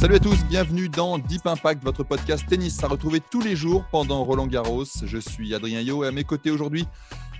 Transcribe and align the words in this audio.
Salut 0.00 0.14
à 0.14 0.18
tous, 0.18 0.46
bienvenue 0.46 0.88
dans 0.88 1.18
Deep 1.18 1.46
Impact, 1.46 1.84
votre 1.84 2.04
podcast 2.04 2.46
tennis 2.48 2.82
à 2.82 2.86
retrouver 2.86 3.20
tous 3.20 3.42
les 3.42 3.54
jours 3.54 3.84
pendant 3.92 4.24
Roland 4.24 4.46
Garros. 4.46 4.86
Je 5.04 5.18
suis 5.18 5.54
Adrien 5.54 5.82
Yo 5.82 6.04
et 6.04 6.06
à 6.06 6.10
mes 6.10 6.24
côtés 6.24 6.50
aujourd'hui, 6.50 6.86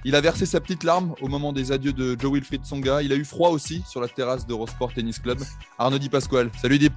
il 0.04 0.14
a 0.14 0.20
versé 0.20 0.44
sa 0.44 0.60
petite 0.60 0.84
larme 0.84 1.14
au 1.22 1.28
moment 1.28 1.54
des 1.54 1.72
adieux 1.72 1.94
de 1.94 2.20
Joe 2.20 2.34
Wilfried 2.34 2.66
Songa. 2.66 3.00
Il 3.00 3.14
a 3.14 3.16
eu 3.16 3.24
froid 3.24 3.48
aussi 3.48 3.82
sur 3.88 4.02
la 4.02 4.08
terrasse 4.08 4.46
d'Eurosport 4.46 4.92
Tennis 4.92 5.20
Club. 5.20 5.38
Arnaud 5.78 5.98
Di 5.98 6.10
Pasquale. 6.10 6.50
Salut 6.60 6.78
Deep. 6.78 6.92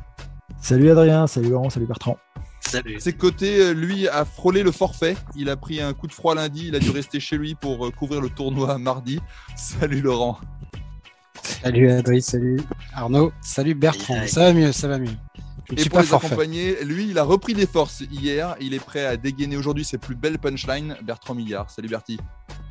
Salut 0.59 0.91
Adrien, 0.91 1.27
salut 1.27 1.51
Laurent, 1.51 1.69
salut 1.69 1.85
Bertrand. 1.85 2.17
Salut. 2.59 2.99
Ses 2.99 3.13
côtés, 3.13 3.61
euh, 3.61 3.71
lui, 3.71 4.09
a 4.09 4.25
frôlé 4.25 4.63
le 4.63 4.73
forfait. 4.73 5.15
Il 5.37 5.49
a 5.49 5.55
pris 5.55 5.79
un 5.79 5.93
coup 5.93 6.07
de 6.07 6.13
froid 6.13 6.35
lundi. 6.35 6.67
Il 6.67 6.75
a 6.75 6.79
dû 6.79 6.89
rester 6.89 7.21
chez 7.21 7.37
lui 7.37 7.55
pour 7.55 7.85
euh, 7.85 7.89
couvrir 7.89 8.19
le 8.19 8.29
tournoi 8.29 8.77
mardi. 8.79 9.21
Salut 9.55 10.01
Laurent. 10.01 10.39
Salut 11.41 11.89
Adrien, 11.89 12.19
salut 12.19 12.59
Arnaud, 12.93 13.31
salut 13.41 13.73
Bertrand. 13.73 14.27
Ça 14.27 14.41
va 14.41 14.53
mieux, 14.53 14.73
ça 14.73 14.89
va 14.89 14.99
mieux. 14.99 15.15
Je 15.69 15.85
Et 15.85 15.89
pour 15.89 15.99
les 15.99 16.05
forfait. 16.05 16.27
accompagner, 16.27 16.83
lui, 16.83 17.09
il 17.09 17.17
a 17.17 17.23
repris 17.23 17.53
des 17.53 17.65
forces 17.65 18.01
hier. 18.11 18.55
Il 18.59 18.73
est 18.73 18.83
prêt 18.83 19.05
à 19.05 19.17
dégainer 19.17 19.57
aujourd'hui 19.57 19.85
ses 19.85 19.97
plus 19.97 20.15
belles 20.15 20.39
punchlines. 20.39 20.97
Bertrand 21.03 21.35
Millard. 21.35 21.69
Salut 21.69 21.87
Bertie. 21.87 22.19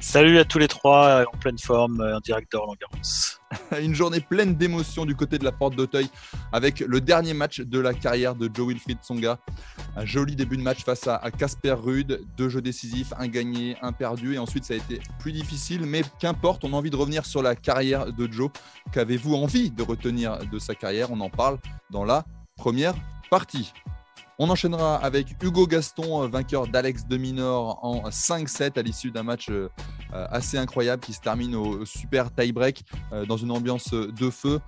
Salut 0.00 0.38
à 0.38 0.44
tous 0.44 0.58
les 0.58 0.66
trois, 0.66 1.06
euh, 1.06 1.24
en 1.32 1.38
pleine 1.38 1.58
forme, 1.58 2.00
euh, 2.00 2.16
en 2.16 2.20
direct 2.20 2.50
de 2.50 2.56
Roland 2.56 2.74
Garros. 2.78 3.80
Une 3.80 3.94
journée 3.94 4.20
pleine 4.20 4.56
d'émotions 4.56 5.06
du 5.06 5.14
côté 5.14 5.38
de 5.38 5.44
la 5.44 5.52
porte 5.52 5.76
d'Auteuil 5.76 6.08
avec 6.52 6.80
le 6.80 7.00
dernier 7.00 7.34
match 7.34 7.60
de 7.60 7.78
la 7.78 7.94
carrière 7.94 8.34
de 8.34 8.50
Joe 8.52 8.68
Wilfried 8.68 8.98
Tsonga. 9.00 9.38
Un 9.96 10.04
joli 10.04 10.34
début 10.34 10.56
de 10.56 10.62
match 10.62 10.84
face 10.84 11.06
à 11.06 11.30
Casper 11.30 11.72
Ruud, 11.72 12.20
deux 12.36 12.48
jeux 12.48 12.62
décisifs, 12.62 13.12
un 13.18 13.28
gagné, 13.28 13.76
un 13.80 13.92
perdu 13.92 14.34
et 14.34 14.38
ensuite 14.38 14.64
ça 14.64 14.74
a 14.74 14.78
été 14.78 15.00
plus 15.20 15.32
difficile 15.32 15.86
mais 15.86 16.02
qu'importe, 16.18 16.64
on 16.64 16.72
a 16.72 16.76
envie 16.76 16.90
de 16.90 16.96
revenir 16.96 17.24
sur 17.24 17.42
la 17.42 17.54
carrière 17.54 18.12
de 18.12 18.30
Joe. 18.30 18.50
Qu'avez-vous 18.92 19.34
envie 19.34 19.70
de 19.70 19.82
retenir 19.82 20.38
de 20.46 20.58
sa 20.58 20.74
carrière? 20.74 21.12
On 21.12 21.20
en 21.20 21.30
parle 21.30 21.58
dans 21.90 22.04
la 22.04 22.24
première 22.56 22.94
partie. 23.30 23.72
On 24.38 24.50
enchaînera 24.50 24.96
avec 24.96 25.36
Hugo 25.42 25.66
Gaston, 25.66 26.24
euh, 26.24 26.26
vainqueur 26.26 26.66
d'Alex 26.66 27.06
de 27.06 27.16
Minor 27.16 27.78
en 27.84 28.08
5-7 28.08 28.78
à 28.78 28.82
l'issue 28.82 29.10
d'un 29.10 29.22
match 29.22 29.48
euh, 29.50 29.68
euh, 30.14 30.26
assez 30.30 30.58
incroyable 30.58 31.00
qui 31.00 31.12
se 31.12 31.20
termine 31.20 31.54
au 31.54 31.84
super 31.84 32.34
tie-break 32.34 32.82
dans 33.28 33.36
une 33.36 33.52
ambiance 33.52 33.92
de 33.92 34.30
feu. 34.30 34.60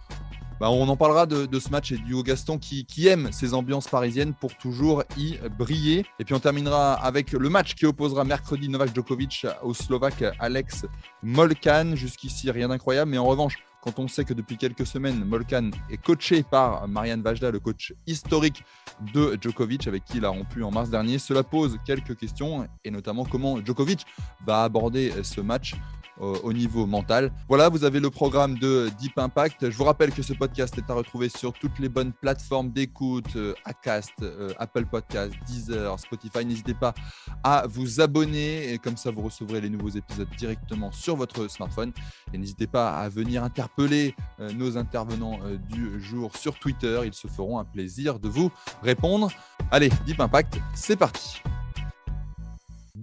Bah, 0.61 0.71
on 0.71 0.89
en 0.89 0.97
parlera 0.97 1.27
de, 1.27 1.59
ce 1.59 1.71
match 1.71 1.91
et 1.91 1.97
du 1.97 2.23
Gaston 2.23 2.59
qui, 2.59 2.85
qui 2.85 3.09
aime 3.09 3.33
ces 3.33 3.55
ambiances 3.55 3.89
parisiennes 3.89 4.35
pour 4.35 4.57
toujours 4.57 5.03
y 5.17 5.39
briller. 5.59 6.07
Et 6.21 6.25
puis 6.25 6.35
on 6.35 6.41
terminera 6.41 6.95
avec 6.95 7.33
le 7.33 7.49
match 7.49 7.75
qui 7.75 7.87
opposera 7.87 8.23
mercredi 8.23 8.69
Novak 8.69 8.95
Djokovic 8.95 9.47
au 9.62 9.75
Slovaque 9.75 10.25
Alex 10.39 10.87
Molkan. 11.23 11.97
Jusqu'ici, 11.97 12.51
rien 12.51 12.69
d'incroyable, 12.69 13.11
mais 13.11 13.19
en 13.19 13.27
revanche, 13.27 13.59
quand 13.85 13.99
on 13.99 14.09
sait 14.09 14.25
que 14.25 14.33
depuis 14.33 14.57
quelques 14.57 14.87
semaines, 14.87 15.25
Molkan 15.27 15.71
est 15.91 15.99
coaché 15.99 16.43
par 16.43 16.89
Marianne 16.89 17.21
Vajda, 17.21 17.51
le 17.51 17.61
coach 17.61 17.93
historique 18.07 18.65
de 19.12 19.37
Djokovic, 19.39 19.87
avec 19.87 20.06
qui 20.06 20.17
il 20.17 20.25
a 20.25 20.31
rompu 20.31 20.62
en 20.62 20.71
mars 20.71 20.89
dernier, 20.89 21.19
cela 21.19 21.43
pose 21.43 21.78
quelques 21.84 22.17
questions, 22.17 22.67
et 22.83 22.91
notamment 22.91 23.27
comment 23.27 23.62
Djokovic 23.62 24.06
va 24.47 24.65
aborder 24.65 25.12
ce 25.23 25.43
match 25.43 25.75
au 26.20 26.52
niveau 26.52 26.86
mental. 26.86 27.32
Voilà, 27.48 27.69
vous 27.69 27.84
avez 27.84 28.00
le 28.00 28.10
programme 28.10 28.58
de 28.58 28.91
Deep 28.98 29.19
Impact. 29.19 29.70
Je 29.70 29.76
vous 29.76 29.84
rappelle 29.84 30.12
que 30.12 30.22
ce 30.22 30.32
podcast 30.32 30.76
est 30.78 30.91
à 30.91 30.94
retrouver 30.94 31.28
sur 31.28 31.52
toutes 31.52 31.78
les 31.78 31.88
bonnes 31.88 32.12
plateformes 32.12 32.70
d'écoute, 32.70 33.36
euh, 33.36 33.54
Acast, 33.64 34.12
euh, 34.22 34.52
Apple 34.58 34.86
Podcast, 34.86 35.32
Deezer, 35.47 35.98
Spotify. 35.98 36.44
N'hésitez 36.44 36.75
pas 36.75 36.94
à 37.42 37.66
vous 37.69 38.00
abonner 38.00 38.72
et 38.72 38.78
comme 38.78 38.97
ça 38.97 39.10
vous 39.10 39.22
recevrez 39.22 39.60
les 39.60 39.70
nouveaux 39.70 39.91
épisodes 39.91 40.28
directement 40.36 40.92
sur 40.92 41.16
votre 41.16 41.48
smartphone. 41.48 41.92
Et 42.32 42.38
n'hésitez 42.38 42.66
pas 42.66 42.98
à 42.98 43.08
venir 43.08 43.44
interpeller 43.44 44.14
euh, 44.41 44.52
nos 44.52 44.76
intervenants 44.76 45.38
euh, 45.44 45.56
du 45.56 46.00
jour 46.00 46.36
sur 46.36 46.58
Twitter. 46.58 47.00
Ils 47.04 47.14
se 47.14 47.28
feront 47.28 47.58
un 47.58 47.64
plaisir 47.64 48.19
de 48.19 48.28
vous 48.28 48.50
répondre. 48.82 49.31
Allez, 49.70 49.91
Deep 50.06 50.20
Impact, 50.20 50.58
c'est 50.75 50.96
parti. 50.96 51.42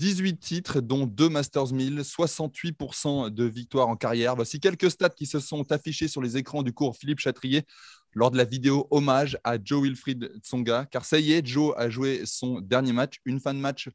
18 0.01 0.39
titres, 0.39 0.81
dont 0.81 1.05
2 1.05 1.29
Masters 1.29 1.73
1000, 1.73 1.99
68% 1.99 3.29
de 3.29 3.43
victoires 3.43 3.87
en 3.87 3.95
carrière. 3.95 4.35
Voici 4.35 4.59
quelques 4.59 4.89
stats 4.89 5.09
qui 5.09 5.27
se 5.27 5.39
sont 5.39 5.71
affichés 5.71 6.07
sur 6.07 6.23
les 6.23 6.37
écrans 6.37 6.63
du 6.63 6.73
cours 6.73 6.97
Philippe 6.97 7.19
Chatrier 7.19 7.67
lors 8.15 8.31
de 8.31 8.37
la 8.37 8.43
vidéo 8.43 8.87
hommage 8.89 9.37
à 9.43 9.57
Joe 9.63 9.83
Wilfried 9.83 10.31
Tsonga. 10.41 10.87
Car 10.87 11.05
ça 11.05 11.19
y 11.19 11.33
est, 11.33 11.45
Joe 11.45 11.75
a 11.77 11.91
joué 11.91 12.23
son 12.25 12.61
dernier 12.61 12.93
match, 12.93 13.17
une 13.25 13.39
fin 13.39 13.53
de 13.53 13.59
match 13.59 13.89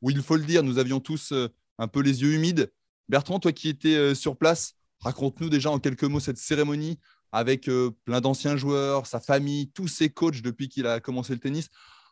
où 0.00 0.08
il 0.08 0.22
faut 0.22 0.36
le 0.36 0.44
dire, 0.44 0.62
nous 0.62 0.78
avions 0.78 0.98
tous 0.98 1.32
euh, 1.32 1.50
un 1.76 1.88
peu 1.88 2.00
les 2.00 2.22
yeux 2.22 2.32
humides. 2.32 2.72
Bertrand, 3.10 3.38
toi 3.38 3.52
qui 3.52 3.68
étais 3.68 3.96
euh, 3.96 4.14
sur 4.14 4.38
place, 4.38 4.76
raconte-nous 5.00 5.50
déjà 5.50 5.70
en 5.70 5.78
quelques 5.78 6.04
mots 6.04 6.20
cette 6.20 6.38
cérémonie 6.38 6.98
avec 7.32 7.68
euh, 7.68 7.90
plein 8.06 8.22
d'anciens 8.22 8.56
joueurs, 8.56 9.06
sa 9.06 9.20
famille, 9.20 9.70
tous 9.72 9.88
ses 9.88 10.08
coachs 10.08 10.40
depuis 10.40 10.70
qu'il 10.70 10.86
a 10.86 11.00
commencé 11.00 11.34
le 11.34 11.38
tennis. 11.38 11.68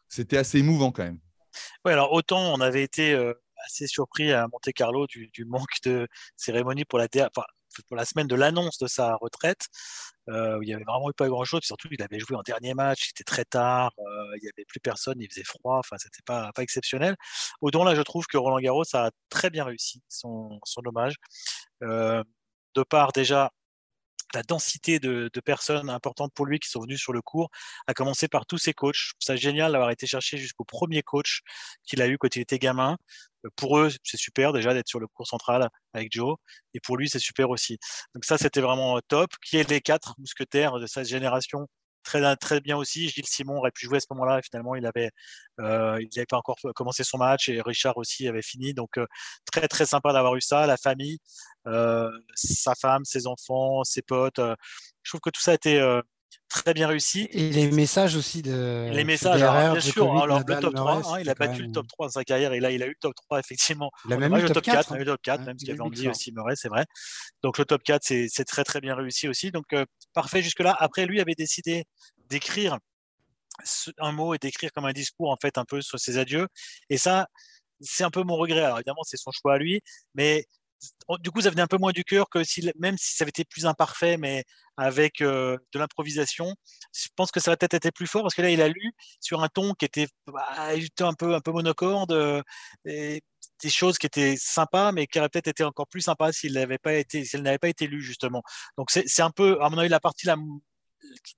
C'était 0.06 0.36
assez 0.36 0.58
émouvant 0.58 0.92
quand 0.92 1.04
même. 1.04 1.18
Oui, 1.84 1.92
alors 1.92 2.12
autant 2.12 2.52
on 2.54 2.60
avait 2.60 2.82
été 2.82 3.12
euh, 3.12 3.34
assez 3.66 3.86
surpris 3.86 4.32
à 4.32 4.46
Monte 4.48 4.72
Carlo 4.74 5.06
du, 5.06 5.30
manque 5.46 5.82
de 5.84 6.08
cérémonie 6.36 6.84
pour 6.84 6.98
la, 6.98 8.04
semaine 8.04 8.26
de 8.26 8.34
l'annonce 8.34 8.78
de 8.78 8.86
sa 8.86 9.16
retraite, 9.16 9.66
euh, 10.28 10.58
où 10.58 10.62
il 10.62 10.66
n'y 10.66 10.74
avait 10.74 10.84
vraiment 10.84 11.10
eu 11.10 11.14
pas 11.14 11.28
grand-chose. 11.28 11.62
Surtout, 11.62 11.88
il 11.90 12.02
avait 12.02 12.18
joué 12.18 12.36
en 12.36 12.42
dernier 12.42 12.74
match, 12.74 13.08
c'était 13.08 13.24
très 13.24 13.44
tard, 13.44 13.92
euh, 13.98 14.36
il 14.36 14.42
n'y 14.42 14.48
avait 14.48 14.64
plus 14.66 14.80
personne, 14.80 15.20
il 15.20 15.28
faisait 15.28 15.44
froid, 15.44 15.78
enfin, 15.78 15.96
c'était 15.98 16.22
pas, 16.24 16.50
pas 16.54 16.62
exceptionnel. 16.62 17.16
Autant 17.60 17.84
là, 17.84 17.94
je 17.94 18.02
trouve 18.02 18.26
que 18.26 18.36
Roland 18.36 18.60
Garros 18.60 18.84
a 18.94 19.10
très 19.28 19.50
bien 19.50 19.64
réussi 19.64 20.02
son, 20.08 20.60
hommage. 20.84 21.16
De 21.80 22.82
part 22.84 23.12
déjà 23.12 23.50
la 24.34 24.42
densité 24.42 24.98
de, 24.98 25.30
de 25.32 25.40
personnes 25.40 25.90
importantes 25.90 26.32
pour 26.34 26.46
lui 26.46 26.58
qui 26.58 26.68
sont 26.68 26.80
venues 26.80 26.98
sur 26.98 27.12
le 27.12 27.22
cours, 27.22 27.50
à 27.86 27.94
commencer 27.94 28.28
par 28.28 28.46
tous 28.46 28.58
ses 28.58 28.74
coachs. 28.74 29.12
Ça 29.18 29.36
génial 29.36 29.72
d'avoir 29.72 29.90
été 29.90 30.06
chercher 30.06 30.38
jusqu'au 30.38 30.64
premier 30.64 31.02
coach 31.02 31.40
qu'il 31.84 32.02
a 32.02 32.08
eu 32.08 32.18
quand 32.18 32.34
il 32.36 32.42
était 32.42 32.58
gamin. 32.58 32.96
Euh, 33.46 33.50
Pour 33.56 33.78
eux, 33.78 33.90
c'est 34.04 34.16
super 34.16 34.52
déjà 34.52 34.74
d'être 34.74 34.88
sur 34.88 35.00
le 35.00 35.06
cours 35.06 35.26
central 35.26 35.68
avec 35.94 36.12
Joe, 36.12 36.36
et 36.74 36.80
pour 36.80 36.96
lui, 36.96 37.08
c'est 37.08 37.18
super 37.18 37.50
aussi. 37.50 37.78
Donc 38.14 38.24
ça, 38.24 38.38
c'était 38.38 38.60
vraiment 38.60 39.00
top. 39.08 39.30
Qui 39.44 39.58
est 39.58 39.70
les 39.70 39.80
quatre 39.80 40.14
mousquetaires 40.18 40.78
de 40.78 40.86
cette 40.86 41.08
génération? 41.08 41.68
Très, 42.04 42.36
très 42.36 42.60
bien 42.60 42.76
aussi. 42.76 43.08
Gilles 43.08 43.26
Simon 43.26 43.58
aurait 43.58 43.70
pu 43.70 43.86
jouer 43.86 43.98
à 43.98 44.00
ce 44.00 44.06
moment-là. 44.10 44.40
Finalement, 44.42 44.74
il 44.74 44.86
avait, 44.86 45.10
euh, 45.60 45.98
il 46.00 46.08
n'avait 46.16 46.26
pas 46.26 46.38
encore 46.38 46.56
commencé 46.74 47.04
son 47.04 47.18
match 47.18 47.48
et 47.48 47.60
Richard 47.60 47.96
aussi 47.98 48.26
avait 48.28 48.42
fini. 48.42 48.72
Donc, 48.74 48.98
euh, 48.98 49.06
très, 49.52 49.68
très 49.68 49.86
sympa 49.86 50.12
d'avoir 50.12 50.34
eu 50.36 50.40
ça. 50.40 50.66
La 50.66 50.76
famille, 50.76 51.18
euh, 51.66 52.10
sa 52.34 52.74
femme, 52.74 53.04
ses 53.04 53.26
enfants, 53.26 53.84
ses 53.84 54.02
potes. 54.02 54.40
je 55.02 55.10
trouve 55.10 55.20
que 55.20 55.30
tout 55.30 55.40
ça 55.40 55.52
a 55.52 55.54
été 55.54 55.80
très 56.48 56.74
bien 56.74 56.88
réussi. 56.88 57.28
Et 57.30 57.50
les 57.50 57.70
messages 57.70 58.16
aussi 58.16 58.42
de 58.42 58.90
Les 58.92 59.04
messages, 59.04 59.42
alors, 59.42 59.72
bien 59.72 59.80
sûr, 59.80 60.22
alors, 60.22 60.38
Nadal, 60.38 60.56
le 60.56 60.62
top 60.62 60.74
3, 60.74 60.94
Murray, 60.96 61.08
hein, 61.08 61.20
il 61.20 61.30
a 61.30 61.34
battu 61.34 61.58
le 61.58 61.62
même- 61.64 61.72
top 61.72 61.86
3 61.88 62.06
dans 62.06 62.12
sa 62.12 62.24
carrière 62.24 62.52
et 62.52 62.60
là, 62.60 62.70
il 62.70 62.82
a 62.82 62.86
eu 62.86 62.90
le 62.90 62.96
top 63.00 63.14
3, 63.14 63.38
effectivement. 63.38 63.90
Il 64.06 64.12
a 64.12 64.16
même 64.16 64.34
eu 64.36 64.42
le 64.42 64.50
top 64.50 64.64
4. 64.64 64.90
on 64.90 64.94
a 64.94 64.96
eu 64.96 65.00
le 65.00 65.06
top 65.06 65.22
4, 65.22 65.40
hein. 65.40 65.44
même 65.44 65.58
ce 65.58 65.66
qu'avait 65.66 65.78
Big 65.78 65.92
dit 65.92 66.08
aussi 66.08 66.32
Murray, 66.32 66.54
c'est 66.56 66.68
vrai. 66.68 66.86
Donc 67.42 67.58
le 67.58 67.64
top 67.64 67.82
4, 67.82 68.02
c'est 68.02 68.44
très 68.44 68.64
très 68.64 68.80
bien 68.80 68.94
réussi 68.94 69.28
aussi. 69.28 69.50
Donc 69.50 69.66
euh, 69.72 69.84
parfait 70.14 70.42
jusque-là. 70.42 70.76
Après, 70.78 71.06
lui 71.06 71.20
avait 71.20 71.34
décidé 71.34 71.84
d'écrire 72.28 72.78
un 73.98 74.12
mot 74.12 74.34
et 74.34 74.38
d'écrire 74.38 74.70
comme 74.72 74.84
un 74.84 74.92
discours, 74.92 75.30
en 75.30 75.36
fait, 75.40 75.58
un 75.58 75.64
peu 75.64 75.80
sur 75.80 75.98
ses 75.98 76.18
adieux. 76.18 76.46
Et 76.90 76.98
ça, 76.98 77.26
c'est 77.80 78.04
un 78.04 78.10
peu 78.10 78.22
mon 78.22 78.36
regret. 78.36 78.62
Alors 78.62 78.78
évidemment, 78.78 79.02
c'est 79.04 79.16
son 79.16 79.30
choix 79.32 79.54
à 79.54 79.58
lui, 79.58 79.80
mais 80.14 80.46
du 81.20 81.30
coup, 81.30 81.40
ça 81.40 81.50
venait 81.50 81.62
un 81.62 81.66
peu 81.66 81.78
moins 81.78 81.92
du 81.92 82.04
cœur 82.04 82.28
que 82.28 82.44
si, 82.44 82.70
même 82.78 82.96
si 82.98 83.14
ça 83.16 83.24
avait 83.24 83.30
été 83.30 83.44
plus 83.44 83.66
imparfait, 83.66 84.16
mais 84.16 84.44
avec 84.76 85.20
euh, 85.20 85.56
de 85.72 85.78
l'improvisation, 85.78 86.54
je 86.94 87.08
pense 87.16 87.30
que 87.30 87.40
ça 87.40 87.50
aurait 87.50 87.56
peut-être 87.56 87.74
été 87.74 87.90
plus 87.90 88.06
fort 88.06 88.22
parce 88.22 88.34
que 88.34 88.42
là, 88.42 88.50
il 88.50 88.62
a 88.62 88.68
lu 88.68 88.92
sur 89.20 89.42
un 89.42 89.48
ton 89.48 89.74
qui 89.74 89.84
était 89.84 90.06
bah, 90.26 90.46
un 91.00 91.14
peu, 91.14 91.34
un 91.34 91.40
peu 91.40 91.52
monocorde, 91.52 92.12
euh, 92.12 92.42
et 92.84 93.22
des 93.62 93.70
choses 93.70 93.98
qui 93.98 94.06
étaient 94.06 94.36
sympas, 94.36 94.92
mais 94.92 95.06
qui 95.06 95.18
auraient 95.18 95.28
peut-être 95.28 95.48
été 95.48 95.64
encore 95.64 95.88
plus 95.88 96.02
sympas 96.02 96.32
s'il 96.32 96.52
n'avait 96.54 96.78
pas 96.78 96.94
été, 96.94 97.24
s'il 97.24 97.42
n'avait 97.42 97.58
pas 97.58 97.68
été 97.68 97.86
lu 97.86 98.00
justement. 98.02 98.42
Donc 98.76 98.90
c'est 98.90 99.22
un 99.22 99.30
peu, 99.30 99.60
à 99.62 99.70
mon 99.70 99.78
avis, 99.78 99.88
la 99.88 100.00
partie 100.00 100.28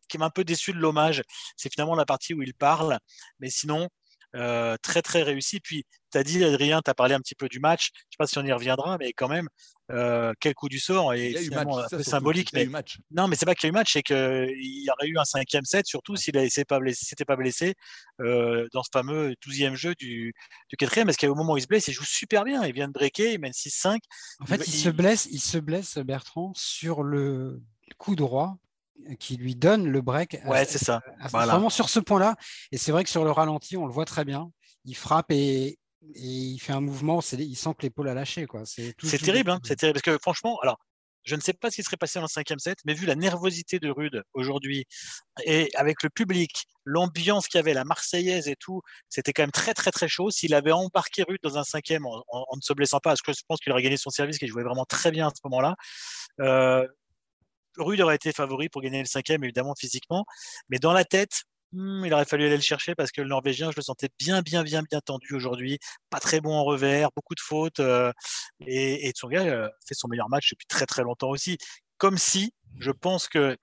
qui 0.08 0.18
m'a 0.18 0.26
un 0.26 0.30
peu 0.30 0.44
déçu 0.44 0.72
de 0.72 0.78
l'hommage, 0.78 1.22
c'est 1.56 1.72
finalement 1.72 1.94
la 1.94 2.04
partie 2.06 2.34
où 2.34 2.42
il 2.42 2.54
parle, 2.54 2.98
mais 3.38 3.50
sinon, 3.50 3.88
très 4.32 5.02
très 5.02 5.22
réussi. 5.22 5.60
Puis 5.60 5.84
tu 6.10 6.18
as 6.18 6.24
dit, 6.24 6.44
Adrien, 6.44 6.80
tu 6.82 6.90
as 6.90 6.94
parlé 6.94 7.14
un 7.14 7.20
petit 7.20 7.34
peu 7.34 7.48
du 7.48 7.60
match. 7.60 7.90
Je 7.94 8.00
ne 8.00 8.10
sais 8.12 8.16
pas 8.18 8.26
si 8.26 8.38
on 8.38 8.44
y 8.44 8.52
reviendra, 8.52 8.96
mais 8.98 9.12
quand 9.12 9.28
même, 9.28 9.48
euh, 9.90 10.32
quel 10.40 10.54
coup 10.54 10.68
du 10.68 10.78
sort 10.78 11.14
et 11.14 11.34
finalement 11.34 11.78
un 11.78 11.88
peu 11.88 12.02
symbolique. 12.02 12.52
Mais... 12.52 12.68
Non, 13.10 13.28
mais 13.28 13.36
c'est 13.36 13.46
pas 13.46 13.54
qu'il 13.54 13.64
y 13.64 13.66
a 13.66 13.70
eu 13.70 13.72
match, 13.72 13.92
c'est 13.92 14.02
qu'il 14.02 14.16
y 14.16 14.88
aurait 14.90 15.08
eu 15.08 15.18
un 15.18 15.24
cinquième 15.24 15.64
set, 15.64 15.86
surtout 15.86 16.16
s'il 16.16 16.34
s'était 16.50 16.64
pas 16.64 16.78
blessé, 16.78 17.24
pas 17.26 17.36
blessé 17.36 17.74
euh, 18.20 18.68
dans 18.72 18.82
ce 18.82 18.90
fameux 18.92 19.34
12e 19.46 19.74
jeu 19.74 19.94
du, 19.94 20.32
du 20.68 20.76
quatrième, 20.76 21.06
parce 21.06 21.16
qu'au 21.16 21.34
moment 21.34 21.54
où 21.54 21.56
il 21.56 21.62
se 21.62 21.66
blesse, 21.66 21.88
il 21.88 21.92
joue 21.92 22.04
super 22.04 22.44
bien. 22.44 22.64
Il 22.64 22.72
vient 22.72 22.88
de 22.88 22.92
breaker, 22.92 23.32
il 23.32 23.40
mène 23.40 23.52
6-5. 23.52 23.98
En 24.40 24.46
fait, 24.46 24.66
il, 24.66 24.72
se 24.72 24.88
blesse, 24.88 25.28
il 25.30 25.40
se 25.40 25.58
blesse, 25.58 25.98
Bertrand, 25.98 26.52
sur 26.54 27.02
le 27.02 27.60
coup 27.98 28.14
droit 28.14 28.56
qui 29.18 29.36
lui 29.36 29.54
donne 29.54 29.88
le 29.88 30.00
break. 30.00 30.38
Ouais, 30.46 30.64
c'est 30.64 30.78
ça. 30.78 31.00
Vraiment 31.30 31.70
sur 31.70 31.88
ce 31.88 32.00
point-là. 32.00 32.36
Et 32.72 32.78
c'est 32.78 32.92
vrai 32.92 33.04
que 33.04 33.10
sur 33.10 33.24
le 33.24 33.30
ralenti, 33.30 33.76
on 33.76 33.86
le 33.86 33.92
voit 33.92 34.04
très 34.04 34.24
bien. 34.24 34.50
Il 34.84 34.96
frappe 34.96 35.30
et, 35.30 35.66
et 35.66 35.78
il 36.14 36.58
fait 36.58 36.72
un 36.72 36.80
mouvement, 36.80 37.20
il 37.32 37.56
sent 37.56 37.70
que 37.78 37.82
l'épaule 37.82 38.08
a 38.08 38.14
lâché. 38.14 38.46
C'est 38.64 39.18
terrible, 39.18 39.50
hein, 39.50 39.60
c'est 39.64 39.76
terrible. 39.76 40.00
Parce 40.00 40.16
que 40.16 40.20
franchement, 40.22 40.58
alors, 40.62 40.78
je 41.24 41.36
ne 41.36 41.40
sais 41.40 41.52
pas 41.52 41.70
ce 41.70 41.76
qui 41.76 41.82
serait 41.82 41.96
passé 41.96 42.18
dans 42.18 42.24
le 42.24 42.28
cinquième 42.28 42.58
set, 42.58 42.78
mais 42.84 42.94
vu 42.94 43.06
la 43.06 43.14
nervosité 43.14 43.78
de 43.78 43.90
Rude 43.90 44.22
aujourd'hui, 44.32 44.86
et 45.44 45.68
avec 45.74 46.02
le 46.02 46.08
public, 46.08 46.64
l'ambiance 46.84 47.46
qu'il 47.46 47.58
y 47.58 47.60
avait, 47.60 47.74
la 47.74 47.84
Marseillaise 47.84 48.48
et 48.48 48.56
tout, 48.56 48.80
c'était 49.08 49.32
quand 49.32 49.42
même 49.42 49.50
très 49.50 49.74
très 49.74 49.90
très 49.90 50.08
chaud. 50.08 50.30
S'il 50.30 50.54
avait 50.54 50.72
embarqué 50.72 51.22
Rude 51.22 51.40
dans 51.42 51.58
un 51.58 51.64
cinquième 51.64 52.06
en, 52.06 52.56
ne 52.56 52.60
se 52.62 52.72
blessant 52.72 53.00
pas, 53.00 53.10
parce 53.10 53.22
que 53.22 53.32
je 53.32 53.42
pense 53.46 53.60
qu'il 53.60 53.70
aurait 53.72 53.82
gagné 53.82 53.96
son 53.96 54.10
service, 54.10 54.38
qu'il 54.38 54.48
jouait 54.48 54.64
vraiment 54.64 54.86
très 54.86 55.10
bien 55.10 55.28
à 55.28 55.30
ce 55.30 55.40
moment-là, 55.44 55.76
euh, 56.40 56.86
Rude 57.80 58.00
aurait 58.00 58.16
été 58.16 58.32
favori 58.32 58.68
pour 58.68 58.82
gagner 58.82 59.00
le 59.00 59.06
cinquième, 59.06 59.42
évidemment 59.44 59.74
physiquement, 59.78 60.24
mais 60.68 60.78
dans 60.78 60.92
la 60.92 61.04
tête, 61.04 61.44
Hmm, 61.72 62.04
il 62.04 62.12
aurait 62.12 62.24
fallu 62.24 62.46
aller 62.46 62.56
le 62.56 62.62
chercher 62.62 62.96
parce 62.96 63.12
que 63.12 63.22
le 63.22 63.28
Norvégien, 63.28 63.70
je 63.70 63.76
le 63.76 63.82
sentais 63.82 64.08
bien, 64.18 64.42
bien, 64.42 64.64
bien, 64.64 64.82
bien 64.82 65.00
tendu 65.00 65.34
aujourd'hui. 65.34 65.78
Pas 66.10 66.18
très 66.18 66.40
bon 66.40 66.52
en 66.52 66.64
revers, 66.64 67.10
beaucoup 67.14 67.34
de 67.34 67.40
fautes. 67.40 67.78
Euh, 67.80 68.12
et, 68.66 69.06
et 69.08 69.12
Tsonga 69.12 69.44
euh, 69.44 69.68
fait 69.86 69.94
son 69.94 70.08
meilleur 70.08 70.28
match 70.28 70.50
depuis 70.50 70.66
très, 70.66 70.86
très 70.86 71.02
longtemps 71.02 71.30
aussi. 71.30 71.58
Comme 71.96 72.18
si, 72.18 72.52
je 72.80 72.90
pense 72.90 73.28
que 73.28 73.56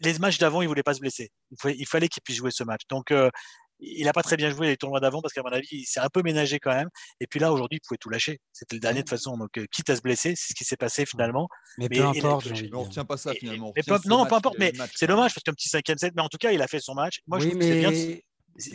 les 0.00 0.18
matchs 0.18 0.38
d'avant, 0.38 0.62
il 0.62 0.68
voulait 0.68 0.82
pas 0.84 0.94
se 0.94 1.00
blesser. 1.00 1.30
Il, 1.64 1.86
fallait 1.86 2.08
qu'il 2.08 2.22
puisse 2.22 2.36
jouer 2.36 2.50
ce 2.52 2.62
match. 2.62 2.82
Donc, 2.88 3.10
euh, 3.10 3.30
il 3.78 4.04
n'a 4.04 4.12
pas 4.12 4.22
très 4.22 4.36
bien 4.36 4.50
joué 4.50 4.68
les 4.68 4.76
tournois 4.76 5.00
d'avant 5.00 5.20
parce 5.20 5.32
qu'à 5.34 5.42
mon 5.42 5.50
avis, 5.50 5.68
il 5.70 5.84
s'est 5.84 6.00
un 6.00 6.08
peu 6.08 6.22
ménagé 6.22 6.58
quand 6.58 6.74
même. 6.74 6.88
Et 7.20 7.26
puis 7.26 7.40
là, 7.40 7.52
aujourd'hui, 7.52 7.78
il 7.82 7.86
pouvait 7.86 7.98
tout 7.98 8.08
lâcher. 8.08 8.40
C'était 8.52 8.76
le 8.76 8.80
dernier 8.80 9.00
de 9.00 9.02
toute 9.02 9.10
façon. 9.10 9.36
Donc, 9.36 9.58
euh, 9.58 9.66
quitte 9.70 9.90
à 9.90 9.96
se 9.96 10.00
blesser, 10.00 10.34
c'est 10.36 10.50
ce 10.50 10.54
qui 10.54 10.64
s'est 10.64 10.76
passé 10.76 11.04
finalement. 11.06 11.48
Mais, 11.78 11.88
peu 11.88 12.04
importe. 12.04 12.46
on 12.72 12.84
retient 12.84 13.04
pas 13.04 13.16
ça 13.16 13.32
finalement. 13.34 13.72
non, 14.06 14.26
peu 14.26 14.34
importe. 14.34 14.56
Mais 14.58 14.72
c'est 14.94 15.06
dommage 15.06 15.34
parce 15.34 15.42
qu'un 15.44 15.52
petit 15.52 15.68
5 15.68 15.84
set. 15.96 16.12
Mais 16.16 16.22
en 16.22 16.28
tout 16.28 16.38
cas, 16.38 16.52
il 16.52 16.62
a 16.62 16.68
fait 16.68 16.80
son 16.80 16.94
match. 16.94 17.20
Moi, 17.26 17.38
je 17.38 17.48
trouve 17.48 17.58
que 17.58 17.64
c'est 17.64 17.80
bien. 17.80 18.20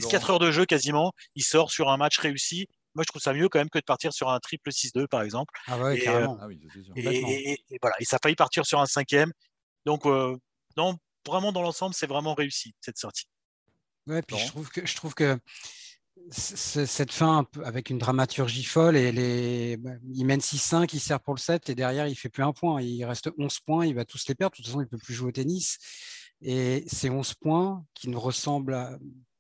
4 0.10 0.30
heures 0.30 0.40
de 0.40 0.52
jeu 0.52 0.66
quasiment. 0.66 1.12
Il 1.36 1.44
sort 1.44 1.72
sur 1.72 1.90
un 1.90 1.98
match 1.98 2.20
réussi. 2.20 2.68
Moi, 2.94 3.04
je 3.04 3.08
trouve 3.08 3.22
ça 3.22 3.34
mieux 3.34 3.48
quand 3.48 3.60
même 3.60 3.70
que 3.70 3.80
de 3.80 3.86
partir 3.86 4.12
sur 4.12 4.30
un 4.30 4.40
triple 4.40 4.70
6-2, 4.70 5.08
par 5.08 5.22
exemple. 5.22 5.54
Ah 5.68 5.80
ouais, 5.80 5.98
et, 5.98 6.02
carrément. 6.02 6.36
Euh, 6.36 6.42
ah 6.42 6.48
oui, 6.48 6.60
et, 6.98 7.54
et, 7.70 7.78
voilà, 7.82 7.96
et 8.00 8.06
ça 8.06 8.18
a 8.18 8.20
failli 8.22 8.36
partir 8.36 8.66
sur 8.66 8.82
un 8.82 8.86
cinquième. 8.86 9.32
Donc, 9.86 10.06
euh, 10.06 10.36
non, 10.76 10.98
vraiment, 11.26 11.52
dans 11.54 11.62
l'ensemble, 11.62 11.96
c'est 11.96 12.08
vraiment 12.08 12.34
réussi, 12.34 12.74
cette 12.82 12.98
sortie. 12.98 13.26
Ouais, 14.08 14.22
puis 14.22 14.38
je 14.38 14.48
trouve 14.48 14.70
que, 14.70 14.86
je 14.86 14.96
trouve 14.96 15.14
que 15.14 15.38
cette 16.30 17.12
fin 17.12 17.48
avec 17.64 17.90
une 17.90 17.98
dramaturgie 17.98 18.64
folle 18.64 18.96
et 18.96 19.12
les, 19.12 19.78
bah, 19.78 19.92
il 20.14 20.26
mène 20.26 20.40
6-5, 20.40 20.90
il 20.94 21.00
sert 21.00 21.20
pour 21.20 21.34
le 21.34 21.40
7 21.40 21.70
et 21.70 21.76
derrière 21.76 22.08
il 22.08 22.16
fait 22.16 22.30
plus 22.30 22.44
un 22.44 22.54
point. 22.54 22.82
Il 22.82 23.04
reste 23.06 23.30
11 23.38 23.60
points, 23.60 23.86
il 23.86 23.96
va 23.96 24.06
tous 24.06 24.28
les 24.28 24.36
perdre. 24.36 24.52
De 24.52 24.58
toute 24.58 24.66
façon, 24.66 24.82
il 24.82 24.86
ne 24.86 24.90
peut 24.90 24.98
plus 24.98 25.14
jouer 25.14 25.30
au 25.30 25.32
tennis. 25.32 25.78
Et 26.42 26.84
ces 26.88 27.10
11 27.10 27.34
points 27.36 27.86
qui 27.94 28.10
ne 28.10 28.18
ressemblent 28.18 28.74
à, 28.74 28.98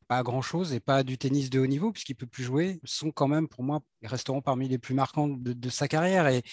pas 0.07 0.17
à 0.17 0.23
grand 0.23 0.41
chose 0.41 0.73
et 0.73 0.79
pas 0.79 1.03
du 1.03 1.17
tennis 1.17 1.49
de 1.49 1.59
haut 1.59 1.67
niveau 1.67 1.91
puisqu'il 1.91 2.15
peut 2.15 2.27
plus 2.27 2.43
jouer, 2.43 2.79
sont 2.83 3.11
quand 3.11 3.29
même 3.29 3.47
pour 3.47 3.63
moi, 3.63 3.79
ils 4.01 4.09
resteront 4.09 4.41
parmi 4.41 4.67
les 4.67 4.77
plus 4.77 4.93
marquants 4.93 5.29
de, 5.29 5.69
sa 5.69 5.87
carrière. 5.87 6.27
Et, 6.27 6.43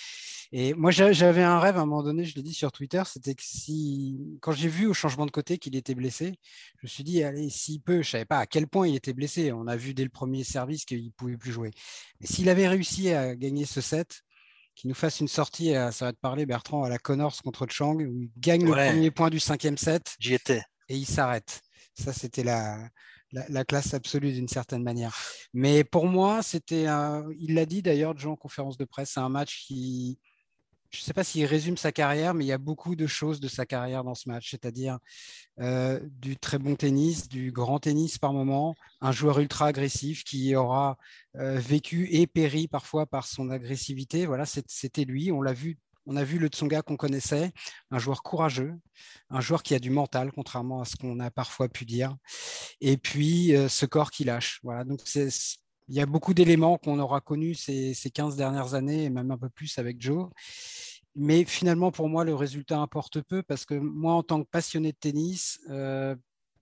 et 0.50 0.72
moi, 0.72 0.90
j'avais 0.90 1.42
un 1.42 1.60
rêve 1.60 1.76
à 1.76 1.80
un 1.80 1.86
moment 1.86 2.02
donné, 2.02 2.24
je 2.24 2.34
l'ai 2.34 2.42
dit 2.42 2.54
sur 2.54 2.72
Twitter, 2.72 3.02
c'était 3.04 3.34
que 3.34 3.42
si, 3.44 4.38
quand 4.40 4.52
j'ai 4.52 4.68
vu 4.68 4.86
au 4.86 4.94
changement 4.94 5.26
de 5.26 5.30
côté 5.30 5.58
qu'il 5.58 5.76
était 5.76 5.94
blessé, 5.94 6.38
je 6.78 6.86
me 6.86 6.88
suis 6.88 7.04
dit, 7.04 7.22
allez, 7.22 7.50
s'il 7.50 7.82
peut, 7.82 8.00
je 8.02 8.10
savais 8.10 8.24
pas 8.24 8.38
à 8.38 8.46
quel 8.46 8.66
point 8.66 8.88
il 8.88 8.96
était 8.96 9.12
blessé. 9.12 9.52
On 9.52 9.66
a 9.66 9.76
vu 9.76 9.92
dès 9.92 10.04
le 10.04 10.10
premier 10.10 10.44
service 10.44 10.86
qu'il 10.86 11.12
pouvait 11.12 11.36
plus 11.36 11.52
jouer. 11.52 11.70
Mais 12.20 12.26
s'il 12.26 12.48
avait 12.48 12.66
réussi 12.66 13.10
à 13.10 13.36
gagner 13.36 13.66
ce 13.66 13.82
set, 13.82 14.22
qu'il 14.74 14.88
nous 14.88 14.94
fasse 14.94 15.20
une 15.20 15.28
sortie, 15.28 15.74
ça 15.92 16.06
va 16.06 16.12
te 16.12 16.18
parler, 16.18 16.46
Bertrand, 16.46 16.82
à 16.82 16.88
la 16.88 16.98
Connors 16.98 17.42
contre 17.42 17.66
Chang, 17.68 17.96
où 17.96 18.22
il 18.22 18.30
gagne 18.38 18.64
le 18.64 18.72
premier 18.72 19.10
point 19.10 19.28
du 19.28 19.40
cinquième 19.40 19.76
set. 19.76 20.16
J'y 20.18 20.32
étais. 20.34 20.62
Et 20.88 20.96
il 20.96 21.06
s'arrête. 21.06 21.60
Ça, 21.94 22.12
c'était 22.14 22.44
la, 22.44 22.88
la, 23.32 23.64
classe 23.64 23.92
absolue 23.92 24.32
d'une 24.32 24.48
certaine 24.48 24.82
manière. 24.82 25.14
Mais 25.52 25.84
pour 25.84 26.06
moi, 26.06 26.42
c'était, 26.42 26.86
il 27.38 27.54
l'a 27.54 27.66
dit 27.66 27.82
d'ailleurs, 27.82 28.16
Jean 28.16 28.32
en 28.32 28.36
conférence 28.36 28.78
de 28.78 28.84
presse, 28.84 29.10
c'est 29.14 29.20
un 29.20 29.28
match 29.28 29.64
qui, 29.66 30.18
je 30.90 31.00
ne 31.00 31.02
sais 31.02 31.12
pas 31.12 31.24
s'il 31.24 31.44
résume 31.44 31.76
sa 31.76 31.92
carrière, 31.92 32.34
mais 32.34 32.44
il 32.44 32.48
y 32.48 32.52
a 32.52 32.58
beaucoup 32.58 32.96
de 32.96 33.06
choses 33.06 33.40
de 33.40 33.48
sa 33.48 33.66
carrière 33.66 34.04
dans 34.04 34.14
ce 34.14 34.28
match, 34.28 34.50
c'est-à-dire 34.50 34.98
euh, 35.60 36.00
du 36.04 36.36
très 36.36 36.58
bon 36.58 36.76
tennis, 36.76 37.28
du 37.28 37.52
grand 37.52 37.78
tennis 37.78 38.18
par 38.18 38.32
moment, 38.32 38.74
un 39.00 39.12
joueur 39.12 39.38
ultra 39.40 39.66
agressif 39.66 40.24
qui 40.24 40.54
aura 40.56 40.96
euh, 41.36 41.58
vécu 41.58 42.08
et 42.10 42.26
péri 42.26 42.68
parfois 42.68 43.06
par 43.06 43.26
son 43.26 43.50
agressivité. 43.50 44.24
Voilà, 44.26 44.44
c'était 44.46 45.04
lui. 45.04 45.30
On 45.30 45.42
l'a 45.42 45.52
vu 45.52 45.78
on 46.10 46.16
a 46.16 46.24
vu 46.24 46.38
le 46.38 46.48
Tsonga 46.48 46.80
qu'on 46.80 46.96
connaissait, 46.96 47.52
un 47.90 47.98
joueur 47.98 48.22
courageux, 48.22 48.74
un 49.28 49.42
joueur 49.42 49.62
qui 49.62 49.74
a 49.74 49.78
du 49.78 49.90
mental, 49.90 50.32
contrairement 50.32 50.80
à 50.80 50.86
ce 50.86 50.96
qu'on 50.96 51.20
a 51.20 51.30
parfois 51.30 51.68
pu 51.68 51.84
dire. 51.84 52.16
Et 52.80 52.96
puis, 52.96 53.54
euh, 53.54 53.68
ce 53.68 53.84
corps 53.84 54.10
qui 54.10 54.24
lâche. 54.24 54.58
Voilà. 54.62 54.84
Donc, 54.84 55.00
il 55.88 55.94
y 55.94 56.00
a 56.00 56.06
beaucoup 56.06 56.34
d'éléments 56.34 56.78
qu'on 56.78 56.98
aura 56.98 57.20
connus 57.20 57.54
ces, 57.54 57.94
15 58.12 58.36
dernières 58.36 58.74
années, 58.74 59.04
et 59.04 59.10
même 59.10 59.30
un 59.30 59.38
peu 59.38 59.48
plus 59.48 59.78
avec 59.78 60.00
Joe. 60.00 60.28
Mais 61.14 61.44
finalement, 61.44 61.90
pour 61.90 62.08
moi, 62.08 62.24
le 62.24 62.34
résultat 62.34 62.78
importe 62.78 63.20
peu 63.22 63.42
parce 63.42 63.64
que 63.64 63.74
moi, 63.74 64.14
en 64.14 64.22
tant 64.22 64.42
que 64.42 64.48
passionné 64.48 64.92
de 64.92 64.98
tennis, 64.98 65.60
euh, 65.70 66.14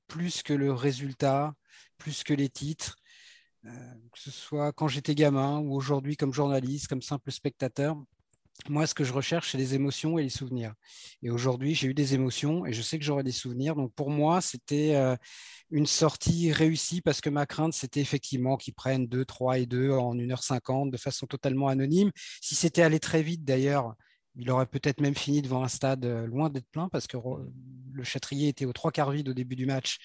plus 0.07 0.43
que 0.43 0.55
le 0.55 0.73
résultat, 0.73 1.55
plus 1.99 2.23
que 2.23 2.35
les 2.35 2.49
titres, 2.49 2.97
euh, 3.67 3.71
que 4.13 4.19
ce 4.19 4.31
soit 4.31 4.73
quand 4.73 4.89
j'étais 4.89 5.15
gamin 5.15 5.59
ou 5.59 5.75
aujourd'hui 5.75 6.17
comme 6.17 6.33
journaliste, 6.33 6.89
comme 6.89 7.03
simple 7.03 7.33
spectateur, 7.33 7.97
moi, 8.69 8.87
ce 8.87 8.95
que 8.95 9.05
je 9.05 9.13
recherche, 9.13 9.53
c'est 9.53 9.59
les 9.59 9.75
émotions 9.75 10.19
et 10.19 10.23
les 10.23 10.29
souvenirs. 10.29 10.75
Et 11.23 11.31
aujourd'hui, 11.31 11.75
j'ai 11.75 11.89
eu 11.89 11.95
des 11.95 12.15
émotions 12.15 12.67
et 12.67 12.73
je 12.73 12.83
sais 12.83 12.99
que 12.99 13.05
j'aurai 13.05 13.23
des 13.23 13.33
souvenirs. 13.33 13.77
Donc, 13.77 13.93
pour 13.95 14.11
moi, 14.11 14.41
c'était 14.41 14.95
euh, 14.97 15.17
une 15.71 15.87
sortie 15.87 16.53
réussie 16.53 17.01
parce 17.01 17.21
que 17.21 17.31
ma 17.31 17.47
crainte, 17.47 17.75
c'était 17.75 18.01
effectivement 18.01 18.57
qu'ils 18.57 18.75
prennent 18.75 19.07
2, 19.07 19.25
3 19.25 19.59
et 19.59 19.67
2 19.67 19.93
en 19.93 20.15
1h50 20.15 20.91
de 20.91 20.97
façon 20.97 21.27
totalement 21.27 21.69
anonyme. 21.69 22.11
Si 22.41 22.55
c'était 22.55 22.83
allé 22.83 22.99
très 22.99 23.23
vite, 23.23 23.45
d'ailleurs, 23.45 23.95
il 24.37 24.51
aurait 24.51 24.67
peut-être 24.67 25.01
même 25.01 25.15
fini 25.15 25.43
devant 25.43 25.63
un 25.63 25.69
stade 25.69 26.05
euh, 26.05 26.27
loin 26.27 26.51
d'être 26.51 26.69
plein 26.71 26.89
parce 26.89 27.07
que 27.07 27.17
le 27.93 28.05
Châtrier 28.05 28.49
était 28.49 28.67
aux 28.67 28.73
trois 28.73 28.93
quarts 28.93 29.11
vide 29.11 29.29
au 29.29 29.35
début 29.35 29.57
du 29.57 29.67
match 29.67 29.99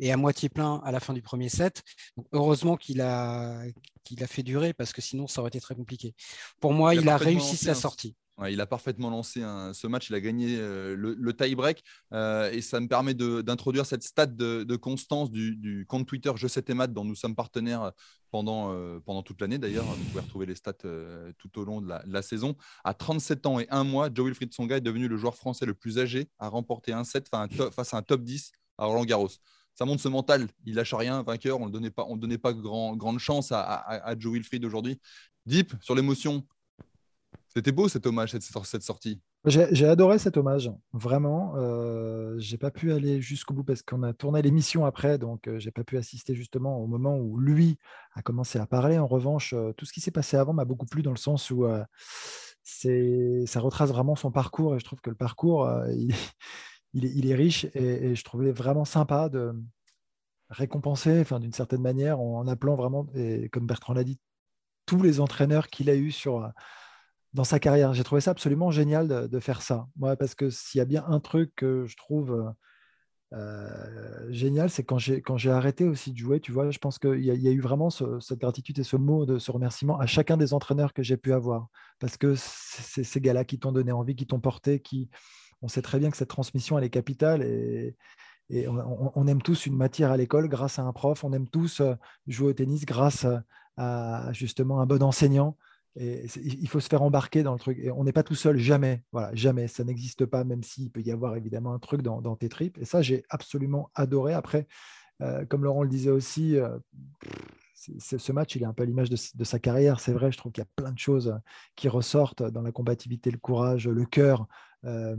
et 0.00 0.12
à 0.12 0.16
moitié 0.16 0.48
plein 0.48 0.80
à 0.84 0.92
la 0.92 1.00
fin 1.00 1.12
du 1.12 1.22
premier 1.22 1.48
set. 1.48 1.82
heureusement 2.32 2.76
qu'il 2.76 3.00
a, 3.00 3.62
qu'il 4.04 4.22
a 4.22 4.26
fait 4.26 4.42
durer 4.42 4.72
parce 4.72 4.92
que 4.92 5.02
sinon 5.02 5.26
ça 5.26 5.40
aurait 5.40 5.48
été 5.48 5.60
très 5.60 5.74
compliqué. 5.74 6.14
Pour 6.60 6.72
moi, 6.72 6.94
il, 6.94 7.08
a, 7.08 7.16
réussi 7.16 7.56
sa 7.56 7.74
sortie. 7.74 8.14
il 8.48 8.60
a 8.60 8.66
parfaitement 8.66 9.10
lancé 9.10 9.40
ce 9.72 9.86
match, 9.86 10.08
il 10.08 10.14
a 10.14 10.20
gagné 10.20 10.56
euh, 10.58 10.94
le, 10.96 11.32
tie-break 11.36 11.82
euh, 12.12 12.50
et 12.50 12.60
ça 12.60 12.80
me 12.80 12.88
permet 12.88 13.14
d'introduire 13.14 13.84
cette 13.84 14.02
stat 14.02 14.26
de, 14.26 14.76
constance 14.76 15.30
du, 15.30 15.84
compte 15.88 16.06
Twitter 16.06 16.32
Je 16.36 16.46
sais 16.46 16.62
tes 16.62 16.74
maths 16.74 16.92
dont 16.92 17.04
nous 17.04 17.14
sommes 17.14 17.34
partenaires 17.34 17.92
pendant, 18.30 18.72
euh, 18.72 19.00
pendant 19.04 19.22
toute 19.22 19.40
l'année 19.40 19.58
d'ailleurs. 19.58 19.84
Vous 19.84 20.04
pouvez 20.04 20.20
retrouver 20.20 20.46
les 20.46 20.54
stats 20.54 20.72
tout 21.38 21.58
au 21.58 21.64
long 21.64 21.80
de 21.80 21.88
la, 21.88 22.22
saison. 22.22 22.56
À 22.84 22.94
37 22.94 23.46
ans 23.46 23.60
et 23.60 23.66
un 23.70 23.84
mois, 23.84 24.08
Joe 24.12 24.26
Wilfried 24.26 24.52
Songa 24.52 24.76
est 24.76 24.80
devenu 24.80 25.08
le 25.08 25.16
joueur 25.16 25.36
français 25.36 25.66
le 25.66 25.74
plus 25.74 25.98
âgé 25.98 26.28
à 26.38 26.48
remporter 26.48 26.92
un 26.92 27.04
set 27.04 27.28
face 27.28 27.94
à 27.94 27.96
un 27.96 28.02
top 28.02 28.22
10 28.22 28.52
à 28.78 28.84
Roland 28.86 29.04
Garros 29.04 29.30
ça 29.76 29.84
montre 29.84 30.02
ce 30.02 30.08
mental. 30.08 30.48
Il 30.64 30.74
lâche 30.74 30.94
rien, 30.94 31.22
vainqueur. 31.22 31.60
On 31.60 31.66
ne 31.66 31.70
donnait 31.70 32.38
pas, 32.38 32.52
grande 32.54 33.18
chance 33.18 33.52
à, 33.52 34.14
Joe 34.18 34.32
Wilfried 34.32 34.64
aujourd'hui. 34.64 34.98
Deep, 35.44 35.74
sur 35.80 35.94
l'émotion. 35.94 36.44
C'était 37.54 37.72
beau 37.72 37.88
cet 37.88 38.06
hommage, 38.06 38.32
cette, 38.32 38.82
sortie. 38.82 39.20
J'ai 39.44 39.86
adoré 39.86 40.18
cet 40.18 40.36
hommage, 40.36 40.70
vraiment. 40.92 41.54
Euh, 41.56 42.34
j'ai 42.38 42.58
pas 42.58 42.70
pu 42.70 42.92
aller 42.92 43.20
jusqu'au 43.20 43.54
bout 43.54 43.64
parce 43.64 43.82
qu'on 43.82 44.02
a 44.02 44.12
tourné 44.12 44.42
l'émission 44.42 44.84
après, 44.84 45.18
donc 45.18 45.46
euh, 45.46 45.58
j'ai 45.58 45.70
pas 45.70 45.84
pu 45.84 45.96
assister 45.96 46.34
justement 46.34 46.78
au 46.78 46.86
moment 46.86 47.16
où 47.16 47.38
lui 47.38 47.78
a 48.14 48.22
commencé 48.22 48.58
à 48.58 48.66
parler. 48.66 48.98
En 48.98 49.06
revanche, 49.06 49.54
euh, 49.54 49.72
tout 49.72 49.86
ce 49.86 49.92
qui 49.92 50.00
s'est 50.00 50.10
passé 50.10 50.36
avant 50.36 50.52
m'a 50.52 50.64
beaucoup 50.64 50.86
plu 50.86 51.02
dans 51.02 51.12
le 51.12 51.16
sens 51.16 51.50
où 51.50 51.64
euh, 51.64 51.84
ça 53.46 53.60
retrace 53.60 53.90
vraiment 53.90 54.16
son 54.16 54.30
parcours 54.30 54.74
et 54.74 54.78
je 54.78 54.84
trouve 54.84 55.00
que 55.00 55.10
le 55.10 55.16
parcours, 55.16 55.70
il 56.92 57.26
est, 57.28 57.34
riche 57.34 57.66
et, 57.74 58.14
je 58.14 58.24
trouvais 58.24 58.52
vraiment 58.52 58.84
sympa 58.84 59.28
de 59.28 59.54
récompenser, 60.48 61.20
enfin, 61.20 61.40
d'une 61.40 61.52
certaine 61.52 61.82
manière, 61.82 62.20
en, 62.20 62.46
appelant 62.46 62.76
vraiment, 62.76 63.06
et 63.14 63.48
comme 63.50 63.66
Bertrand 63.66 63.94
l'a 63.94 64.04
dit, 64.04 64.18
tous 64.86 65.02
les 65.02 65.20
entraîneurs 65.20 65.68
qu'il 65.68 65.90
a 65.90 65.96
eu 65.96 66.12
sur, 66.12 66.50
dans 67.34 67.44
sa 67.44 67.58
carrière. 67.58 67.92
J'ai 67.92 68.04
trouvé 68.04 68.20
ça 68.20 68.30
absolument 68.30 68.70
génial 68.70 69.28
de, 69.28 69.40
faire 69.40 69.62
ça. 69.62 69.86
Moi, 69.96 70.16
parce 70.16 70.34
que 70.34 70.50
s'il 70.50 70.78
y 70.78 70.82
a 70.82 70.84
bien 70.84 71.04
un 71.06 71.20
truc 71.20 71.52
que 71.54 71.84
je 71.86 71.96
trouve 71.96 72.54
génial, 74.30 74.70
c'est 74.70 74.84
quand 74.84 74.98
j'ai 74.98 75.20
quand 75.20 75.36
j'ai 75.36 75.50
arrêté 75.50 75.84
aussi 75.84 76.12
de 76.12 76.16
jouer, 76.16 76.40
tu 76.40 76.52
vois, 76.52 76.70
je 76.70 76.78
pense 76.78 76.98
qu'il 76.98 77.20
y, 77.20 77.26
y, 77.26 77.48
a 77.48 77.50
eu 77.50 77.60
vraiment 77.60 77.90
cette 77.90 78.38
gratitude 78.38 78.78
et 78.78 78.84
ce 78.84 78.96
mot 78.96 79.26
de 79.26 79.38
ce 79.38 79.50
remerciement 79.50 79.98
à 79.98 80.06
chacun 80.06 80.36
des 80.36 80.54
entraîneurs 80.54 80.94
que 80.94 81.02
j'ai 81.02 81.18
pu 81.18 81.32
avoir, 81.32 81.68
parce 81.98 82.16
que 82.16 82.34
c'est 82.36 83.04
ces 83.04 83.20
gars-là 83.20 83.44
qui 83.44 83.58
t'ont 83.58 83.72
donné 83.72 83.92
envie, 83.92 84.16
qui 84.16 84.26
t'ont 84.26 84.40
porté, 84.40 84.80
qui 84.80 85.10
on 85.66 85.68
sait 85.68 85.82
très 85.82 85.98
bien 85.98 86.10
que 86.10 86.16
cette 86.16 86.28
transmission 86.28 86.78
elle 86.78 86.84
est 86.84 86.90
capitale 86.90 87.42
et, 87.42 87.96
on, 88.68 89.26
aime 89.26 89.42
tous 89.42 89.66
une 89.66 89.76
matière 89.76 90.12
à 90.12 90.16
l'école 90.16 90.48
grâce 90.48 90.78
à 90.78 90.82
un 90.82 90.92
prof, 90.92 91.24
on 91.24 91.32
aime 91.32 91.48
tous 91.48 91.82
jouer 92.28 92.50
au 92.50 92.52
tennis 92.52 92.86
grâce 92.86 93.26
à 93.76 94.32
justement 94.32 94.80
un 94.80 94.86
bon 94.86 95.02
enseignant. 95.02 95.56
Et 95.98 96.26
il 96.44 96.68
faut 96.68 96.78
se 96.78 96.88
faire 96.88 97.02
embarquer 97.02 97.42
dans 97.42 97.54
le 97.54 97.58
truc. 97.58 97.78
On 97.96 98.04
n'est 98.04 98.12
pas 98.12 98.22
tout 98.22 98.34
seul, 98.34 98.58
jamais. 98.58 99.02
Voilà, 99.12 99.34
jamais. 99.34 99.66
Ça 99.66 99.82
n'existe 99.82 100.26
pas, 100.26 100.44
même 100.44 100.62
s'il 100.62 100.90
peut 100.90 101.00
y 101.00 101.10
avoir 101.10 101.36
évidemment 101.36 101.72
un 101.72 101.78
truc 101.78 102.02
dans, 102.02 102.36
tes 102.36 102.48
tripes. 102.48 102.78
Et 102.78 102.84
ça, 102.84 103.00
j'ai 103.00 103.24
absolument 103.30 103.90
adoré. 103.94 104.34
Après, 104.34 104.66
euh, 105.22 105.46
comme 105.46 105.64
Laurent 105.64 105.82
le 105.82 105.88
disait 105.88 106.10
aussi, 106.10 106.56
euh, 106.56 106.78
ce 107.74 108.32
match, 108.32 108.56
il 108.56 108.62
est 108.62 108.66
un 108.66 108.74
peu 108.74 108.84
l'image 108.84 109.08
de, 109.08 109.44
sa 109.44 109.58
carrière. 109.58 110.00
C'est 110.00 110.12
vrai, 110.12 110.30
je 110.32 110.36
trouve 110.36 110.52
qu'il 110.52 110.62
y 110.62 110.66
a 110.66 110.70
plein 110.76 110.92
de 110.92 110.98
choses 110.98 111.38
qui 111.76 111.88
ressortent 111.88 112.42
dans 112.42 112.62
la 112.62 112.72
combativité, 112.72 113.30
le 113.30 113.38
courage, 113.38 113.88
le 113.88 114.04
cœur. 114.04 114.46
Euh, 114.84 115.16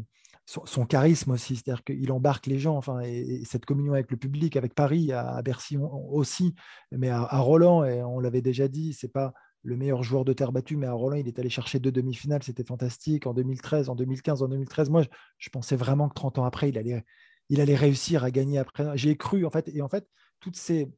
son, 0.47 0.85
charisme 0.85 1.31
aussi, 1.31 1.57
c'est-à-dire 1.57 1.83
qu'il 1.83 2.09
embarque 2.11 2.47
les 2.47 2.57
gens, 2.57 2.77
enfin, 2.77 3.01
et, 3.01 3.43
cette 3.45 3.65
communion 3.65 3.93
avec 3.93 4.09
le 4.09 4.17
public, 4.17 4.55
avec 4.55 4.73
Paris, 4.73 5.11
à, 5.11 5.41
Bercy 5.41 5.77
aussi, 5.77 6.55
mais 6.91 7.09
à, 7.09 7.39
Roland, 7.39 7.83
et 7.83 8.01
on 8.01 8.19
l'avait 8.19 8.41
déjà 8.41 8.69
dit, 8.69 8.93
c'est 8.93 9.11
pas 9.11 9.33
le 9.63 9.75
meilleur 9.75 10.03
joueur 10.03 10.23
de 10.23 10.31
terre 10.31 10.53
battue, 10.53 10.77
mais 10.77 10.87
à 10.87 10.93
Roland, 10.93 11.17
il 11.17 11.27
est 11.27 11.37
allé 11.37 11.49
chercher 11.49 11.79
deux 11.79 11.91
demi-finales, 11.91 12.43
c'était 12.43 12.63
fantastique. 12.63 13.27
En 13.27 13.33
2013, 13.33 13.89
en 13.89 13.95
2015, 13.95 14.41
en 14.41 14.47
2013, 14.47 14.89
moi, 14.89 15.03
je, 15.37 15.49
pensais 15.49 15.75
vraiment 15.75 16.07
que 16.07 16.13
30 16.13 16.39
ans 16.39 16.45
après, 16.45 16.69
il 16.69 16.77
allait, 16.77 17.03
il 17.49 17.59
allait 17.59 17.75
réussir 17.75 18.23
à 18.23 18.31
gagner 18.31 18.57
après. 18.57 18.97
J'ai 18.97 19.17
cru, 19.17 19.45
en 19.45 19.49
fait, 19.49 19.67
et 19.67 19.81
en 19.81 19.89
fait, 19.89 20.07
toutes 20.39 20.55
ces. 20.55 20.89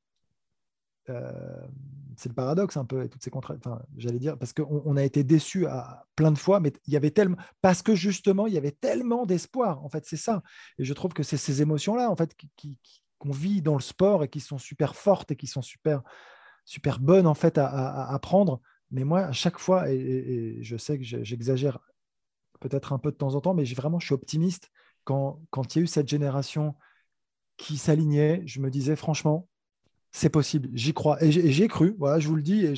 Euh, 1.09 1.65
c'est 2.19 2.29
le 2.29 2.35
paradoxe 2.35 2.77
un 2.77 2.85
peu, 2.85 3.07
toutes 3.07 3.23
ces 3.23 3.29
contraintes, 3.29 3.65
enfin, 3.65 3.81
j'allais 3.97 4.19
dire, 4.19 4.37
parce 4.37 4.53
qu'on 4.53 4.81
on 4.85 4.97
a 4.97 5.03
été 5.03 5.23
déçus 5.23 5.65
à 5.65 6.05
plein 6.15 6.31
de 6.31 6.37
fois, 6.37 6.59
mais 6.59 6.73
il 6.85 6.93
y 6.93 6.97
avait 6.97 7.11
tellement, 7.11 7.37
parce 7.61 7.81
que 7.81 7.95
justement, 7.95 8.45
il 8.47 8.53
y 8.53 8.57
avait 8.57 8.71
tellement 8.71 9.25
d'espoir, 9.25 9.83
en 9.83 9.89
fait, 9.89 10.05
c'est 10.05 10.17
ça. 10.17 10.43
Et 10.77 10.83
je 10.83 10.93
trouve 10.93 11.13
que 11.13 11.23
c'est 11.23 11.37
ces 11.37 11.61
émotions-là, 11.61 12.11
en 12.11 12.15
fait, 12.15 12.35
qu'on 13.17 13.31
vit 13.31 13.61
dans 13.61 13.75
le 13.75 13.81
sport 13.81 14.23
et 14.23 14.27
qui 14.27 14.39
sont 14.39 14.57
super 14.57 14.95
fortes 14.95 15.31
et 15.31 15.35
qui 15.35 15.47
sont 15.47 15.61
super 15.61 16.03
super 16.69 16.99
bonne 16.99 17.25
en 17.25 17.33
fait 17.33 17.57
à, 17.57 18.13
apprendre. 18.13 18.61
Mais 18.91 19.03
moi, 19.03 19.21
à 19.21 19.31
chaque 19.31 19.57
fois, 19.57 19.89
et, 19.89 20.59
je 20.61 20.77
sais 20.77 20.99
que 20.99 21.03
j'exagère 21.03 21.79
peut-être 22.59 22.93
un 22.93 22.99
peu 22.99 23.11
de 23.11 23.17
temps 23.17 23.33
en 23.33 23.41
temps, 23.41 23.55
mais 23.55 23.63
vraiment, 23.63 23.99
je 23.99 24.05
suis 24.05 24.13
optimiste. 24.13 24.69
Quand, 25.03 25.41
quand 25.49 25.75
il 25.75 25.79
y 25.79 25.81
a 25.81 25.83
eu 25.85 25.87
cette 25.87 26.07
génération 26.07 26.75
qui 27.57 27.77
s'alignait, 27.77 28.43
je 28.45 28.61
me 28.61 28.69
disais 28.69 28.95
franchement, 28.95 29.48
c'est 30.11 30.29
possible, 30.29 30.69
j'y 30.73 30.93
crois. 30.93 31.23
Et 31.23 31.31
j'ai 31.31 31.67
cru, 31.67 31.95
voilà, 31.99 32.19
je 32.19 32.27
vous 32.27 32.35
le 32.35 32.41
dis, 32.41 32.65
et 32.65 32.73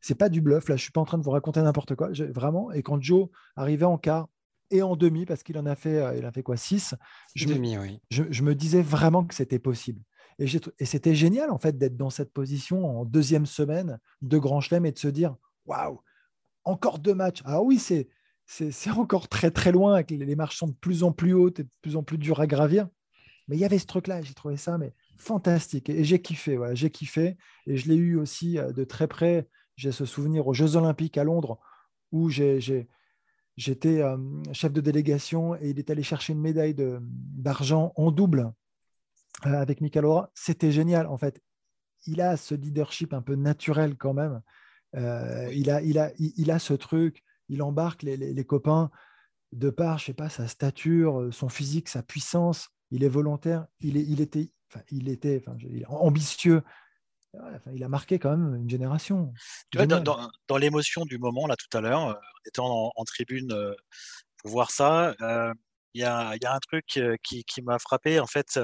c'est 0.00 0.14
pas 0.14 0.28
du 0.28 0.40
bluff, 0.40 0.68
là, 0.68 0.76
je 0.76 0.82
suis 0.82 0.92
pas 0.92 1.00
en 1.00 1.04
train 1.04 1.18
de 1.18 1.24
vous 1.24 1.30
raconter 1.30 1.60
n'importe 1.62 1.94
quoi, 1.94 2.10
vraiment. 2.30 2.70
Et 2.72 2.82
quand 2.82 3.00
Joe 3.02 3.28
arrivait 3.56 3.86
en 3.86 3.98
quart 3.98 4.28
et 4.70 4.82
en 4.82 4.96
demi, 4.96 5.26
parce 5.26 5.42
qu'il 5.42 5.58
en 5.58 5.66
a 5.66 5.74
fait, 5.74 5.98
euh, 5.98 6.16
il 6.16 6.24
a 6.24 6.32
fait 6.32 6.42
quoi, 6.42 6.56
6 6.56 6.94
je, 7.34 7.48
oui. 7.48 8.00
je, 8.10 8.42
me 8.42 8.54
disais 8.54 8.82
vraiment 8.82 9.24
que 9.24 9.34
c'était 9.34 9.58
possible. 9.58 10.00
Et, 10.38 10.46
c'était 10.84 11.14
génial 11.14 11.50
en 11.50 11.58
fait 11.58 11.78
d'être 11.78 11.96
dans 11.96 12.10
cette 12.10 12.32
position 12.32 13.00
en 13.00 13.04
deuxième 13.04 13.46
semaine 13.46 14.00
de 14.22 14.38
Grand 14.38 14.60
Chelem 14.60 14.84
et 14.86 14.92
de 14.92 14.98
se 14.98 15.08
dire 15.08 15.36
waouh, 15.66 16.00
encore 16.64 16.98
deux 16.98 17.14
matchs. 17.14 17.42
Alors 17.44 17.64
oui, 17.64 17.78
c'est 17.78 18.08
c'est 18.46 18.90
encore 18.90 19.28
très 19.28 19.50
très 19.50 19.72
loin, 19.72 20.02
les 20.08 20.36
marches 20.36 20.58
sont 20.58 20.68
de 20.68 20.74
plus 20.74 21.02
en 21.02 21.12
plus 21.12 21.32
hautes 21.32 21.60
et 21.60 21.64
de 21.64 21.70
plus 21.80 21.96
en 21.96 22.02
plus 22.02 22.18
dures 22.18 22.40
à 22.40 22.46
gravir. 22.46 22.88
Mais 23.48 23.56
il 23.56 23.60
y 23.60 23.64
avait 23.64 23.78
ce 23.78 23.86
truc-là, 23.86 24.22
j'ai 24.22 24.34
trouvé 24.34 24.56
ça 24.56 24.76
mais 24.76 24.92
fantastique 25.16 25.88
et, 25.88 26.04
j'ai 26.04 26.20
kiffé, 26.20 26.56
voilà, 26.56 26.74
j'ai 26.74 26.90
kiffé 26.90 27.36
et 27.66 27.76
je 27.76 27.88
l'ai 27.88 27.96
eu 27.96 28.16
aussi 28.16 28.58
euh, 28.58 28.72
de 28.72 28.84
très 28.84 29.08
près. 29.08 29.48
J'ai 29.76 29.92
ce 29.92 30.04
souvenir 30.04 30.46
aux 30.46 30.54
Jeux 30.54 30.76
Olympiques 30.76 31.18
à 31.18 31.24
Londres 31.24 31.58
où 32.12 32.30
j'étais 32.30 32.86
euh, 34.02 34.16
chef 34.52 34.72
de 34.72 34.80
délégation 34.80 35.56
et 35.56 35.70
il 35.70 35.78
est 35.78 35.90
allé 35.90 36.02
chercher 36.02 36.32
une 36.32 36.40
médaille 36.40 36.76
d'argent 36.76 37.92
en 37.96 38.12
double 38.12 38.52
euh, 39.46 39.52
avec 39.52 39.80
Michalora, 39.80 40.30
c'était 40.34 40.70
génial. 40.70 41.06
En 41.08 41.16
fait, 41.16 41.40
il 42.06 42.20
a 42.20 42.36
ce 42.36 42.54
leadership 42.54 43.12
un 43.14 43.22
peu 43.22 43.34
naturel 43.34 43.96
quand 43.96 44.14
même. 44.14 44.40
Il, 44.96 45.70
a, 45.70 45.82
il, 45.82 45.98
a, 45.98 46.12
il, 46.18 46.52
a 46.52 46.60
ce 46.60 46.72
truc, 46.72 47.24
il 47.48 47.62
embarque 47.62 48.04
les, 48.04 48.44
copains 48.44 48.92
de 49.50 49.68
par, 49.68 49.98
je 49.98 50.04
sais 50.04 50.14
pas, 50.14 50.28
sa 50.28 50.46
stature, 50.46 51.30
son 51.32 51.48
physique, 51.48 51.88
sa 51.88 52.04
puissance. 52.04 52.68
Il 52.92 53.02
est 53.02 53.08
volontaire, 53.08 53.66
il, 53.80 53.96
est, 53.96 54.04
il 54.04 54.20
était, 54.20 54.52
enfin, 54.74 54.84
il 54.90 55.08
était 55.08 55.42
enfin, 55.46 55.56
ambitieux. 55.88 56.62
il 57.72 57.84
a 57.84 57.88
marqué 57.88 58.18
quand 58.18 58.36
même 58.36 58.56
une 58.56 58.70
génération. 58.70 59.32
dans, 59.72 60.56
l'émotion 60.56 61.04
du 61.04 61.18
moment, 61.18 61.46
là, 61.46 61.56
tout 61.56 61.76
à 61.76 61.80
l'heure, 61.80 62.00
en 62.00 62.14
étant 62.46 62.92
en, 62.94 63.04
tribune 63.04 63.54
pour 64.38 64.50
voir 64.50 64.70
ça, 64.70 65.14
il 65.94 66.00
y 66.00 66.04
a, 66.04 66.34
y 66.42 66.44
a, 66.44 66.54
un 66.54 66.58
truc 66.58 66.84
qui, 67.22 67.44
qui 67.44 67.62
m'a 67.62 67.78
frappé. 67.78 68.18
En 68.20 68.26
fait, 68.26 68.58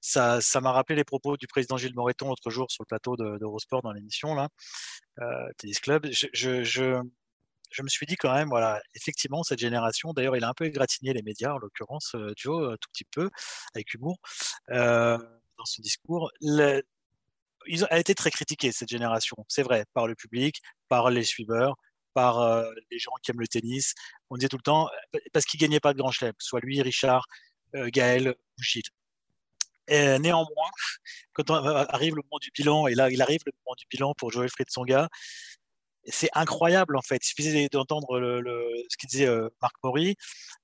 ça, 0.00 0.40
ça 0.40 0.60
m'a 0.60 0.72
rappelé 0.72 0.96
les 0.96 1.04
propos 1.04 1.36
du 1.36 1.46
président 1.46 1.76
Gilles 1.76 1.94
Moreton 1.94 2.28
l'autre 2.28 2.50
jour 2.50 2.70
sur 2.70 2.82
le 2.82 2.86
plateau 2.86 3.16
d'Eurosport 3.16 3.82
dans 3.82 3.92
l'émission 3.92 4.34
là, 4.34 4.48
euh, 5.20 5.48
Tennis 5.56 5.78
Club. 5.80 6.06
Je, 6.10 6.26
je, 6.32 6.64
je, 6.64 7.00
je, 7.70 7.82
me 7.82 7.88
suis 7.88 8.06
dit 8.06 8.16
quand 8.16 8.32
même, 8.34 8.48
voilà, 8.48 8.82
effectivement, 8.94 9.42
cette 9.44 9.60
génération, 9.60 10.12
d'ailleurs, 10.12 10.36
il 10.36 10.44
a 10.44 10.48
un 10.48 10.54
peu 10.54 10.64
égratigné 10.64 11.12
les 11.12 11.22
médias, 11.22 11.52
en 11.52 11.58
l'occurrence, 11.58 12.16
Joe, 12.36 12.72
un 12.72 12.76
tout 12.76 12.90
petit 12.92 13.04
peu, 13.04 13.30
avec 13.74 13.94
humour, 13.94 14.18
euh, 14.70 15.18
dans 15.58 15.64
son 15.64 15.82
discours. 15.82 16.30
Elle 16.42 16.84
a 17.90 17.98
été 17.98 18.14
très 18.14 18.30
critiquée, 18.30 18.72
cette 18.72 18.88
génération, 18.88 19.36
c'est 19.48 19.62
vrai, 19.62 19.84
par 19.94 20.06
le 20.06 20.14
public, 20.14 20.60
par 20.88 21.10
les 21.10 21.24
suiveurs, 21.24 21.76
par 22.14 22.40
euh, 22.40 22.72
les 22.90 22.98
gens 22.98 23.12
qui 23.22 23.30
aiment 23.30 23.40
le 23.40 23.48
tennis. 23.48 23.94
On 24.30 24.36
disait 24.36 24.48
tout 24.48 24.56
le 24.56 24.62
temps, 24.62 24.88
euh, 25.14 25.18
parce 25.32 25.44
qu'il 25.44 25.60
gagnait 25.60 25.80
pas 25.80 25.92
de 25.92 25.98
grand 25.98 26.12
chelem, 26.12 26.32
soit 26.38 26.60
lui, 26.60 26.80
Richard, 26.80 27.26
euh, 27.74 27.90
Gaël, 27.92 28.34
Bouchit. 28.56 28.84
Et 29.88 30.18
néanmoins, 30.18 30.70
quand 31.34 31.50
arrive 31.50 32.14
le 32.16 32.22
moment 32.22 32.38
du 32.40 32.50
bilan, 32.52 32.86
et 32.86 32.94
là 32.94 33.10
il 33.10 33.20
arrive 33.20 33.40
le 33.44 33.52
moment 33.52 33.74
du 33.76 33.84
bilan 33.90 34.14
pour 34.14 34.32
Joël 34.32 34.48
Songa, 34.68 35.10
c'est 36.06 36.30
incroyable 36.32 36.96
en 36.96 37.02
fait. 37.02 37.16
Il 37.16 37.26
suffisait 37.26 37.68
d'entendre 37.70 38.18
ce 38.88 38.96
qu'il 38.96 39.10
disait 39.10 39.28
Marc 39.60 39.74
Maury 39.82 40.16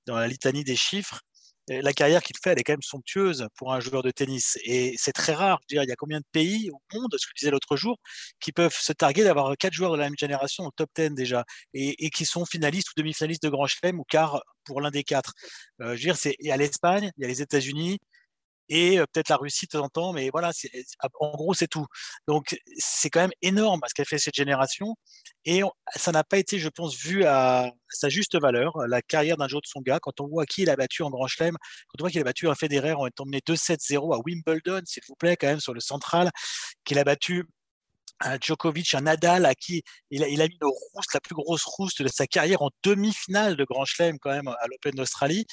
dans 0.07 0.15
la 0.15 0.27
litanie 0.27 0.63
des 0.63 0.75
chiffres 0.75 1.21
la 1.67 1.93
carrière 1.93 2.21
qu'il 2.23 2.35
fait, 2.41 2.51
elle 2.51 2.59
est 2.59 2.63
quand 2.63 2.73
même 2.73 2.81
somptueuse 2.81 3.47
pour 3.55 3.73
un 3.73 3.79
joueur 3.79 4.03
de 4.03 4.11
tennis. 4.11 4.57
Et 4.63 4.95
c'est 4.97 5.13
très 5.13 5.33
rare. 5.33 5.59
Je 5.61 5.75
veux 5.75 5.79
dire, 5.79 5.83
il 5.83 5.89
y 5.89 5.93
a 5.93 5.95
combien 5.95 6.19
de 6.19 6.25
pays 6.31 6.69
au 6.71 6.79
monde, 6.93 7.13
ce 7.17 7.25
que 7.25 7.31
je 7.35 7.41
disais 7.41 7.51
l'autre 7.51 7.75
jour, 7.77 7.97
qui 8.39 8.51
peuvent 8.51 8.75
se 8.75 8.93
targuer 8.93 9.23
d'avoir 9.23 9.55
quatre 9.57 9.73
joueurs 9.73 9.91
de 9.91 9.97
la 9.97 10.05
même 10.05 10.17
génération 10.17 10.65
au 10.65 10.71
top 10.71 10.89
10 10.95 11.11
déjà, 11.11 11.45
et, 11.73 12.09
qui 12.09 12.25
sont 12.25 12.45
finalistes 12.45 12.89
ou 12.89 12.93
demi-finalistes 12.97 13.43
de 13.43 13.49
Grand 13.49 13.67
Chelem 13.67 13.99
ou 13.99 14.03
quart 14.03 14.41
pour 14.65 14.81
l'un 14.81 14.91
des 14.91 15.03
quatre. 15.03 15.33
Euh, 15.81 15.95
je 15.95 16.07
veux 16.07 16.13
dire, 16.13 16.33
il 16.39 16.47
y 16.47 16.51
a 16.51 16.57
l'Espagne, 16.57 17.11
il 17.17 17.21
y 17.21 17.25
a 17.25 17.27
les 17.27 17.41
États-Unis, 17.41 17.99
et 18.71 18.99
peut-être 18.99 19.27
la 19.27 19.35
Russie 19.35 19.65
de 19.65 19.71
temps 19.71 19.83
en 19.83 19.89
temps, 19.89 20.13
mais 20.13 20.29
voilà, 20.29 20.51
en 21.19 21.31
gros, 21.31 21.53
c'est 21.53 21.67
tout. 21.67 21.85
Donc, 22.25 22.57
c'est 22.77 23.09
quand 23.09 23.19
même 23.19 23.33
énorme 23.41 23.81
ce 23.85 23.93
qu'a 23.93 24.05
fait 24.05 24.17
cette 24.17 24.33
génération, 24.33 24.95
et 25.43 25.61
ça 25.93 26.13
n'a 26.13 26.23
pas 26.23 26.37
été, 26.37 26.57
je 26.57 26.69
pense, 26.69 26.95
vu 26.95 27.25
à, 27.25 27.73
sa 27.89 28.07
juste 28.07 28.39
valeur, 28.39 28.77
la 28.87 29.01
carrière 29.01 29.35
d'un 29.35 29.49
joueur 29.49 29.61
de 29.61 29.67
son 29.67 29.81
gars, 29.81 29.99
quand 30.01 30.21
on 30.21 30.27
voit 30.27 30.45
qui 30.45 30.61
il 30.61 30.69
a 30.69 30.77
battu 30.77 31.03
en 31.03 31.09
Grand 31.09 31.27
Chelem, 31.27 31.57
quand 31.89 31.99
on 31.99 32.03
voit 32.03 32.11
qu'il 32.11 32.21
a 32.21 32.23
battu 32.23 32.47
un 32.47 32.55
Federer 32.55 32.93
en 32.93 33.07
étant 33.07 33.25
mené 33.25 33.41
2-7-0 33.45 34.15
à 34.15 34.19
Wimbledon, 34.25 34.81
s'il 34.85 35.03
vous 35.09 35.15
plaît, 35.15 35.35
quand 35.35 35.47
même, 35.47 35.59
sur 35.59 35.73
le 35.73 35.81
central, 35.81 36.31
qu'il 36.85 36.97
a 36.97 37.03
battu 37.03 37.43
un 38.21 38.37
Djokovic, 38.39 38.93
un 38.93 39.01
Nadal 39.01 39.45
à 39.45 39.53
qui 39.53 39.83
il 40.11 40.23
a, 40.23 40.29
il 40.29 40.41
a 40.41 40.47
mis 40.47 40.57
la 41.13 41.19
plus 41.19 41.35
grosse 41.35 41.63
rousse 41.65 41.95
de 41.95 42.07
sa 42.07 42.25
carrière 42.25 42.61
en 42.61 42.69
demi-finale 42.83 43.57
de 43.57 43.65
Grand 43.65 43.83
Chelem 43.83 44.17
quand 44.19 44.29
même 44.29 44.47
à 44.47 44.67
l'Open 44.67 44.93
d'Australie. 44.93 45.45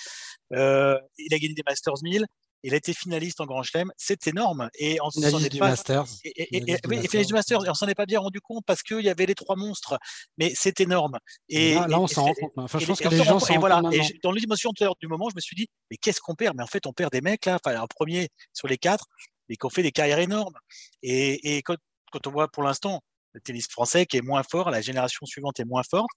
Il 0.52 0.56
a 0.58 1.00
gagné 1.38 1.54
des 1.54 1.62
Masters 1.66 2.02
1000. 2.02 2.26
Il 2.62 2.74
a 2.74 2.76
été 2.76 2.92
finaliste 2.92 3.40
en 3.40 3.46
Grand 3.46 3.62
Chelem, 3.62 3.92
c'est 3.96 4.26
énorme. 4.26 4.68
Et 4.78 4.98
on 5.00 5.10
s'en 5.10 5.40
est 5.40 5.58
pas. 5.58 5.70
Masters. 5.70 6.06
Et, 6.24 6.56
et, 6.56 6.76
finaliste 7.08 7.28
du 7.28 7.34
Masters. 7.34 7.64
Et 7.64 7.70
on 7.70 7.74
s'en 7.74 7.86
est 7.86 7.94
pas 7.94 8.06
bien 8.06 8.20
rendu 8.20 8.40
compte 8.40 8.64
parce 8.66 8.82
qu'il 8.82 9.00
y 9.00 9.08
avait 9.08 9.26
les 9.26 9.34
trois 9.34 9.56
monstres. 9.56 9.98
Mais 10.38 10.52
c'est 10.54 10.80
énorme. 10.80 11.18
Et 11.48 11.74
là, 11.74 12.00
on 12.00 12.06
s'en 12.06 12.24
rend 12.24 12.34
compte. 12.34 12.52
Enfin, 12.56 12.78
je 12.78 12.86
pense 12.86 13.00
que 13.00 13.08
les 13.08 13.22
gens 13.22 13.38
s'en 13.38 13.58
voilà. 13.58 13.80
Et 13.92 14.00
dans 14.22 14.32
l'émotion 14.32 14.70
du 14.72 15.08
moment, 15.08 15.28
je 15.30 15.36
me 15.36 15.40
suis 15.40 15.56
dit, 15.56 15.68
mais 15.90 15.96
qu'est-ce 15.96 16.20
qu'on 16.20 16.34
perd? 16.34 16.56
Mais 16.56 16.62
en 16.62 16.68
fait, 16.68 16.86
on 16.86 16.92
perd 16.92 17.12
des 17.12 17.20
mecs 17.20 17.46
là. 17.46 17.58
Enfin, 17.62 17.80
un 17.80 17.86
premier 17.86 18.28
sur 18.52 18.68
les 18.68 18.78
quatre, 18.78 19.06
mais 19.48 19.56
qui 19.56 19.66
ont 19.66 19.70
fait 19.70 19.82
des 19.82 19.92
carrières 19.92 20.18
énormes. 20.18 20.54
Et, 21.02 21.62
quand, 21.64 21.76
quand 22.12 22.26
on 22.26 22.30
voit 22.30 22.48
pour 22.48 22.62
l'instant 22.62 23.00
le 23.32 23.40
tennis 23.40 23.68
français 23.68 24.06
qui 24.06 24.16
est 24.16 24.22
moins 24.22 24.42
fort, 24.42 24.70
la 24.70 24.80
génération 24.80 25.26
suivante 25.26 25.60
est 25.60 25.64
moins 25.64 25.82
forte, 25.82 26.08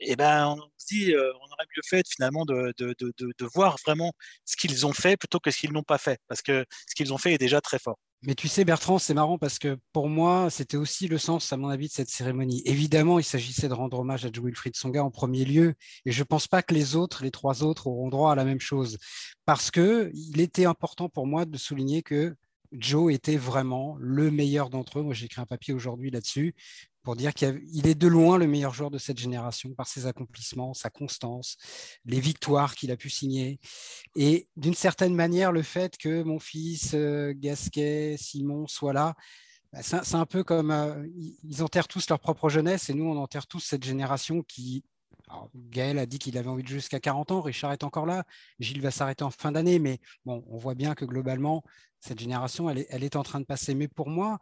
et 0.00 0.16
ben, 0.16 0.48
on 0.48 0.58
aurait 0.58 1.66
mieux 1.76 1.82
fait 1.84 2.06
finalement 2.08 2.44
de 2.44 3.44
voir 3.54 3.76
vraiment 3.84 4.12
ce 4.44 4.56
qu'ils 4.56 4.86
ont 4.86 4.92
fait 4.92 5.16
plutôt 5.16 5.40
que 5.40 5.50
ce 5.50 5.58
qu'ils 5.58 5.72
n'ont 5.72 5.82
pas 5.82 5.98
fait, 5.98 6.20
parce 6.28 6.42
que 6.42 6.64
ce 6.88 6.94
qu'ils 6.94 7.12
ont 7.12 7.18
fait 7.18 7.34
est 7.34 7.38
déjà 7.38 7.60
très 7.60 7.78
fort. 7.78 7.98
Mais 8.26 8.34
tu 8.34 8.48
sais, 8.48 8.64
Bertrand, 8.64 8.98
c'est 8.98 9.12
marrant 9.12 9.36
parce 9.36 9.58
que 9.58 9.76
pour 9.92 10.08
moi, 10.08 10.48
c'était 10.48 10.78
aussi 10.78 11.08
le 11.08 11.18
sens, 11.18 11.52
à 11.52 11.58
mon 11.58 11.68
avis, 11.68 11.88
de 11.88 11.92
cette 11.92 12.08
cérémonie. 12.08 12.62
Évidemment, 12.64 13.18
il 13.18 13.24
s'agissait 13.24 13.68
de 13.68 13.74
rendre 13.74 13.98
hommage 13.98 14.24
à 14.24 14.30
Joe 14.32 14.46
Wilfried 14.46 14.74
Songa 14.76 15.04
en 15.04 15.10
premier 15.10 15.44
lieu, 15.44 15.74
et 16.06 16.10
je 16.10 16.20
ne 16.20 16.24
pense 16.24 16.48
pas 16.48 16.62
que 16.62 16.72
les 16.72 16.96
autres, 16.96 17.22
les 17.22 17.30
trois 17.30 17.62
autres, 17.62 17.86
auront 17.86 18.08
droit 18.08 18.32
à 18.32 18.34
la 18.34 18.46
même 18.46 18.60
chose, 18.60 18.96
parce 19.44 19.70
que 19.70 20.10
il 20.14 20.40
était 20.40 20.64
important 20.64 21.10
pour 21.10 21.26
moi 21.26 21.44
de 21.44 21.58
souligner 21.58 22.02
que 22.02 22.34
Joe 22.72 23.12
était 23.12 23.36
vraiment 23.36 23.96
le 24.00 24.30
meilleur 24.30 24.70
d'entre 24.70 25.00
eux. 25.00 25.02
Moi, 25.02 25.14
j'ai 25.14 25.26
écrit 25.26 25.42
un 25.42 25.46
papier 25.46 25.74
aujourd'hui 25.74 26.10
là-dessus 26.10 26.54
pour 27.04 27.16
dire 27.16 27.34
qu'il 27.34 27.86
est 27.86 27.94
de 27.94 28.08
loin 28.08 28.38
le 28.38 28.46
meilleur 28.46 28.72
joueur 28.72 28.90
de 28.90 28.98
cette 28.98 29.18
génération 29.18 29.74
par 29.74 29.86
ses 29.86 30.06
accomplissements, 30.06 30.72
sa 30.72 30.88
constance, 30.88 31.56
les 32.06 32.18
victoires 32.18 32.74
qu'il 32.74 32.90
a 32.90 32.96
pu 32.96 33.10
signer. 33.10 33.60
Et 34.16 34.48
d'une 34.56 34.74
certaine 34.74 35.14
manière, 35.14 35.52
le 35.52 35.62
fait 35.62 35.98
que 35.98 36.22
mon 36.22 36.40
fils 36.40 36.92
euh, 36.94 37.34
Gasquet, 37.36 38.16
Simon 38.18 38.66
soient 38.66 38.94
là, 38.94 39.14
bah, 39.72 39.82
c'est 39.82 40.14
un 40.14 40.26
peu 40.26 40.42
comme 40.42 40.70
euh, 40.70 41.06
ils 41.44 41.62
enterrent 41.62 41.88
tous 41.88 42.08
leur 42.08 42.20
propre 42.20 42.48
jeunesse 42.48 42.88
et 42.88 42.94
nous, 42.94 43.04
on 43.04 43.18
enterre 43.18 43.46
tous 43.46 43.60
cette 43.60 43.84
génération 43.84 44.42
qui. 44.42 44.84
Gaël 45.54 45.98
a 45.98 46.06
dit 46.06 46.18
qu'il 46.18 46.38
avait 46.38 46.48
envie 46.48 46.62
de 46.62 46.68
jusqu'à 46.68 47.00
40 47.00 47.32
ans, 47.32 47.40
Richard 47.40 47.72
est 47.72 47.82
encore 47.82 48.06
là, 48.06 48.24
Gilles 48.60 48.82
va 48.82 48.90
s'arrêter 48.92 49.24
en 49.24 49.30
fin 49.30 49.50
d'année, 49.50 49.78
mais 49.80 49.98
bon, 50.24 50.44
on 50.48 50.58
voit 50.58 50.74
bien 50.74 50.94
que 50.94 51.04
globalement, 51.04 51.64
cette 51.98 52.20
génération, 52.20 52.68
elle 52.68 53.02
est 53.02 53.16
en 53.16 53.22
train 53.22 53.40
de 53.40 53.46
passer. 53.46 53.74
Mais 53.74 53.88
pour 53.88 54.10
moi, 54.10 54.38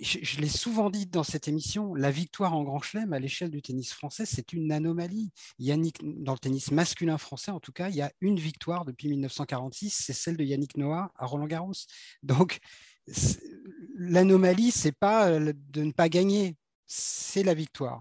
je, 0.00 0.40
l'ai 0.40 0.48
souvent 0.48 0.90
dit 0.90 1.06
dans 1.06 1.22
cette 1.22 1.48
émission, 1.48 1.94
la 1.94 2.10
victoire 2.10 2.54
en 2.54 2.62
Grand 2.62 2.80
Chelem 2.80 3.12
à 3.12 3.18
l'échelle 3.18 3.50
du 3.50 3.62
tennis 3.62 3.92
français, 3.92 4.24
c'est 4.26 4.52
une 4.52 4.72
anomalie. 4.72 5.32
Yannick, 5.58 5.98
dans 6.02 6.32
le 6.32 6.38
tennis 6.38 6.70
masculin 6.70 7.18
français, 7.18 7.50
en 7.50 7.60
tout 7.60 7.72
cas, 7.72 7.88
il 7.88 7.96
y 7.96 8.02
a 8.02 8.12
une 8.20 8.38
victoire 8.38 8.84
depuis 8.84 9.08
1946, 9.08 9.90
c'est 9.90 10.12
celle 10.12 10.36
de 10.36 10.44
Yannick 10.44 10.76
Noah 10.76 11.12
à 11.16 11.26
Roland 11.26 11.46
Garros. 11.46 11.72
Donc, 12.22 12.58
l'anomalie, 13.96 14.70
c'est 14.70 14.96
pas 14.96 15.28
euh, 15.28 15.52
de 15.70 15.82
ne 15.82 15.92
pas 15.92 16.08
gagner, 16.08 16.56
c'est 16.92 17.44
la 17.44 17.54
victoire. 17.54 18.00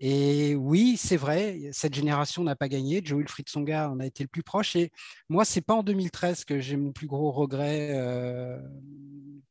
Et 0.00 0.54
oui, 0.54 0.96
c'est 0.96 1.18
vrai, 1.18 1.60
cette 1.72 1.94
génération 1.94 2.42
n'a 2.42 2.56
pas 2.56 2.68
gagné. 2.68 3.02
Joe 3.04 3.18
Wilfried 3.18 3.50
Songa 3.50 3.90
en 3.90 4.00
a 4.00 4.06
été 4.06 4.24
le 4.24 4.28
plus 4.28 4.42
proche. 4.42 4.76
Et 4.76 4.90
moi, 5.28 5.44
c'est 5.44 5.60
pas 5.60 5.74
en 5.74 5.82
2013 5.82 6.46
que 6.46 6.58
j'ai 6.58 6.78
mon 6.78 6.90
plus 6.92 7.06
gros 7.06 7.30
regret 7.32 7.90
euh, 7.92 8.58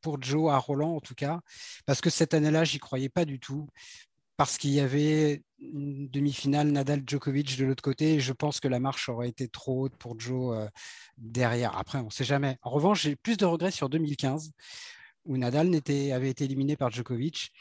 pour 0.00 0.20
Joe 0.20 0.52
à 0.52 0.58
Roland, 0.58 0.96
en 0.96 1.00
tout 1.00 1.14
cas, 1.14 1.40
parce 1.86 2.00
que 2.00 2.10
cette 2.10 2.34
année-là, 2.34 2.64
j'y 2.64 2.80
croyais 2.80 3.08
pas 3.08 3.24
du 3.24 3.38
tout. 3.38 3.68
Parce 4.36 4.58
qu'il 4.58 4.70
y 4.70 4.80
avait 4.80 5.44
une 5.60 6.08
demi-finale 6.08 6.72
Nadal-Djokovic 6.72 7.56
de 7.56 7.64
l'autre 7.66 7.84
côté, 7.84 8.14
et 8.14 8.20
je 8.20 8.32
pense 8.32 8.58
que 8.58 8.66
la 8.66 8.80
marche 8.80 9.08
aurait 9.08 9.28
été 9.28 9.46
trop 9.46 9.82
haute 9.82 9.96
pour 9.96 10.18
Joe 10.18 10.58
euh, 10.58 10.68
derrière. 11.16 11.78
Après, 11.78 11.98
on 11.98 12.06
ne 12.06 12.10
sait 12.10 12.24
jamais. 12.24 12.58
En 12.62 12.70
revanche, 12.70 13.02
j'ai 13.02 13.14
plus 13.14 13.36
de 13.36 13.44
regrets 13.44 13.70
sur 13.70 13.88
2015, 13.88 14.50
où 15.26 15.36
Nadal 15.36 15.68
avait 16.12 16.30
été 16.30 16.44
éliminé 16.44 16.76
par 16.76 16.90
Djokovic. 16.90 17.52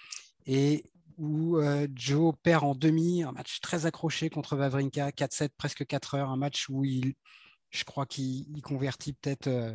Et 0.47 0.83
où 1.17 1.57
euh, 1.57 1.87
Joe 1.95 2.33
perd 2.43 2.63
en 2.63 2.75
demi, 2.75 3.23
un 3.23 3.31
match 3.31 3.59
très 3.61 3.85
accroché 3.85 4.29
contre 4.29 4.55
Vavrinka, 4.55 5.09
4-7, 5.09 5.49
presque 5.57 5.85
4 5.85 6.15
heures, 6.15 6.29
un 6.29 6.37
match 6.37 6.69
où 6.69 6.83
il, 6.83 7.13
je 7.69 7.83
crois 7.83 8.05
qu'il 8.05 8.61
convertit 8.61 9.13
peut-être 9.13 9.47
euh, 9.47 9.71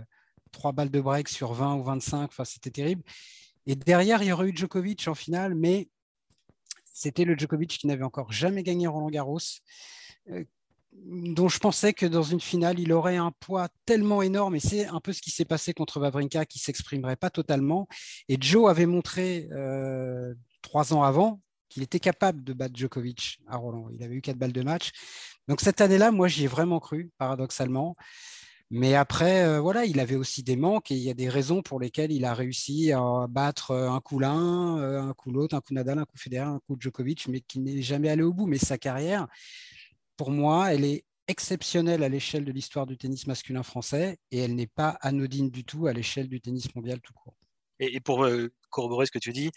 trois 0.53 0.71
3 0.71 0.73
balles 0.73 0.91
de 0.91 1.01
break 1.01 1.29
sur 1.29 1.53
20 1.53 1.77
ou 1.77 1.85
25, 1.85 2.25
enfin 2.25 2.45
c'était 2.45 2.71
terrible. 2.71 3.03
Et 3.67 3.77
derrière, 3.77 4.23
il 4.23 4.29
y 4.29 4.33
aurait 4.33 4.49
eu 4.49 4.57
Djokovic 4.57 5.07
en 5.09 5.15
finale, 5.15 5.55
mais 5.55 5.89
c'était 6.93 7.25
le 7.25 7.37
Djokovic 7.37 7.79
qui 7.79 7.87
n'avait 7.87 8.05
encore 8.05 8.33
jamais 8.33 8.63
gagné 8.63 8.87
Roland 8.87 9.11
Garros, 9.11 9.39
euh, 10.31 10.45
dont 10.93 11.49
je 11.49 11.59
pensais 11.59 11.93
que 11.93 12.07
dans 12.07 12.23
une 12.23 12.41
finale, 12.41 12.81
il 12.81 12.93
aurait 12.93 13.17
un 13.17 13.31
poids 13.41 13.69
tellement 13.85 14.23
énorme, 14.23 14.57
et 14.57 14.61
c'est 14.61 14.87
un 14.87 15.01
peu 15.01 15.13
ce 15.13 15.23
qui 15.23 15.31
s'est 15.31 15.45
passé 15.45 15.75
contre 15.75 16.01
Vavrinka, 16.01 16.47
qui 16.47 16.59
s'exprimerait 16.59 17.17
pas 17.17 17.31
totalement. 17.31 17.87
Et 18.29 18.37
Joe 18.41 18.69
avait 18.71 18.87
montré 18.87 19.49
trois 20.63 20.93
ans 20.93 21.03
avant 21.03 21.41
qu'il 21.69 21.83
était 21.83 22.01
capable 22.01 22.43
de 22.45 22.53
battre 22.53 22.77
Djokovic 22.77 23.41
à 23.47 23.57
Roland. 23.57 23.89
Il 23.93 24.03
avait 24.03 24.15
eu 24.15 24.21
quatre 24.23 24.39
balles 24.39 24.53
de 24.53 24.63
match. 24.63 24.91
Donc 25.49 25.61
cette 25.61 25.81
année-là, 25.81 26.11
moi, 26.11 26.29
j'y 26.29 26.45
ai 26.45 26.47
vraiment 26.47 26.81
cru, 26.81 27.11
paradoxalement. 27.19 27.97
Mais 28.71 28.95
après, 28.95 29.45
euh, 29.45 29.61
voilà, 29.61 29.87
il 29.87 29.99
avait 29.99 30.17
aussi 30.17 30.43
des 30.43 30.57
manques 30.57 30.91
et 30.91 30.95
il 30.95 31.01
y 31.01 31.09
a 31.09 31.15
des 31.15 31.31
raisons 31.31 31.63
pour 31.63 31.81
lesquelles 31.81 32.13
il 32.13 32.27
a 32.27 32.35
réussi 32.35 32.93
à 32.93 33.27
battre 33.29 33.71
euh, 33.71 33.91
un 33.91 34.01
coup 34.01 34.19
l'un, 34.19 34.79
euh, 34.79 35.01
un 35.01 35.15
coup 35.15 35.31
l'autre, 35.31 35.55
un 35.57 35.61
coup 35.63 35.73
Nadal, 35.73 35.99
un 35.99 36.05
coup 36.05 36.19
Federer, 36.19 36.45
un 36.45 36.61
coup 36.61 36.77
Djokovic, 36.79 37.29
mais 37.29 37.41
qui 37.41 37.61
n'est 37.61 37.81
jamais 37.81 38.11
allé 38.11 38.23
au 38.23 38.33
bout. 38.35 38.47
Mais 38.47 38.59
sa 38.59 38.77
carrière, 38.77 39.27
pour 40.19 40.31
moi, 40.31 40.75
elle 40.75 40.85
est 40.85 41.05
exceptionnelle 41.29 42.03
à 42.03 42.11
l'échelle 42.11 42.45
de 42.45 42.53
l'histoire 42.53 42.87
du 42.87 42.99
tennis 42.99 43.27
masculin 43.27 43.63
français 43.63 44.19
et 44.31 44.39
elle 44.39 44.55
n'est 44.55 44.67
pas 44.67 44.99
anodine 45.01 45.51
du 45.51 45.65
tout 45.65 45.87
à 45.87 45.93
l'échelle 45.95 46.29
du 46.29 46.41
tennis 46.41 46.75
mondial 46.75 47.01
tout 47.01 47.13
court. 47.15 47.35
Et, 47.81 48.01
pour 48.01 48.27
corroborer 48.71 49.07
ce 49.07 49.13
que 49.13 49.19
tu 49.19 49.33
dis, 49.33 49.51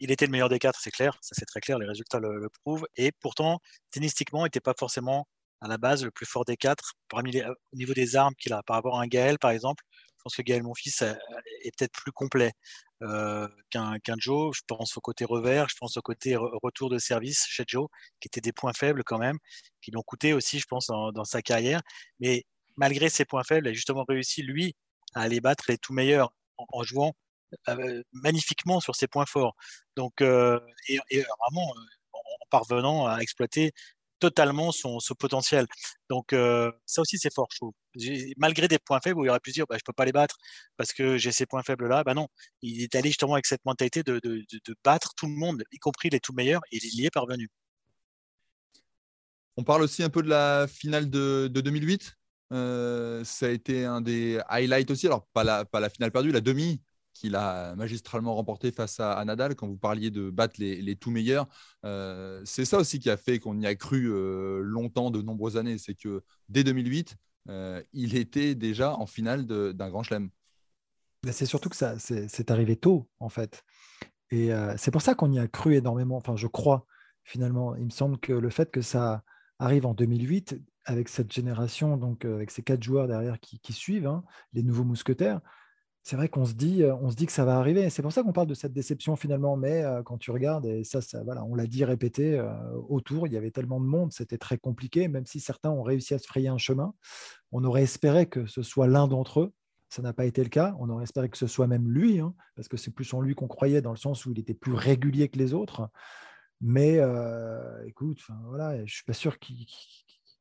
il 0.00 0.10
était 0.10 0.26
le 0.26 0.32
meilleur 0.32 0.48
des 0.48 0.58
quatre, 0.58 0.80
c'est 0.80 0.90
clair, 0.90 1.18
ça 1.20 1.34
c'est 1.36 1.44
très 1.44 1.60
clair, 1.60 1.78
les 1.78 1.86
résultats 1.86 2.18
le, 2.18 2.48
prouvent. 2.62 2.86
Et 2.96 3.12
pourtant, 3.12 3.60
tennistiquement, 3.90 4.40
il 4.40 4.44
n'était 4.44 4.60
pas 4.60 4.74
forcément 4.78 5.26
à 5.60 5.68
la 5.68 5.78
base 5.78 6.04
le 6.04 6.10
plus 6.10 6.26
fort 6.26 6.44
des 6.44 6.56
quatre. 6.56 6.94
Parmi 7.08 7.32
les, 7.32 7.44
au 7.44 7.76
niveau 7.76 7.94
des 7.94 8.16
armes 8.16 8.34
qu'il 8.36 8.52
a, 8.52 8.62
par 8.62 8.76
rapport 8.76 8.98
à 8.98 9.02
un 9.02 9.06
Gaël, 9.06 9.38
par 9.38 9.50
exemple, 9.50 9.84
je 10.18 10.22
pense 10.24 10.36
que 10.36 10.42
Gaël, 10.42 10.62
mon 10.62 10.74
fils, 10.74 11.02
euh, 11.02 11.14
est 11.62 11.76
peut-être 11.76 11.92
plus 11.92 12.12
complet 12.12 12.52
euh, 13.02 13.48
qu'un 13.70 13.98
Joe. 14.18 14.56
Je 14.56 14.62
pense 14.66 14.96
au 14.96 15.00
côté 15.00 15.24
revers, 15.24 15.68
je 15.68 15.76
pense 15.78 15.96
au 15.96 16.02
côté 16.02 16.36
retour 16.36 16.90
de 16.90 16.98
service 16.98 17.46
chez 17.48 17.64
Joe, 17.66 17.88
qui 18.20 18.28
étaient 18.28 18.40
des 18.40 18.52
points 18.52 18.72
faibles 18.72 19.04
quand 19.04 19.18
même, 19.18 19.38
qui 19.80 19.90
l'ont 19.90 20.02
coûté 20.02 20.32
aussi, 20.32 20.58
je 20.58 20.66
pense, 20.66 20.88
dans, 20.88 21.24
sa 21.24 21.42
carrière. 21.42 21.80
Mais 22.20 22.44
malgré 22.76 23.08
ces 23.08 23.24
points 23.24 23.44
faibles, 23.44 23.68
il 23.68 23.70
a 23.70 23.74
justement 23.74 24.04
réussi, 24.08 24.42
lui, 24.42 24.74
à 25.14 25.22
aller 25.22 25.40
battre 25.40 25.64
les 25.68 25.78
tout 25.78 25.92
meilleurs 25.92 26.32
en 26.56 26.82
jouant 26.82 27.14
magnifiquement 28.12 28.80
sur 28.80 28.94
ses 28.94 29.06
points 29.06 29.26
forts. 29.26 29.54
Donc, 29.96 30.20
euh, 30.20 30.60
et, 30.88 30.98
vraiment 31.20 31.72
en, 32.12 32.20
parvenant 32.50 33.06
à 33.06 33.18
exploiter 33.20 33.72
totalement 34.18 34.72
son, 34.72 34.98
potentiel. 35.18 35.66
Donc 36.10 36.30
ça 36.32 37.00
aussi 37.02 37.18
c'est 37.18 37.32
fort, 37.32 37.48
je 37.52 37.58
trouve. 37.58 37.72
Malgré 38.36 38.68
des 38.68 38.78
points 38.78 39.00
faibles 39.00 39.18
où 39.20 39.24
il 39.24 39.30
aurait 39.30 39.40
pu 39.40 39.52
dire 39.52 39.66
bah, 39.68 39.76
je 39.78 39.84
peux 39.84 39.92
pas 39.92 40.04
les 40.04 40.12
battre 40.12 40.36
parce 40.76 40.92
que 40.92 41.18
j'ai 41.18 41.32
ces 41.32 41.46
points 41.46 41.62
faibles 41.62 41.88
là, 41.88 42.04
bah 42.04 42.14
non, 42.14 42.28
il 42.62 42.82
est 42.82 42.94
allé 42.94 43.10
justement 43.10 43.34
avec 43.34 43.46
cette 43.46 43.64
mentalité 43.64 44.02
de, 44.02 44.20
battre 44.84 45.12
tout 45.16 45.26
le 45.26 45.34
monde, 45.34 45.62
y 45.72 45.78
compris 45.78 46.10
les 46.10 46.20
tout 46.20 46.32
meilleurs, 46.32 46.62
et 46.72 46.78
il 46.78 47.00
y 47.00 47.06
est 47.06 47.10
parvenu. 47.10 47.48
On 49.56 49.64
parle 49.64 49.82
aussi 49.82 50.02
un 50.04 50.10
peu 50.10 50.22
de 50.22 50.28
la 50.28 50.66
finale 50.68 51.10
de, 51.10 51.48
2008. 51.52 52.16
ça 52.50 53.46
a 53.46 53.48
été 53.48 53.84
un 53.84 54.00
des 54.00 54.40
highlights 54.48 54.90
aussi. 54.90 55.06
Alors 55.06 55.26
pas 55.32 55.44
la, 55.44 55.64
pas 55.64 55.80
la 55.80 55.90
finale 55.90 56.12
perdue, 56.12 56.30
la 56.30 56.40
demi, 56.40 56.80
qu'il 57.18 57.34
a 57.34 57.74
magistralement 57.74 58.34
remporté 58.34 58.70
face 58.70 59.00
à, 59.00 59.24
Nadal, 59.24 59.56
quand 59.56 59.66
vous 59.66 59.76
parliez 59.76 60.10
de 60.10 60.30
battre 60.30 60.54
les, 60.58 60.96
tout 60.96 61.10
meilleurs, 61.10 61.48
euh, 61.84 62.40
c'est 62.44 62.64
ça 62.64 62.78
aussi 62.78 63.00
qui 63.00 63.10
a 63.10 63.16
fait 63.16 63.38
qu'on 63.38 63.58
y 63.58 63.66
a 63.66 63.74
cru 63.74 64.08
euh, 64.10 64.60
longtemps, 64.62 65.10
de 65.10 65.20
nombreuses 65.20 65.56
années. 65.56 65.78
C'est 65.78 65.94
que 65.94 66.22
dès 66.48 66.62
2008, 66.64 67.16
euh, 67.48 67.82
il 67.92 68.16
était 68.16 68.54
déjà 68.54 68.94
en 68.94 69.06
finale 69.06 69.46
d'un 69.46 69.90
grand 69.90 70.02
chelem. 70.02 70.30
C'est 71.30 71.46
surtout 71.46 71.68
que 71.68 71.76
ça 71.76 71.98
c'est 71.98 72.50
arrivé 72.50 72.76
tôt, 72.76 73.08
en 73.18 73.28
fait. 73.28 73.64
Et 74.30 74.50
c'est 74.76 74.90
pour 74.90 75.02
ça 75.02 75.14
qu'on 75.14 75.32
y 75.32 75.38
a 75.38 75.48
cru 75.48 75.74
énormément. 75.74 76.16
Enfin, 76.16 76.36
je 76.36 76.46
crois, 76.46 76.86
finalement. 77.24 77.74
Il 77.74 77.86
me 77.86 77.90
semble 77.90 78.18
que 78.18 78.32
le 78.32 78.50
fait 78.50 78.70
que 78.70 78.82
ça 78.82 79.24
arrive 79.58 79.86
en 79.86 79.94
2008, 79.94 80.60
avec 80.84 81.08
cette 81.08 81.32
génération, 81.32 81.96
donc 81.96 82.24
avec 82.24 82.50
ces 82.50 82.62
quatre 82.62 82.82
joueurs 82.82 83.08
derrière 83.08 83.40
qui, 83.40 83.72
suivent, 83.72 84.06
hein, 84.06 84.22
les 84.52 84.62
nouveaux 84.62 84.84
mousquetaires, 84.84 85.40
c'est 86.08 86.16
vrai 86.16 86.30
qu'on 86.30 86.46
se 86.46 86.54
dit, 86.54 86.82
on 87.02 87.10
se 87.10 87.16
dit 87.16 87.26
que 87.26 87.32
ça 87.32 87.44
va 87.44 87.58
arriver. 87.58 87.90
C'est 87.90 88.00
pour 88.00 88.12
ça 88.12 88.22
qu'on 88.22 88.32
parle 88.32 88.46
de 88.46 88.54
cette 88.54 88.72
déception 88.72 89.14
finalement. 89.14 89.58
Mais 89.58 89.84
quand 90.06 90.16
tu 90.16 90.30
regardes, 90.30 90.64
et 90.64 90.82
ça, 90.82 91.02
ça 91.02 91.22
voilà, 91.22 91.44
on 91.44 91.54
l'a 91.54 91.66
dit 91.66 91.84
répété 91.84 92.42
autour, 92.88 93.26
il 93.26 93.34
y 93.34 93.36
avait 93.36 93.50
tellement 93.50 93.78
de 93.78 93.84
monde, 93.84 94.10
c'était 94.10 94.38
très 94.38 94.56
compliqué. 94.56 95.06
Même 95.08 95.26
si 95.26 95.38
certains 95.38 95.68
ont 95.68 95.82
réussi 95.82 96.14
à 96.14 96.18
se 96.18 96.26
frayer 96.26 96.48
un 96.48 96.56
chemin, 96.56 96.94
on 97.52 97.62
aurait 97.62 97.82
espéré 97.82 98.24
que 98.24 98.46
ce 98.46 98.62
soit 98.62 98.86
l'un 98.86 99.06
d'entre 99.06 99.40
eux. 99.40 99.52
Ça 99.90 100.00
n'a 100.00 100.14
pas 100.14 100.24
été 100.24 100.42
le 100.42 100.48
cas. 100.48 100.74
On 100.78 100.88
aurait 100.88 101.04
espéré 101.04 101.28
que 101.28 101.36
ce 101.36 101.46
soit 101.46 101.66
même 101.66 101.90
lui, 101.90 102.20
hein, 102.20 102.34
parce 102.56 102.68
que 102.68 102.78
c'est 102.78 102.90
plus 102.90 103.12
en 103.12 103.20
lui 103.20 103.34
qu'on 103.34 103.46
croyait, 103.46 103.82
dans 103.82 103.92
le 103.92 103.98
sens 103.98 104.24
où 104.24 104.32
il 104.32 104.38
était 104.38 104.54
plus 104.54 104.72
régulier 104.72 105.28
que 105.28 105.38
les 105.38 105.52
autres. 105.52 105.90
Mais 106.62 107.02
écoute, 107.86 108.22
voilà, 108.46 108.82
je 108.86 108.94
suis 108.94 109.04
pas 109.04 109.12
sûr 109.12 109.38
qu'il 109.38 109.66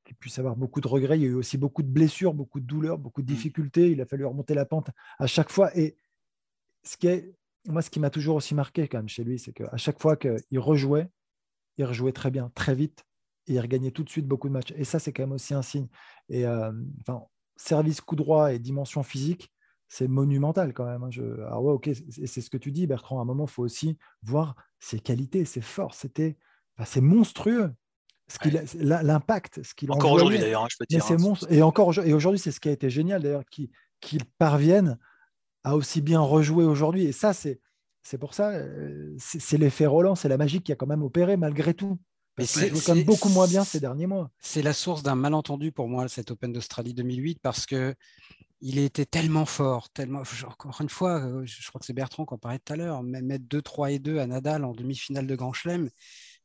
qu'il 0.08 0.16
puisse 0.16 0.40
avoir 0.40 0.56
beaucoup 0.56 0.82
de 0.82 0.88
regrets. 0.88 1.20
Il 1.20 1.22
y 1.22 1.26
a 1.26 1.30
eu 1.30 1.36
aussi 1.36 1.58
beaucoup 1.58 1.84
de 1.84 1.90
blessures, 1.90 2.34
beaucoup 2.34 2.60
de 2.60 2.66
douleurs, 2.66 2.98
beaucoup 2.98 3.22
de 3.22 3.32
mmh. 3.32 3.36
difficultés. 3.36 3.92
Il 3.92 4.02
a 4.02 4.06
fallu 4.06 4.26
remonter 4.26 4.54
la 4.54 4.66
pente 4.66 4.90
à 5.20 5.28
chaque 5.28 5.52
fois. 5.52 5.76
Et 5.78 5.98
ce 6.84 6.98
qui 6.98 7.08
est, 7.08 7.34
moi, 7.66 7.82
ce 7.82 7.90
qui 7.90 8.00
m'a 8.00 8.10
toujours 8.10 8.38
aussi 8.38 8.56
marqué 8.56 8.88
quand 8.88 8.98
même 8.98 9.10
chez 9.10 9.24
lui, 9.24 9.38
c'est 9.38 9.54
qu'à 9.54 9.78
chaque 9.78 10.02
fois 10.02 10.16
qu'il 10.16 10.60
rejouait, 10.60 11.10
il 11.78 11.86
rejouait 11.86 12.14
très 12.14 12.32
bien, 12.32 12.52
très 12.56 12.74
vite, 12.74 13.04
et 13.48 13.54
il 13.54 13.60
regagnait 13.60 13.92
tout 13.92 14.04
de 14.04 14.10
suite 14.10 14.28
beaucoup 14.28 14.48
de 14.48 14.54
matchs. 14.54 14.74
Et 14.76 14.84
ça, 14.84 15.00
c'est 15.00 15.14
quand 15.14 15.24
même 15.24 15.34
aussi 15.34 15.54
un 15.54 15.62
signe. 15.62 15.88
Et 16.30 16.46
euh, 16.46 16.72
enfin, 17.02 17.24
service 17.56 18.02
coup 18.02 18.16
droit 18.16 18.54
et 18.54 18.60
dimension 18.60 19.04
physique, 19.04 19.52
c'est 19.88 20.08
monumental 20.08 20.74
quand 20.74 20.86
même. 20.86 21.04
Hein. 21.04 21.12
Je, 21.12 21.24
alors 21.42 21.64
ouais, 21.64 21.74
ok, 21.74 21.90
c'est 22.10 22.42
ce 22.42 22.50
que 22.50 22.58
tu 22.58 22.72
dis, 22.72 22.88
Bertrand. 22.88 23.20
À 23.20 23.22
un 23.22 23.26
moment, 23.26 23.46
il 23.46 23.52
faut 23.52 23.64
aussi 23.64 23.98
voir 24.24 24.56
ses 24.80 25.00
qualités, 25.00 25.46
ses 25.46 25.62
forces. 25.62 26.00
C'était, 26.00 26.38
c'est 26.86 27.02
monstrueux 27.02 27.74
l'impact, 28.76 29.64
ce 29.64 29.74
qu'il 29.74 29.92
Encore 29.92 30.12
aujourd'hui 30.12 30.40
d'ailleurs, 30.40 30.64
hein, 30.64 30.68
je 30.70 30.78
peux 30.78 30.86
dire. 30.86 31.04
Hein, 31.10 31.34
et 31.50 31.62
encore 31.62 31.98
et 32.00 32.14
aujourd'hui, 32.14 32.40
c'est 32.40 32.52
ce 32.52 32.60
qui 32.60 32.70
a 32.70 32.72
été 32.72 32.90
génial 32.90 33.22
d'ailleurs, 33.22 33.44
qu'ils 33.50 34.26
parviennent 34.38 34.98
à 35.64 35.76
aussi 35.76 36.02
bien 36.02 36.20
rejouer 36.20 36.66
aujourd'hui. 36.66 37.06
Et 37.06 37.12
ça, 37.12 37.34
c'est 37.34 37.60
c'est 38.04 38.18
pour 38.18 38.34
ça, 38.34 38.52
euh, 38.52 39.14
c'est 39.18 39.58
l'effet 39.58 39.86
Roland, 39.86 40.16
c'est 40.16 40.30
la 40.30 40.38
magie 40.38 40.62
qui 40.62 40.72
a 40.72 40.76
quand 40.76 40.88
même 40.88 41.04
opéré 41.04 41.36
malgré 41.36 41.74
tout. 41.74 42.00
Mais 42.38 42.46
c'est 42.46 42.70
quand 42.70 42.96
même 42.96 43.04
beaucoup 43.04 43.30
moins 43.30 43.48
bien 43.48 43.64
ces 43.64 43.80
derniers 43.80 44.08
mois. 44.08 44.30
C'est 44.40 44.62
la 44.62 44.74
source 44.74 45.04
d'un 45.04 45.16
malentendu 45.16 45.72
pour 45.72 45.90
moi, 45.90 46.08
cet 46.08 46.32
Open 46.32 46.54
d'Australie 46.54 46.94
2008, 46.94 47.40
parce 47.42 47.66
que 47.66 47.96
il 48.62 48.80
était 48.80 49.06
tellement 49.06 49.46
fort, 49.46 49.90
tellement. 49.90 50.24
Encore 50.46 50.80
une 50.82 50.90
fois, 50.90 51.20
euh, 51.20 51.46
je 51.46 51.68
crois 51.68 51.80
que 51.80 51.86
c'est 51.86 51.94
Bertrand 51.94 52.26
qui 52.26 52.34
en 52.34 52.38
parlait 52.38 52.60
tout 52.60 52.74
à 52.74 52.76
l'heure, 52.76 53.04
mettre 53.04 53.46
2, 53.46 53.62
3 53.62 53.92
et 53.92 54.00
2 54.00 54.20
à 54.20 54.28
Nadal 54.28 54.64
en 54.64 54.72
demi-finale 54.72 55.28
de 55.28 55.36
Grand 55.36 55.54
Chelem, 55.54 55.90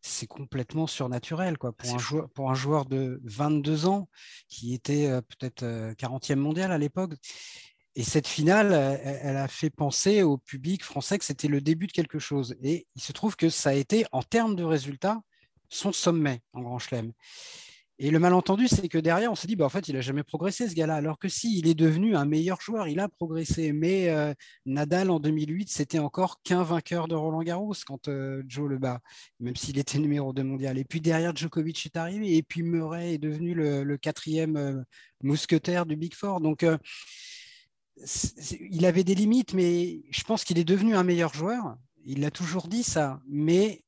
c'est 0.03 0.27
complètement 0.27 0.87
surnaturel 0.87 1.57
quoi, 1.57 1.73
pour, 1.73 1.95
un 1.95 1.99
joueur, 1.99 2.29
pour 2.31 2.51
un 2.51 2.55
joueur 2.55 2.85
de 2.85 3.21
22 3.25 3.87
ans 3.87 4.09
qui 4.49 4.75
était 4.75 5.09
euh, 5.09 5.21
peut-être 5.21 5.65
40e 5.65 6.37
mondial 6.37 6.73
à 6.73 6.79
l'époque. 6.79 7.13
Et 7.95 8.05
cette 8.05 8.27
finale, 8.27 8.73
elle, 9.05 9.37
a 9.37 9.49
fait 9.49 9.69
penser 9.69 10.23
au 10.23 10.39
public 10.39 10.83
français 10.83 11.19
que 11.19 11.27
c'était 11.27 11.49
le 11.49 11.61
début 11.61 11.87
de 11.87 11.93
quelque 11.93 12.19
chose. 12.19 12.57
Et 12.63 12.87
il 12.97 13.03
se 13.03 13.13
trouve 13.13 13.37
que 13.37 13.51
ça 13.51 13.71
a 13.71 13.75
été, 13.75 14.07
en 14.13 14.23
termes 14.23 14.57
de 14.57 14.65
résultats, 14.65 15.21
son 15.69 15.93
sommet 15.93 16.41
en 16.55 16.63
Grand 16.63 16.79
Chelem. 16.79 17.13
Et 17.99 18.11
le 18.11 18.19
malentendu, 18.19 18.69
c'est 18.69 18.89
que 18.89 18.99
derrière, 18.99 19.31
on 19.31 19.35
s'est 19.35 19.47
dit, 19.47 19.55
bah, 19.55 19.67
en 19.67 19.69
fait, 19.69 19.89
il 19.89 19.95
n'a 19.95 20.01
jamais 20.01 20.23
progressé 20.23 20.69
ce 20.69 20.75
gars-là. 20.75 20.97
Alors 20.97 21.19
que 21.19 21.29
si, 21.29 21.59
il 21.59 21.69
est 21.69 21.75
devenu 21.75 22.17
un 22.17 22.25
meilleur 22.25 22.61
joueur, 22.61 22.89
il 22.89 22.99
a 23.01 23.09
progressé. 23.09 23.73
Mais 23.73 24.09
euh, 24.09 24.33
Nadal, 24.67 25.11
en 25.11 25.21
2008, 25.21 25.69
c'était 25.69 25.99
encore 25.99 26.43
qu'un 26.43 26.63
vainqueur 26.63 27.07
de 27.07 27.15
Roland 27.15 27.43
Garros 27.43 27.75
quand 27.87 28.09
euh, 28.09 28.43
Joe 28.49 28.69
le 28.69 28.79
bat, 28.79 29.01
même 29.41 29.57
s'il 29.57 29.79
était 29.79 29.99
numéro 29.99 30.33
2 30.33 30.43
mondial. 30.43 30.79
Et 30.79 30.85
puis 30.85 31.01
derrière, 31.01 31.37
Djokovic 31.37 31.87
est 31.87 31.97
arrivé. 31.97 32.37
Et 32.37 32.43
puis 32.43 32.63
Murray 32.63 33.15
est 33.15 33.19
devenu 33.19 33.55
le, 33.55 33.97
quatrième 33.99 34.57
euh, 34.57 34.83
mousquetaire 35.23 35.87
du 35.87 35.97
Big 35.97 36.15
Four. 36.15 36.41
Donc, 36.41 36.67
il 38.71 38.87
avait 38.87 39.05
des 39.05 39.15
limites, 39.15 39.55
mais 39.55 40.03
je 40.11 40.25
pense 40.25 40.45
qu'il 40.45 40.59
est 40.59 40.65
devenu 40.65 40.97
un 40.97 41.05
meilleur 41.05 41.35
joueur. 41.35 41.77
Il 42.05 42.21
l'a 42.21 42.31
toujours 42.31 42.67
dit 42.67 42.83
ça, 42.83 43.21
mais 43.29 43.85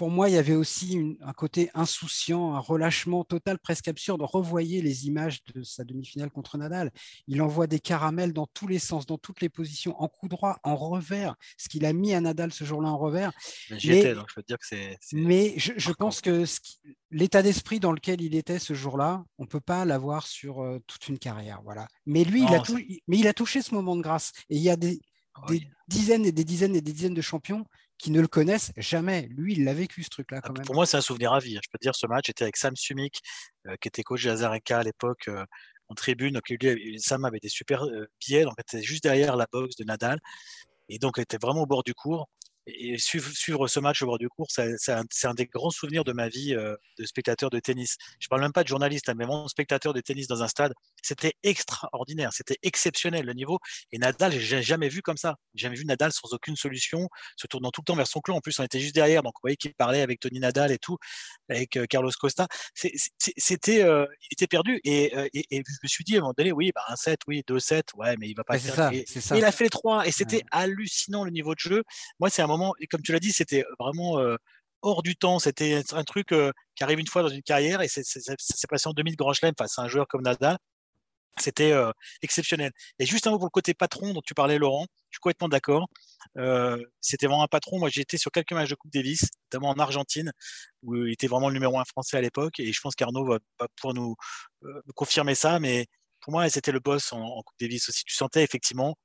pour 0.00 0.08
moi, 0.08 0.30
il 0.30 0.34
y 0.34 0.38
avait 0.38 0.54
aussi 0.54 1.18
un 1.20 1.34
côté 1.34 1.68
insouciant, 1.74 2.54
un 2.54 2.58
relâchement 2.58 3.22
total, 3.22 3.58
presque 3.58 3.86
absurde. 3.86 4.22
Revoyez 4.22 4.80
les 4.80 5.06
images 5.06 5.44
de 5.52 5.62
sa 5.62 5.84
demi-finale 5.84 6.30
contre 6.30 6.56
Nadal. 6.56 6.90
Il 7.26 7.42
envoie 7.42 7.66
des 7.66 7.80
caramels 7.80 8.32
dans 8.32 8.46
tous 8.46 8.66
les 8.66 8.78
sens, 8.78 9.04
dans 9.04 9.18
toutes 9.18 9.42
les 9.42 9.50
positions, 9.50 10.00
en 10.00 10.08
coup 10.08 10.26
droit, 10.26 10.58
en 10.62 10.74
revers. 10.74 11.34
Ce 11.58 11.68
qu'il 11.68 11.84
a 11.84 11.92
mis 11.92 12.14
à 12.14 12.22
Nadal 12.22 12.50
ce 12.50 12.64
jour-là 12.64 12.88
en 12.88 12.96
revers. 12.96 13.30
Mais 13.68 13.78
j'y 13.78 13.92
étais, 13.92 14.14
donc 14.14 14.24
je 14.30 14.36
peux 14.36 14.42
te 14.42 14.46
dire 14.46 14.58
que 14.58 14.66
c'est. 14.66 14.96
Mais 15.12 15.52
je, 15.58 15.92
pense 15.92 16.22
que 16.22 16.44
l'état 17.10 17.42
d'esprit 17.42 17.78
dans 17.78 17.92
lequel 17.92 18.22
il 18.22 18.34
était 18.34 18.58
ce 18.58 18.72
jour-là, 18.72 19.22
on 19.36 19.42
ne 19.42 19.48
peut 19.48 19.60
pas 19.60 19.84
l'avoir 19.84 20.26
sur 20.26 20.62
euh, 20.62 20.78
toute 20.86 21.08
une 21.08 21.18
carrière. 21.18 21.60
Voilà. 21.62 21.86
Mais 22.06 22.24
lui, 22.24 22.44
il 22.44 22.54
a 22.54 22.62
mais 23.06 23.18
il 23.18 23.28
a 23.28 23.34
touché 23.34 23.60
ce 23.60 23.74
moment 23.74 23.96
de 23.96 24.00
grâce. 24.00 24.32
Et 24.48 24.56
il 24.56 24.62
y 24.62 24.70
a 24.70 24.76
des, 24.76 24.98
ah 25.34 25.42
des 25.46 25.68
dizaines 25.88 26.24
et 26.24 26.32
des 26.32 26.44
dizaines 26.44 26.74
et 26.74 26.80
des 26.80 26.94
dizaines 26.94 27.12
de 27.12 27.20
champions 27.20 27.66
qui 28.00 28.10
ne 28.10 28.20
le 28.20 28.28
connaissent 28.28 28.72
jamais. 28.78 29.28
Lui, 29.30 29.54
il 29.54 29.64
l'a 29.64 29.74
vécu 29.74 30.02
ce 30.02 30.08
truc-là 30.08 30.40
ah, 30.42 30.50
Pour 30.64 30.74
moi, 30.74 30.86
c'est 30.86 30.96
un 30.96 31.02
souvenir 31.02 31.34
à 31.34 31.38
vie. 31.38 31.56
Hein. 31.56 31.60
Je 31.62 31.68
peux 31.70 31.78
te 31.78 31.82
dire, 31.82 31.94
ce 31.94 32.06
match 32.06 32.30
était 32.30 32.44
avec 32.44 32.56
Sam 32.56 32.74
Sumik, 32.74 33.20
euh, 33.66 33.76
qui 33.80 33.88
était 33.88 34.02
coach 34.02 34.24
de 34.24 34.30
Azarenka 34.30 34.78
à 34.78 34.82
l'époque 34.82 35.28
euh, 35.28 35.44
en 35.88 35.94
tribune. 35.94 36.32
Donc, 36.32 36.48
lui, 36.48 36.98
Sam 36.98 37.24
avait 37.26 37.40
des 37.40 37.50
super 37.50 37.84
euh, 37.84 38.06
billets, 38.18 38.44
donc 38.44 38.54
était 38.58 38.82
juste 38.82 39.02
derrière 39.02 39.36
la 39.36 39.46
boxe 39.52 39.76
de 39.76 39.84
Nadal. 39.84 40.18
Et 40.88 40.98
donc, 40.98 41.14
il 41.18 41.22
était 41.22 41.36
vraiment 41.36 41.62
au 41.62 41.66
bord 41.66 41.82
du 41.82 41.92
cours 41.92 42.28
et 42.78 42.98
suivre, 42.98 43.68
ce 43.68 43.80
match 43.80 44.02
au 44.02 44.06
bord 44.06 44.18
du 44.18 44.28
cours, 44.28 44.48
c'est 44.50 44.92
un, 44.92 45.34
des 45.34 45.46
grands 45.46 45.70
souvenirs 45.70 46.04
de 46.04 46.12
ma 46.12 46.28
vie 46.28 46.54
euh, 46.54 46.76
de 46.98 47.04
spectateur 47.04 47.50
de 47.50 47.58
tennis. 47.58 47.96
Je 48.18 48.28
parle 48.28 48.42
même 48.42 48.52
pas 48.52 48.62
de 48.62 48.68
journaliste, 48.68 49.08
hein, 49.08 49.14
mais 49.16 49.26
mon 49.26 49.48
spectateur 49.48 49.92
de 49.92 50.00
tennis 50.00 50.26
dans 50.26 50.42
un 50.42 50.48
stade, 50.48 50.72
c'était 51.02 51.34
extraordinaire, 51.42 52.32
c'était 52.32 52.58
exceptionnel 52.62 53.26
le 53.26 53.32
niveau. 53.32 53.58
Et 53.92 53.98
Nadal, 53.98 54.32
j'ai 54.32 54.62
jamais 54.62 54.88
vu 54.88 55.02
comme 55.02 55.16
ça. 55.16 55.36
J'ai 55.54 55.64
jamais 55.64 55.76
vu 55.76 55.84
Nadal 55.84 56.12
sans 56.12 56.32
aucune 56.32 56.56
solution, 56.56 57.08
se 57.36 57.46
tournant 57.46 57.70
tout 57.70 57.80
le 57.82 57.86
temps 57.86 57.96
vers 57.96 58.06
son 58.06 58.20
clan. 58.20 58.36
En 58.36 58.40
plus, 58.40 58.58
on 58.60 58.64
était 58.64 58.80
juste 58.80 58.94
derrière, 58.94 59.22
donc 59.22 59.34
vous 59.36 59.42
voyez 59.42 59.56
qu'il 59.56 59.74
parlait 59.74 60.02
avec 60.02 60.20
Tony 60.20 60.40
Nadal 60.40 60.72
et 60.72 60.78
tout, 60.78 60.96
avec 61.48 61.76
euh, 61.76 61.86
Carlos 61.86 62.10
Costa. 62.18 62.46
C'était, 62.74 63.82
euh, 63.82 64.06
il 64.22 64.34
était 64.34 64.46
perdu. 64.46 64.80
Et, 64.84 65.12
je 65.34 65.58
me 65.82 65.88
suis 65.88 66.04
dit 66.04 66.16
à 66.16 66.18
un 66.18 66.20
moment 66.22 66.34
donné, 66.36 66.52
oui, 66.52 66.72
bah, 66.74 66.82
un 66.88 66.96
7, 66.96 67.20
oui, 67.26 67.42
deux 67.46 67.60
7, 67.60 67.86
ouais, 67.96 68.16
mais 68.18 68.28
il 68.28 68.34
va 68.34 68.44
pas 68.44 68.58
faire. 68.58 68.92
et, 68.92 69.04
il 69.34 69.44
a 69.44 69.52
fait 69.52 69.64
les 69.64 69.70
trois, 69.70 70.06
et 70.06 70.12
c'était 70.12 70.42
hallucinant 70.50 71.24
le 71.24 71.30
niveau 71.30 71.54
de 71.54 71.60
jeu. 71.60 71.84
Moi, 72.18 72.30
c'est 72.30 72.42
un 72.42 72.46
moment 72.46 72.59
et 72.78 72.86
comme 72.86 73.02
tu 73.02 73.12
l'as 73.12 73.20
dit, 73.20 73.32
c'était 73.32 73.64
vraiment 73.78 74.18
euh, 74.18 74.36
hors 74.82 75.02
du 75.02 75.16
temps. 75.16 75.38
C'était 75.38 75.82
un 75.92 76.04
truc 76.04 76.32
euh, 76.32 76.52
qui 76.74 76.84
arrive 76.84 76.98
une 76.98 77.06
fois 77.06 77.22
dans 77.22 77.28
une 77.28 77.42
carrière 77.42 77.82
et 77.82 77.88
ça 77.88 78.02
s'est 78.02 78.66
passé 78.68 78.88
en 78.88 78.92
2000 78.92 79.16
Grand 79.16 79.32
Chelem 79.32 79.54
face 79.56 79.78
à 79.78 79.82
un 79.82 79.88
joueur 79.88 80.06
comme 80.08 80.22
Nadal. 80.22 80.58
C'était 81.38 81.72
euh, 81.72 81.92
exceptionnel. 82.22 82.72
Et 82.98 83.06
juste 83.06 83.26
un 83.26 83.30
mot 83.30 83.38
pour 83.38 83.46
le 83.46 83.50
côté 83.50 83.72
patron 83.72 84.12
dont 84.12 84.20
tu 84.22 84.34
parlais, 84.34 84.58
Laurent. 84.58 84.86
Je 85.10 85.16
suis 85.16 85.20
complètement 85.20 85.48
d'accord. 85.48 85.88
c'était 87.00 87.26
vraiment 87.26 87.44
un 87.44 87.48
patron. 87.48 87.78
Moi, 87.78 87.88
j'ai 87.88 88.02
été 88.02 88.18
sur 88.18 88.30
quelques 88.30 88.52
matchs 88.52 88.70
de 88.70 88.74
Coupe 88.74 88.92
Davis, 88.92 89.22
notamment 89.46 89.70
en 89.70 89.78
Argentine, 89.78 90.32
où 90.82 90.96
il 90.96 91.12
était 91.12 91.28
vraiment 91.28 91.48
le 91.48 91.54
numéro 91.54 91.78
un 91.78 91.84
français 91.84 92.16
à 92.16 92.20
l'époque. 92.20 92.60
Et 92.60 92.72
je 92.72 92.80
pense 92.80 92.94
qu'Arnaud 92.94 93.24
va, 93.26 93.38
pouvoir 93.76 93.94
nous, 93.94 94.16
confirmer 94.94 95.34
ça. 95.34 95.60
Mais 95.60 95.86
pour 96.20 96.32
moi, 96.32 96.48
c'était 96.50 96.72
le 96.72 96.80
boss 96.80 97.12
en, 97.12 97.20
en 97.20 97.42
Coupe 97.42 97.56
Davis 97.60 97.88
aussi. 97.88 98.04
Tu 98.04 98.14
sentais 98.14 98.42
effectivement 98.42 98.96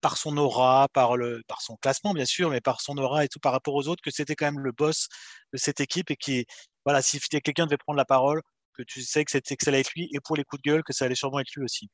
par 0.00 0.16
son 0.16 0.36
aura, 0.36 0.88
par, 0.92 1.16
le, 1.16 1.42
par 1.48 1.60
son 1.60 1.76
classement 1.76 2.14
bien 2.14 2.24
sûr, 2.24 2.50
mais 2.50 2.60
par 2.60 2.80
son 2.80 2.96
aura 2.98 3.24
et 3.24 3.28
tout 3.28 3.40
par 3.40 3.52
rapport 3.52 3.74
aux 3.74 3.88
autres, 3.88 4.02
que 4.02 4.10
c'était 4.10 4.36
quand 4.36 4.46
même 4.46 4.60
le 4.60 4.72
boss 4.72 5.08
de 5.52 5.58
cette 5.58 5.80
équipe 5.80 6.10
et 6.10 6.16
qui, 6.16 6.46
voilà, 6.84 7.02
si 7.02 7.18
quelqu'un 7.20 7.66
devait 7.66 7.78
prendre 7.78 7.96
la 7.96 8.04
parole, 8.04 8.42
que 8.74 8.82
tu 8.82 9.02
sais 9.02 9.24
que, 9.24 9.30
c'était, 9.30 9.56
que 9.56 9.64
ça 9.64 9.70
allait 9.70 9.80
être 9.80 9.92
lui 9.94 10.08
et 10.12 10.20
pour 10.20 10.36
les 10.36 10.44
coups 10.44 10.62
de 10.62 10.70
gueule, 10.70 10.82
que 10.84 10.92
ça 10.92 11.04
allait 11.04 11.14
sûrement 11.14 11.40
être 11.40 11.52
lui 11.56 11.64
aussi. 11.64 11.90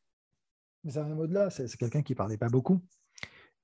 Mais 0.85 0.93
ça 0.93 1.03
va 1.03 1.15
au-delà, 1.15 1.51
c'est, 1.51 1.75
quelqu'un 1.77 2.03
qui 2.03 2.15
parlait 2.15 2.37
pas 2.37 2.49
beaucoup. 2.49 2.83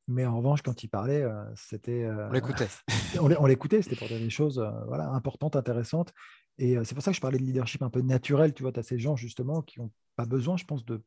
Mais 0.09 0.27
en 0.27 0.39
revanche, 0.39 0.63
quand 0.63 0.83
il 0.83 0.89
parlait, 0.89 1.23
euh, 1.23 1.45
c'était. 1.55 2.03
Euh, 2.03 2.29
on 2.29 2.33
l'écoutait. 2.33 2.69
on 3.21 3.47
l'écoutait, 3.47 3.83
c'était 3.83 3.95
pour 3.95 4.09
dire 4.09 4.19
des 4.19 4.31
choses 4.31 4.59
euh, 4.59 4.71
voilà, 4.89 5.09
importantes, 5.11 5.55
intéressantes. 5.55 6.13
Et 6.59 6.77
c'est 6.85 6.95
pour 6.95 7.05
ça 7.05 7.13
que 7.13 7.17
je 7.17 7.21
parlais 7.21 7.39
de 7.39 7.45
leadership 7.45 7.83
un 7.83 7.91
peu 7.91 8.01
naturel. 8.01 8.53
Tu 8.53 8.63
vois, 8.63 8.73
tu 8.73 8.81
as 8.81 8.83
ces 8.83 8.99
gens 8.99 9.15
justement 9.15 9.63
qui 9.63 9.81
n'ont 9.81 9.93
pas 10.17 10.27
besoin, 10.27 10.57
je 10.57 10.65
pense, 10.65 10.85
de 10.85 11.03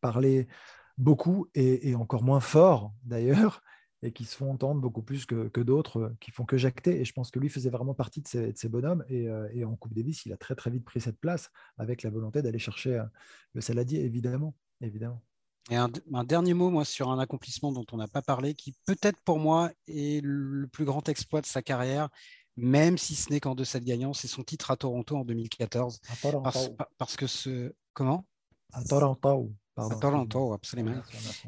parler 0.00 0.48
beaucoup 0.98 1.48
et, 1.54 1.94
encore 1.94 2.22
moins 2.22 2.40
fort 2.40 2.92
d'ailleurs, 3.04 3.62
et 4.02 4.12
qui 4.12 4.24
se 4.24 4.36
font 4.36 4.50
entendre 4.50 4.80
beaucoup 4.80 5.02
plus 5.02 5.26
que, 5.26 5.60
d'autres 5.60 6.00
euh, 6.00 6.16
qui 6.20 6.30
font 6.30 6.44
que 6.44 6.56
jacter. 6.56 7.00
Et 7.00 7.04
je 7.04 7.12
pense 7.12 7.30
que 7.30 7.38
lui 7.38 7.48
faisait 7.48 7.70
vraiment 7.70 7.94
partie 7.94 8.22
de 8.22 8.28
ces, 8.28 8.68
bonhommes. 8.68 9.04
Euh, 9.10 9.48
et, 9.52 9.64
en 9.64 9.76
Coupe 9.76 9.94
Davis, 9.94 10.24
il 10.26 10.32
a 10.32 10.36
très 10.36 10.54
très 10.54 10.70
vite 10.70 10.84
pris 10.84 11.00
cette 11.00 11.18
place 11.18 11.50
avec 11.76 12.02
la 12.02 12.10
volonté 12.10 12.42
d'aller 12.42 12.58
chercher 12.58 12.98
euh, 12.98 13.04
le 13.54 13.60
saladier, 13.60 14.04
évidemment. 14.04 14.54
évidemment. 14.80 15.22
Et 15.70 15.76
un, 15.76 15.90
dernier 16.24 16.54
mot, 16.54 16.70
moi, 16.70 16.84
sur 16.84 17.10
un 17.10 17.18
accomplissement 17.18 17.70
dont 17.70 17.84
on 17.92 17.98
n'a 17.98 18.08
pas 18.08 18.22
parlé, 18.22 18.54
qui 18.54 18.74
peut-être 18.86 19.18
pour 19.24 19.38
moi 19.38 19.70
est 19.86 20.24
le 20.24 20.66
plus 20.66 20.84
grand 20.84 21.08
exploit 21.08 21.42
de 21.42 21.46
sa 21.46 21.62
carrière, 21.62 22.08
même 22.56 22.98
si 22.98 23.14
ce 23.14 23.30
n'est 23.30 23.40
qu'en 23.40 23.54
deux 23.54 23.64
sets 23.64 23.82
gagnants, 23.82 24.12
c'est 24.12 24.26
son 24.26 24.42
titre 24.42 24.70
à 24.70 24.76
Toronto 24.76 25.16
en 25.16 25.24
2014. 25.24 26.00
Parce, 26.42 26.70
parce, 26.98 27.16
que 27.16 27.26
ce. 27.26 27.72
Comment? 27.92 28.26
À 28.72 28.82
Toronto. 28.82 29.52
Toronto, 30.00 30.52
absolument. 30.52 31.00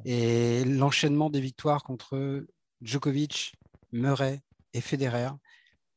Et 0.05 0.65
l'enchaînement 0.65 1.31
des 1.31 1.41
victoires 1.41 1.83
contre 1.83 2.45
Djokovic, 2.81 3.55
Murray 3.93 4.41
et 4.73 4.81
Federer, 4.81 5.31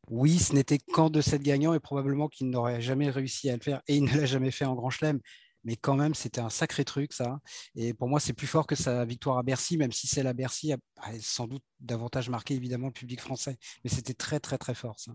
oui, 0.10 0.38
ce 0.38 0.54
n'était 0.54 0.78
qu'en 0.78 1.10
de 1.10 1.22
sept 1.22 1.42
gagnants 1.42 1.74
et 1.74 1.80
probablement 1.80 2.28
qu'il 2.28 2.50
n'aurait 2.50 2.82
jamais 2.82 3.10
réussi 3.10 3.50
à 3.50 3.56
le 3.56 3.62
faire 3.62 3.82
et 3.88 3.96
il 3.96 4.04
ne 4.04 4.16
l'a 4.16 4.26
jamais 4.26 4.52
fait 4.52 4.66
en 4.66 4.76
Grand 4.76 4.90
Chelem. 4.90 5.20
Mais 5.64 5.76
quand 5.76 5.96
même, 5.96 6.14
c'était 6.14 6.42
un 6.42 6.52
sacré 6.52 6.86
truc, 6.86 7.12
ça. 7.12 7.40
Et 7.74 7.96
pour 7.96 8.08
moi, 8.08 8.20
c'est 8.20 8.34
plus 8.34 8.46
fort 8.46 8.68
que 8.68 8.76
sa 8.76 9.04
victoire 9.04 9.40
à 9.40 9.44
Bercy, 9.44 9.78
même 9.78 9.92
si 9.92 10.06
celle 10.06 10.28
à 10.28 10.34
Bercy 10.34 10.74
a 10.74 10.78
sans 11.20 11.48
doute 11.48 11.64
davantage 11.80 12.30
marqué 12.30 12.54
évidemment 12.54 12.88
le 12.88 12.94
public 12.94 13.20
français. 13.20 13.58
Mais 13.84 13.90
c'était 13.90 14.14
très, 14.14 14.40
très, 14.40 14.60
très 14.60 14.76
fort, 14.76 15.00
ça 15.00 15.12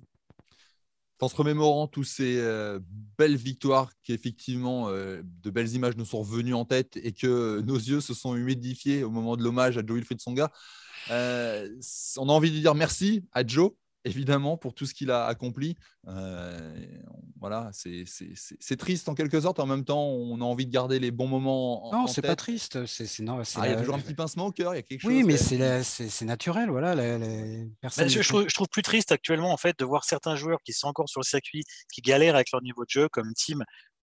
en 1.20 1.28
se 1.28 1.36
remémorant 1.36 1.86
toutes 1.86 2.06
ces 2.06 2.38
euh, 2.38 2.80
belles 3.18 3.36
victoires 3.36 3.92
qui 4.02 4.12
effectivement 4.12 4.88
euh, 4.88 5.22
de 5.42 5.50
belles 5.50 5.72
images 5.74 5.96
nous 5.96 6.04
sont 6.04 6.20
revenues 6.20 6.54
en 6.54 6.64
tête 6.64 6.98
et 7.02 7.12
que 7.12 7.60
nos 7.60 7.76
yeux 7.76 8.00
se 8.00 8.14
sont 8.14 8.34
humidifiés 8.34 9.04
au 9.04 9.10
moment 9.10 9.36
de 9.36 9.42
l'hommage 9.42 9.76
à 9.76 9.82
Joe 9.86 9.96
Wilfried 9.96 10.20
Songa, 10.20 10.50
euh, 11.10 11.68
on 12.16 12.28
a 12.28 12.32
envie 12.32 12.50
de 12.50 12.58
dire 12.58 12.74
merci 12.74 13.24
à 13.32 13.46
Joe 13.46 13.72
évidemment, 14.04 14.56
pour 14.56 14.74
tout 14.74 14.86
ce 14.86 14.94
qu'il 14.94 15.10
a 15.10 15.26
accompli. 15.26 15.76
Euh, 16.08 16.86
voilà, 17.38 17.70
c'est 17.72 18.76
triste 18.78 19.08
en 19.08 19.14
quelque 19.14 19.40
sorte. 19.40 19.60
En 19.60 19.66
même 19.66 19.84
temps, 19.84 20.04
on 20.04 20.40
a 20.40 20.44
envie 20.44 20.66
de 20.66 20.72
garder 20.72 20.98
les 20.98 21.10
bons 21.10 21.26
moments. 21.26 21.90
non, 21.92 22.06
c'est 22.06 22.22
pas 22.22 22.36
triste. 22.36 22.86
C'est 22.86 23.06
ah, 23.28 23.66
il 23.66 23.70
y 23.70 23.74
a 23.74 23.76
toujours 23.76 23.94
un 23.94 24.00
petit 24.00 24.14
pincement 24.14 24.46
au 24.46 24.52
cœur. 24.52 24.74
Il 24.74 24.76
y 24.76 24.80
a 24.80 24.82
quelque 24.82 25.06
oui, 25.06 25.20
chose. 25.20 25.50
Oui, 25.52 25.60
mais 25.60 25.82
c'est 25.82 26.24
naturel. 26.24 26.70
Voilà, 26.70 26.94
les, 26.94 27.66
personnes... 27.80 28.08
je, 28.08 28.54
trouve, 28.54 28.68
plus 28.68 28.82
triste 28.82 29.12
actuellement 29.12 29.52
en 29.52 29.56
fait 29.56 29.78
de 29.78 29.84
voir 29.84 30.04
certains 30.04 30.36
joueurs 30.36 30.60
qui 30.64 30.72
sont 30.72 30.88
encore 30.88 31.08
sur 31.08 31.20
le 31.20 31.26
circuit, 31.26 31.62
qui 31.92 32.00
galèrent 32.00 32.34
avec 32.34 32.52
leur 32.52 32.62
niveau 32.62 32.84
de 32.84 32.90
jeu, 32.90 33.08
comme 33.08 33.32
Tim 33.34 33.58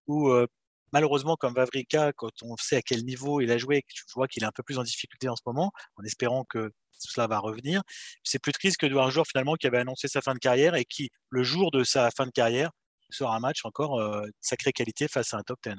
ou 0.08 0.30
euh, 0.30 0.46
malheureusement, 0.92 1.36
comme 1.36 1.54
Vavrika, 1.54 2.12
quand 2.12 2.30
on 2.42 2.56
sait 2.56 2.76
à 2.76 2.82
quel 2.82 3.04
niveau 3.04 3.40
il 3.40 3.50
a 3.50 3.58
joué, 3.58 3.82
tu 3.88 4.04
vois 4.14 4.28
qu'il 4.28 4.42
est 4.42 4.46
un 4.46 4.52
peu 4.52 4.62
plus 4.62 4.78
en 4.78 4.82
difficulté 4.82 5.28
en 5.28 5.36
ce 5.36 5.42
moment, 5.46 5.72
en 5.96 6.04
espérant 6.04 6.44
que 6.44 6.70
cela 6.98 7.26
va 7.26 7.38
revenir. 7.38 7.82
C'est 8.24 8.40
plus 8.40 8.52
triste 8.52 8.76
que 8.78 8.86
de 8.86 8.92
voir 8.92 9.06
un 9.06 9.10
joueur 9.10 9.26
finalement 9.26 9.54
qui 9.54 9.66
avait 9.66 9.78
annoncé 9.78 10.08
sa 10.08 10.20
fin 10.20 10.34
de 10.34 10.38
carrière 10.38 10.74
et 10.74 10.84
qui, 10.84 11.10
le 11.30 11.42
jour 11.42 11.70
de 11.70 11.84
sa 11.84 12.10
fin 12.10 12.26
de 12.26 12.32
carrière, 12.32 12.70
sur 13.10 13.30
un 13.30 13.40
match 13.40 13.60
encore 13.64 13.98
de 13.98 14.32
sacrée 14.40 14.72
qualité 14.72 15.08
face 15.08 15.32
à 15.32 15.38
un 15.38 15.42
top 15.42 15.58
10. 15.64 15.74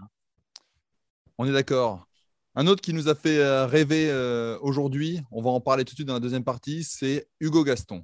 On 1.38 1.46
est 1.46 1.52
d'accord. 1.52 2.06
Un 2.56 2.68
autre 2.68 2.82
qui 2.82 2.94
nous 2.94 3.08
a 3.08 3.16
fait 3.16 3.44
rêver 3.66 4.12
aujourd'hui, 4.62 5.22
on 5.32 5.42
va 5.42 5.50
en 5.52 5.62
parler 5.62 5.86
tout 5.86 5.92
de 5.92 5.96
suite 5.96 6.08
dans 6.08 6.16
la 6.16 6.20
deuxième 6.20 6.44
partie, 6.44 6.84
c'est 6.84 7.28
Hugo 7.40 7.64
Gaston. 7.64 8.04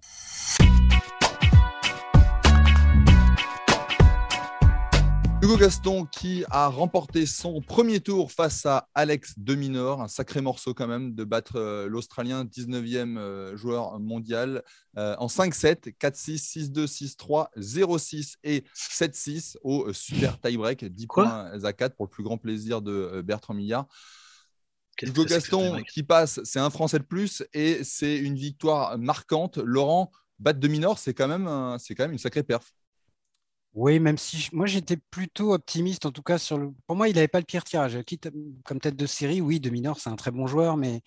Hugo 5.45 5.57
Gaston 5.57 6.07
qui 6.07 6.43
a 6.49 6.69
remporté 6.69 7.27
son 7.27 7.61
premier 7.61 7.99
tour 7.99 8.31
face 8.31 8.65
à 8.65 8.89
Alex 8.95 9.35
Deminor, 9.37 10.01
un 10.01 10.07
sacré 10.07 10.41
morceau 10.41 10.73
quand 10.73 10.87
même 10.87 11.13
de 11.13 11.23
battre 11.23 11.57
euh, 11.57 11.87
l'Australien 11.87 12.45
19e 12.45 13.19
euh, 13.19 13.55
joueur 13.55 13.99
mondial 13.99 14.63
euh, 14.97 15.15
en 15.19 15.27
5-7, 15.27 15.93
4-6, 15.99 16.71
6-2, 16.71 16.87
6-3, 16.87 17.49
0-6 17.59 18.37
et 18.43 18.63
7-6 18.75 19.57
au 19.61 19.93
super 19.93 20.39
tie-break, 20.41 20.83
10 20.83 21.05
points 21.05 21.51
à 21.63 21.73
4 21.73 21.95
pour 21.95 22.07
le 22.07 22.09
plus 22.09 22.23
grand 22.23 22.39
plaisir 22.39 22.81
de 22.81 23.21
Bertrand 23.23 23.53
Millard. 23.53 23.85
Hugo 24.99 25.25
Gaston 25.25 25.83
qui 25.93 26.01
passe, 26.01 26.39
c'est 26.43 26.59
un 26.59 26.71
Français 26.71 26.97
de 26.97 27.03
plus 27.03 27.43
et 27.53 27.83
c'est 27.83 28.17
une 28.17 28.35
victoire 28.35 28.97
marquante. 28.97 29.59
Laurent, 29.59 30.09
battre 30.39 30.59
Deminor, 30.59 30.97
c'est 30.97 31.13
quand, 31.13 31.27
même, 31.27 31.45
quand 31.45 31.99
même 31.99 32.13
une 32.13 32.17
sacrée 32.17 32.41
perf. 32.41 32.73
Oui, 33.75 33.99
même 33.99 34.17
si 34.17 34.47
moi 34.53 34.65
j'étais 34.67 34.95
plutôt 34.95 35.53
optimiste, 35.53 36.05
en 36.05 36.11
tout 36.11 36.23
cas 36.23 36.37
sur 36.37 36.57
le. 36.57 36.71
Pour 36.87 36.95
moi, 36.95 37.09
il 37.09 37.15
n'avait 37.15 37.27
pas 37.27 37.39
le 37.39 37.45
pire 37.45 37.65
tirage. 37.65 38.01
Quitte 38.03 38.29
comme 38.63 38.79
tête 38.79 38.95
de 38.95 39.05
série, 39.05 39.41
oui, 39.41 39.59
de 39.59 39.69
Minor, 39.69 39.99
c'est 39.99 40.09
un 40.09 40.15
très 40.15 40.31
bon 40.31 40.47
joueur, 40.47 40.77
mais 40.77 41.01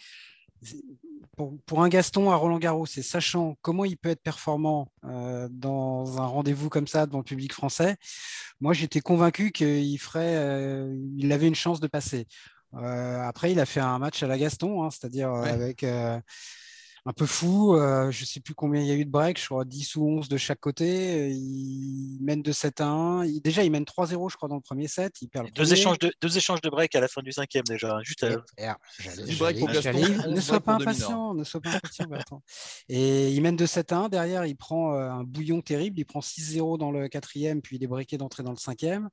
pour, 1.66 1.83
un 1.83 1.88
Gaston 1.88 2.31
à 2.31 2.37
Roland 2.37 2.59
Garros, 2.59 2.85
c'est 2.85 3.02
sachant 3.02 3.57
comment 3.62 3.85
il 3.85 3.96
peut 3.96 4.11
être 4.11 4.22
performant 4.22 4.92
euh, 5.04 5.48
dans 5.50 6.20
un 6.20 6.26
rendez-vous 6.26 6.68
comme 6.68 6.88
ça 6.88 7.07
devant 7.07 7.18
le 7.18 7.24
public 7.24 7.52
français, 7.52 7.96
moi 8.61 8.72
j'étais 8.74 9.00
convaincu 9.00 9.52
qu'il 9.52 9.98
ferait, 10.00 10.37
euh, 10.37 10.94
il 11.16 11.33
avait 11.33 11.46
une 11.48 11.54
chance 11.54 11.81
de 11.81 11.87
passer. 11.87 12.26
Euh, 12.74 13.22
après, 13.22 13.52
il 13.52 13.61
a 13.61 13.66
fait 13.66 13.81
un 13.81 13.98
match 13.98 14.22
à 14.22 14.26
la 14.26 14.37
Gaston, 14.37 14.83
hein, 14.83 14.90
c'est-à-dire 14.90 15.33
avec 15.33 15.87
un 17.09 17.14
peu 17.14 17.25
fou. 17.25 17.75
Euh, 17.75 18.11
je 18.11 18.21
ne 18.21 18.27
sais 18.27 18.40
plus 18.40 18.55
combien 18.55 18.83
il 18.83 18.87
y 18.87 18.90
a 18.90 18.94
eu 18.94 19.07
de 19.07 19.11
breaks, 19.11 19.40
je 19.40 19.47
crois 19.47 19.64
10 19.64 19.97
ou 19.97 20.07
11 20.07 20.29
de 20.29 20.37
chaque 20.37 20.61
côté. 20.61 21.31
Il 21.31 22.18
mène 22.21 22.42
de 22.42 22.53
7 22.53 22.83
à 22.83 22.88
1. 22.88 23.27
déjà, 23.40 23.64
il 23.64 23.71
mène 23.71 23.85
3-0, 23.85 24.31
je 24.31 24.37
crois, 24.37 24.49
dans 24.49 24.57
le 24.57 24.61
premier 24.61 24.88
set. 24.88 25.14
Il 25.23 25.29
perd 25.29 25.51
deux, 25.53 25.73
échanges 25.73 25.99
de, 25.99 26.12
deux 26.21 26.37
échanges 26.37 26.61
de 26.61 26.68
break 26.68 26.94
à 26.94 27.01
la 27.01 27.09
fin 27.09 27.23
du 27.23 27.33
cinquième, 27.33 27.64
déjà. 27.64 27.99
Juste 28.03 28.27
Ne 30.29 30.40
sois 30.40 30.61
pas 30.61 30.75
impatient, 30.75 31.33
ne 31.33 31.44
sois 31.44 31.62
pas 31.62 31.71
impatient, 31.71 32.07
Et 32.90 33.33
il 33.33 33.40
mène 33.40 33.57
de 33.57 33.64
7 33.64 33.90
à 33.92 33.99
1. 34.01 34.09
Derrière, 34.11 34.44
il 34.44 34.57
prend 34.57 34.92
euh, 34.92 35.09
un 35.09 35.25
bouillon 35.25 35.62
terrible. 35.62 35.99
Il 35.99 36.05
prend 36.05 36.21
6-0 36.21 36.77
dans 36.77 36.90
le 36.90 37.09
quatrième, 37.09 37.62
puis 37.62 37.77
il 37.77 37.85
est 37.85 37.88
breaké 37.88 38.18
d'entrée 38.18 38.42
dans 38.42 38.53
le 38.53 38.59
cinquième. 38.59 39.09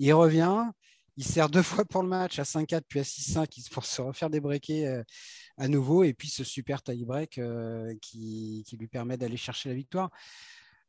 Il 0.00 0.12
revient. 0.12 0.64
Il 1.18 1.24
sert 1.24 1.48
deux 1.48 1.62
fois 1.62 1.84
pour 1.86 2.02
le 2.02 2.08
match 2.08 2.38
à 2.38 2.42
5-4 2.42 2.82
puis 2.86 3.00
à 3.00 3.02
6-5 3.02 3.70
pour 3.70 3.86
se 3.86 4.02
refaire 4.02 4.28
débreaker 4.28 4.98
euh, 4.98 5.02
à 5.56 5.66
nouveau. 5.66 6.04
Et 6.04 6.12
puis 6.12 6.28
ce 6.28 6.44
super 6.44 6.82
tie-break 6.82 7.38
euh, 7.38 7.94
qui, 8.02 8.64
lui 8.78 8.86
permet 8.86 9.16
d'aller 9.16 9.38
chercher 9.38 9.70
la 9.70 9.74
victoire. 9.74 10.10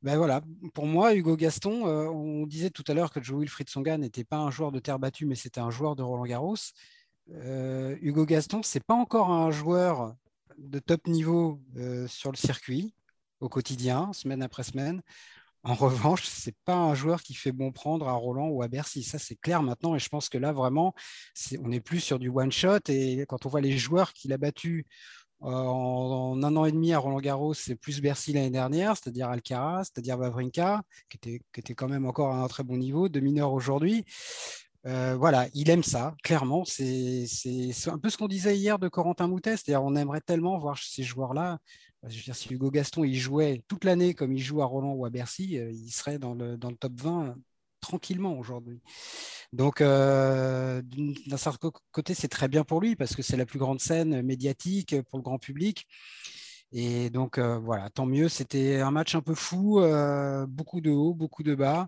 Ben 0.03 0.17
voilà, 0.17 0.41
pour 0.73 0.85
moi, 0.85 1.15
Hugo 1.15 1.35
Gaston, 1.37 1.87
euh, 1.87 2.07
on 2.07 2.45
disait 2.45 2.69
tout 2.69 2.83
à 2.87 2.93
l'heure 2.93 3.11
que 3.11 3.23
Joe 3.23 3.39
Wilfried 3.39 3.69
Songa 3.69 3.97
n'était 3.97 4.25
pas 4.25 4.37
un 4.37 4.51
joueur 4.51 4.71
de 4.71 4.79
terre 4.79 4.99
battue, 4.99 5.25
mais 5.25 5.35
c'était 5.35 5.61
un 5.61 5.71
joueur 5.71 5.95
de 5.95 6.03
Roland 6.03 6.25
Garros. 6.25 6.55
Hugo 7.29 8.25
Gaston, 8.25 8.63
c'est 8.63 8.83
pas 8.83 8.93
encore 8.93 9.31
un 9.31 9.51
joueur 9.51 10.15
de 10.57 10.79
top 10.79 11.07
niveau 11.07 11.61
sur 12.07 12.31
le 12.31 12.37
circuit 12.37 12.93
au 13.39 13.49
quotidien, 13.49 14.13
semaine 14.13 14.41
après 14.41 14.63
semaine. 14.63 15.01
En 15.63 15.73
revanche, 15.73 16.23
ce 16.23 16.49
n'est 16.49 16.55
pas 16.65 16.75
un 16.75 16.95
joueur 16.95 17.21
qui 17.21 17.33
fait 17.33 17.51
bon 17.51 17.71
prendre 17.71 18.07
à 18.07 18.13
Roland 18.13 18.47
ou 18.47 18.61
à 18.63 18.67
Bercy. 18.67 19.03
Ça, 19.03 19.19
c'est 19.19 19.35
clair 19.35 19.63
maintenant. 19.63 19.95
Et 19.95 19.99
je 19.99 20.09
pense 20.09 20.29
que 20.29 20.37
là, 20.37 20.53
vraiment, 20.53 20.93
on 21.61 21.67
n'est 21.67 21.81
plus 21.81 21.99
sur 21.99 22.19
du 22.19 22.29
one-shot. 22.29 22.79
Et 22.89 23.25
quand 23.27 23.45
on 23.45 23.49
voit 23.49 23.61
les 23.61 23.77
joueurs 23.77 24.13
qu'il 24.13 24.31
a 24.33 24.37
battus 24.37 24.85
euh, 25.43 25.47
en, 25.49 26.41
un 26.41 26.55
an 26.55 26.65
et 26.65 26.71
demi 26.71 26.93
à 26.93 26.99
Roland 26.99 27.19
Garros, 27.19 27.53
c'est 27.53 27.75
plus 27.75 28.01
Bercy 28.01 28.33
l'année 28.33 28.49
dernière, 28.49 28.95
c'est-à-dire 28.97 29.29
Alcaraz, 29.29 29.85
c'est-à-dire 29.85 30.17
Wawrinka, 30.17 30.81
qui 31.09 31.17
était, 31.17 31.41
qui 31.53 31.59
était 31.59 31.75
quand 31.75 31.89
même 31.89 32.05
encore 32.05 32.33
à 32.33 32.43
un 32.43 32.47
très 32.47 32.63
bon 32.63 32.77
niveau, 32.77 33.09
de 33.09 33.19
mineur 33.19 33.51
aujourd'hui. 33.53 34.05
Euh, 34.85 35.15
voilà, 35.17 35.47
il 35.53 35.69
aime 35.69 35.83
ça, 35.83 36.15
clairement. 36.23 36.63
C'est 36.65 37.25
un 37.87 37.97
peu 37.97 38.09
ce 38.09 38.17
qu'on 38.17 38.27
disait 38.27 38.57
hier 38.57 38.79
de 38.79 38.87
Corentin 38.87 39.27
Moutet, 39.27 39.57
c'est-à-dire 39.57 39.83
on 39.83 39.95
aimerait 39.95 40.21
tellement 40.21 40.57
voir 40.57 40.77
ces 40.77 41.03
joueurs-là 41.03 41.59
dire, 42.07 42.35
si 42.35 42.53
Hugo 42.53 42.71
Gaston 42.71 43.03
il 43.03 43.15
jouait 43.15 43.63
toute 43.67 43.83
l'année 43.83 44.13
comme 44.13 44.33
il 44.33 44.39
joue 44.39 44.61
à 44.61 44.65
Roland 44.65 44.93
ou 44.93 45.05
à 45.05 45.09
Bercy, 45.09 45.57
euh, 45.57 45.71
il 45.71 45.91
serait 45.91 46.19
dans 46.19 46.33
le, 46.33 46.57
top 46.57 46.93
20 46.95 47.35
tranquillement 47.81 48.37
aujourd'hui. 48.37 48.81
Donc, 49.53 49.81
euh, 49.81 50.81
d'un 51.27 51.37
certain 51.37 51.71
côté, 51.91 52.13
c'est 52.13 52.27
très 52.27 52.47
bien 52.47 52.63
pour 52.63 52.81
lui 52.81 52.95
parce 52.95 53.15
que 53.15 53.21
c'est 53.21 53.37
la 53.37 53.45
plus 53.45 53.59
grande 53.59 53.79
scène 53.79 54.21
médiatique 54.21 55.01
pour 55.03 55.19
le 55.19 55.23
grand 55.23 55.37
public. 55.37 55.87
Et 56.73 57.09
donc, 57.09 57.37
euh, 57.37 57.57
voilà, 57.59 57.89
tant 57.89 58.05
mieux. 58.05 58.29
C'était 58.29 58.79
un 58.81 58.91
match 58.91 59.15
un 59.15 59.21
peu 59.21 59.35
fou, 59.35 59.81
beaucoup 60.49 60.81
de 60.81 60.91
hauts, 60.91 61.13
beaucoup 61.13 61.43
de 61.43 61.55
bas. 61.55 61.87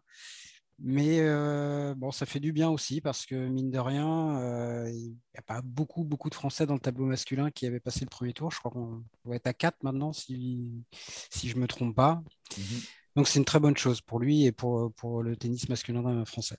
Mais 0.82 1.20
euh, 1.20 1.94
bon, 1.96 2.12
ça 2.12 2.26
fait 2.26 2.40
du 2.40 2.54
bien 2.54 2.70
aussi 2.70 3.02
parce 3.02 3.26
que 3.26 3.36
mine 3.36 3.70
de 3.70 3.80
rien, 3.80 4.40
euh, 4.40 4.90
il 4.90 5.10
n'y 5.10 5.38
a 5.38 5.42
pas 5.42 5.62
beaucoup, 5.62 6.06
beaucoup 6.06 6.30
de 6.30 6.36
Français 6.36 6.66
dans 6.66 6.74
le 6.74 6.80
tableau 6.80 7.06
masculin 7.06 7.52
qui 7.52 7.66
avaient 7.66 7.82
passé 7.82 8.02
le 8.02 8.10
premier 8.10 8.32
tour. 8.32 8.52
Je 8.52 8.60
crois 8.60 8.72
qu'on 8.72 9.04
va 9.26 9.36
être 9.36 9.48
à 9.48 9.54
4 9.54 9.84
maintenant, 9.84 10.14
si, 10.14 10.72
si 11.30 11.50
je 11.50 11.56
ne 11.56 11.62
me 11.62 11.68
trompe 11.68 11.96
pas. 11.96 12.22
Mhm. 12.58 12.64
Donc 13.18 13.28
c'est 13.28 13.40
une 13.40 13.46
très 13.46 13.60
bonne 13.60 13.76
chose 13.76 14.00
pour 14.00 14.20
lui 14.20 14.46
et 14.46 14.54
pour, 14.54 14.94
pour 14.94 15.22
le 15.22 15.36
tennis 15.36 15.68
masculin 15.68 16.24
français. 16.24 16.58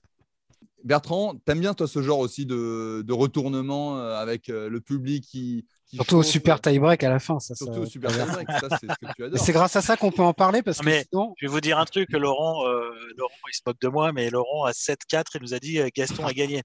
Bertrand, 0.83 1.35
t'aimes 1.45 1.59
bien 1.59 1.73
toi 1.73 1.87
ce 1.87 2.01
genre 2.01 2.19
aussi 2.19 2.45
de, 2.45 3.03
de 3.05 3.13
retournement 3.13 3.97
euh, 3.97 4.15
avec 4.15 4.47
le 4.49 4.81
public 4.81 5.23
qui, 5.23 5.65
Surtout 5.93 6.17
au 6.17 6.23
super 6.23 6.61
tie-break 6.61 7.03
à 7.03 7.09
la 7.09 7.19
fin. 7.19 7.39
Ça, 7.39 7.53
Surtout 7.55 7.81
au 7.81 7.85
super 7.85 8.11
tie-break, 8.11 8.47
ça 8.49 8.77
c'est 8.79 8.87
ce 8.87 8.93
que 8.93 9.13
tu 9.15 9.23
adores. 9.25 9.39
C'est 9.39 9.51
grâce 9.51 9.75
à 9.75 9.81
ça 9.81 9.97
qu'on 9.97 10.11
peut 10.11 10.23
en 10.23 10.33
parler 10.33 10.63
parce 10.63 10.79
que 10.79 10.85
mais 10.85 11.05
Je 11.11 11.45
vais 11.45 11.51
vous 11.51 11.61
dire 11.61 11.77
un 11.79 11.85
truc, 11.85 12.09
Laurent, 12.11 12.65
euh, 12.65 12.89
Laurent 13.17 13.33
il 13.49 13.53
se 13.53 13.61
moque 13.65 13.79
de 13.81 13.87
moi, 13.87 14.11
mais 14.13 14.29
Laurent 14.29 14.65
à 14.65 14.71
7-4, 14.71 15.23
il 15.35 15.41
nous 15.41 15.53
a 15.53 15.59
dit 15.59 15.79
euh, 15.79 15.89
Gaston 15.93 16.25
a 16.25 16.33
gagné. 16.33 16.61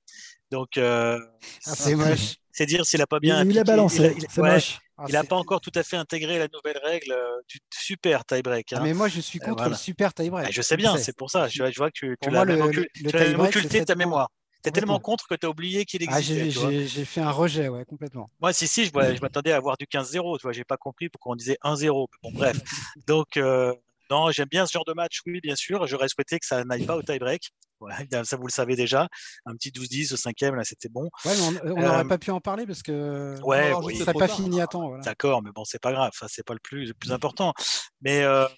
Donc, 0.50 0.76
euh, 0.78 1.18
ah, 1.66 1.74
c'est 1.74 1.94
moche. 1.96 2.36
C'est 2.52 2.66
dire 2.66 2.86
s'il 2.86 3.00
n'a 3.00 3.06
pas 3.06 3.18
bien. 3.18 3.42
Il, 3.42 3.50
il 3.50 3.58
a 3.58 3.64
balancé, 3.64 4.14
c'est 4.28 4.40
moche. 4.40 4.78
il 5.08 5.12
n'a 5.12 5.24
pas 5.24 5.36
encore 5.36 5.60
tout 5.60 5.72
à 5.74 5.82
fait 5.82 5.96
intégré 5.96 6.38
la 6.38 6.46
nouvelle 6.52 6.80
règle 6.82 7.14
du 7.48 7.58
super 7.74 8.24
tie-break. 8.24 8.72
Ah, 8.72 8.76
hein. 8.76 8.80
mais 8.84 8.94
moi, 8.94 9.08
je 9.08 9.20
suis 9.20 9.40
contre 9.40 9.68
le 9.68 9.74
super 9.74 10.14
tie-break. 10.14 10.46
Ah, 10.48 10.50
je 10.52 10.62
sais 10.62 10.76
bien, 10.76 10.96
c'est 10.98 11.16
pour 11.16 11.30
ça. 11.30 11.48
Je, 11.48 11.62
vois 11.76 11.90
que 11.90 11.98
tu, 11.98 12.16
tu 12.22 12.30
l'as 12.30 13.40
occulté 13.40 13.84
ta 13.84 13.96
mémoire. 13.96 14.30
T'es 14.66 14.72
tellement 14.72 14.98
contre 14.98 15.29
que 15.29 15.37
tu 15.37 15.46
as 15.46 15.48
oublié 15.48 15.85
qu'il 15.85 16.02
ah, 16.09 16.18
existait. 16.18 16.88
j'ai 16.88 17.05
fait 17.05 17.20
un 17.20 17.31
rejet, 17.31 17.68
ouais, 17.68 17.85
complètement. 17.85 18.29
Moi, 18.40 18.52
si, 18.52 18.66
si, 18.66 18.85
je, 18.85 18.90
je 18.90 19.20
m'attendais 19.20 19.52
à 19.52 19.57
avoir 19.57 19.76
du 19.76 19.87
15-0. 19.87 20.38
Tu 20.38 20.42
vois, 20.42 20.50
j'ai 20.50 20.64
pas 20.64 20.76
compris 20.76 21.09
pourquoi 21.09 21.35
on 21.35 21.37
disait 21.37 21.57
1-0. 21.62 22.09
Bon, 22.20 22.33
bref. 22.33 22.57
Donc, 23.07 23.37
euh, 23.37 23.72
non, 24.11 24.33
j'aime 24.33 24.48
bien 24.48 24.66
ce 24.66 24.72
genre 24.72 24.85
de 24.85 24.92
match, 24.92 25.20
oui, 25.24 25.40
bien 25.40 25.55
sûr. 25.55 25.87
J'aurais 25.87 26.09
souhaité 26.09 26.40
que 26.40 26.46
ça 26.46 26.64
n'aille 26.64 26.85
pas 26.85 26.96
au 26.96 27.02
tie-break. 27.02 27.52
ça, 28.24 28.37
vous 28.37 28.48
le 28.48 28.52
savez 28.52 28.74
déjà. 28.74 29.07
Un 29.44 29.55
petit 29.55 29.70
12-10 29.70 30.14
au 30.14 30.16
cinquième, 30.16 30.57
là, 30.57 30.64
c'était 30.64 30.88
bon. 30.88 31.11
Ouais, 31.24 31.33
mais 31.37 31.70
on 31.70 31.81
n'aurait 31.81 32.00
euh, 32.00 32.09
pas 32.09 32.18
pu 32.18 32.33
en 32.33 32.40
parler 32.40 32.66
parce 32.66 32.83
que 32.83 33.40
ouais, 33.44 33.72
ça 33.98 34.07
n'a 34.07 34.14
pas 34.14 34.26
fini 34.26 34.61
à 34.61 34.66
temps. 34.66 34.98
D'accord, 34.98 35.44
mais 35.44 35.50
bon, 35.55 35.64
c'est 35.64 35.81
pas 35.81 35.92
grave. 35.92 36.11
C'est 36.26 36.44
pas 36.44 36.55
le 36.55 36.61
plus, 36.61 36.87
le 36.87 36.94
plus 36.94 37.12
important. 37.12 37.55
Mais 38.00 38.24
euh, 38.24 38.48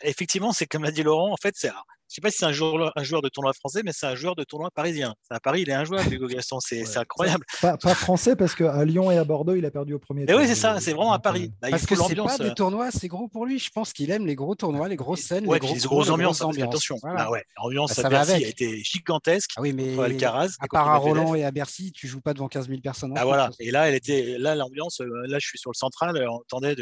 effectivement, 0.00 0.54
c'est 0.54 0.64
comme 0.64 0.84
l'a 0.84 0.90
dit 0.90 1.02
Laurent, 1.02 1.30
en 1.34 1.36
fait, 1.36 1.52
c'est 1.54 1.70
je 2.10 2.16
sais 2.16 2.20
pas 2.20 2.30
si 2.32 2.38
c'est 2.38 2.44
un 2.44 2.52
joueur, 2.52 2.90
un 2.96 3.02
joueur 3.04 3.22
de 3.22 3.28
tournoi 3.28 3.52
français, 3.52 3.82
mais 3.84 3.92
c'est 3.94 4.06
un 4.06 4.16
joueur 4.16 4.34
de 4.34 4.42
tournoi 4.42 4.68
parisien. 4.72 5.14
À 5.30 5.38
Paris, 5.38 5.62
il 5.62 5.70
est 5.70 5.74
un 5.74 5.84
joueur, 5.84 6.02
Hugo 6.10 6.26
Gaston. 6.26 6.58
C'est 6.58 6.96
incroyable. 6.96 7.44
Pas, 7.60 7.76
français, 7.94 8.34
parce 8.34 8.56
qu'à 8.56 8.84
Lyon 8.84 9.12
et 9.12 9.16
à 9.16 9.22
Bordeaux, 9.22 9.54
il 9.54 9.64
a 9.64 9.70
perdu 9.70 9.94
au 9.94 10.00
premier 10.00 10.26
tour. 10.26 10.36
oui, 10.36 10.48
c'est 10.48 10.56
ça, 10.56 10.80
c'est 10.80 10.92
vraiment 10.92 11.12
à 11.12 11.20
Paris. 11.20 11.52
Bah, 11.62 11.68
parce 11.70 11.86
que 11.86 11.94
c'est 11.94 12.16
pas 12.16 12.36
des 12.38 12.46
euh. 12.46 12.54
tournois, 12.54 12.90
c'est 12.90 13.06
gros 13.06 13.28
pour 13.28 13.46
lui. 13.46 13.60
Je 13.60 13.70
pense 13.70 13.92
qu'il 13.92 14.10
aime 14.10 14.26
les 14.26 14.34
gros 14.34 14.56
tournois, 14.56 14.88
les 14.88 14.96
grosses 14.96 15.20
scènes, 15.20 15.44
les, 15.44 15.58
gros, 15.60 15.76
grosses 15.76 16.10
ambiances. 16.10 16.42
Attention, 16.42 16.96
ah 17.04 17.30
ouais, 17.30 17.44
l'ambiance 17.56 17.96
bah, 17.96 18.06
à 18.06 18.08
Bercy 18.10 18.44
a 18.44 18.48
été 18.48 18.82
gigantesque. 18.82 19.50
Ah 19.56 19.60
oui, 19.60 19.72
mais 19.72 19.96
à 19.96 20.66
part 20.68 20.88
à 20.88 20.96
Roland 20.96 21.36
et 21.36 21.44
à 21.44 21.52
Bercy, 21.52 21.92
tu 21.92 22.08
joues 22.08 22.20
pas 22.20 22.34
devant 22.34 22.48
15 22.48 22.68
000 22.68 22.80
personnes. 22.80 23.12
Ah 23.16 23.24
voilà. 23.24 23.50
Et 23.60 23.70
là, 23.70 23.88
elle 23.88 23.94
était, 23.94 24.36
là, 24.38 24.56
l'ambiance, 24.56 25.00
euh, 25.00 25.26
là, 25.26 25.38
je 25.38 25.46
suis 25.46 25.58
sur 25.58 25.70
le 25.70 25.76
central, 25.76 26.26
on 26.28 26.36
entendait 26.36 26.76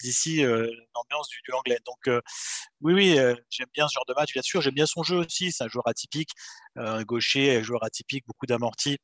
d'ici 0.00 0.44
euh, 0.44 0.70
l'ambiance 0.94 1.28
du, 1.28 1.52
anglais. 1.52 1.78
Donc, 1.84 2.22
oui, 2.82 2.94
oui, 2.94 3.16
j'aime 3.50 3.68
bien 3.74 3.88
ce 3.88 3.94
genre 3.94 4.04
de 4.06 4.14
match, 4.14 4.32
bien 4.32 4.42
sûr. 4.42 4.60
J'aime 4.60 4.74
bien 4.74 4.86
son 4.86 5.02
jeu 5.02 5.16
aussi 5.18 5.52
c'est 5.52 5.64
un 5.64 5.68
joueur 5.68 5.86
atypique, 5.88 6.30
un 6.76 7.02
gaucher, 7.02 7.62
joueur 7.62 7.84
atypique, 7.84 8.24
beaucoup 8.26 8.46
d'amortis. 8.46 8.98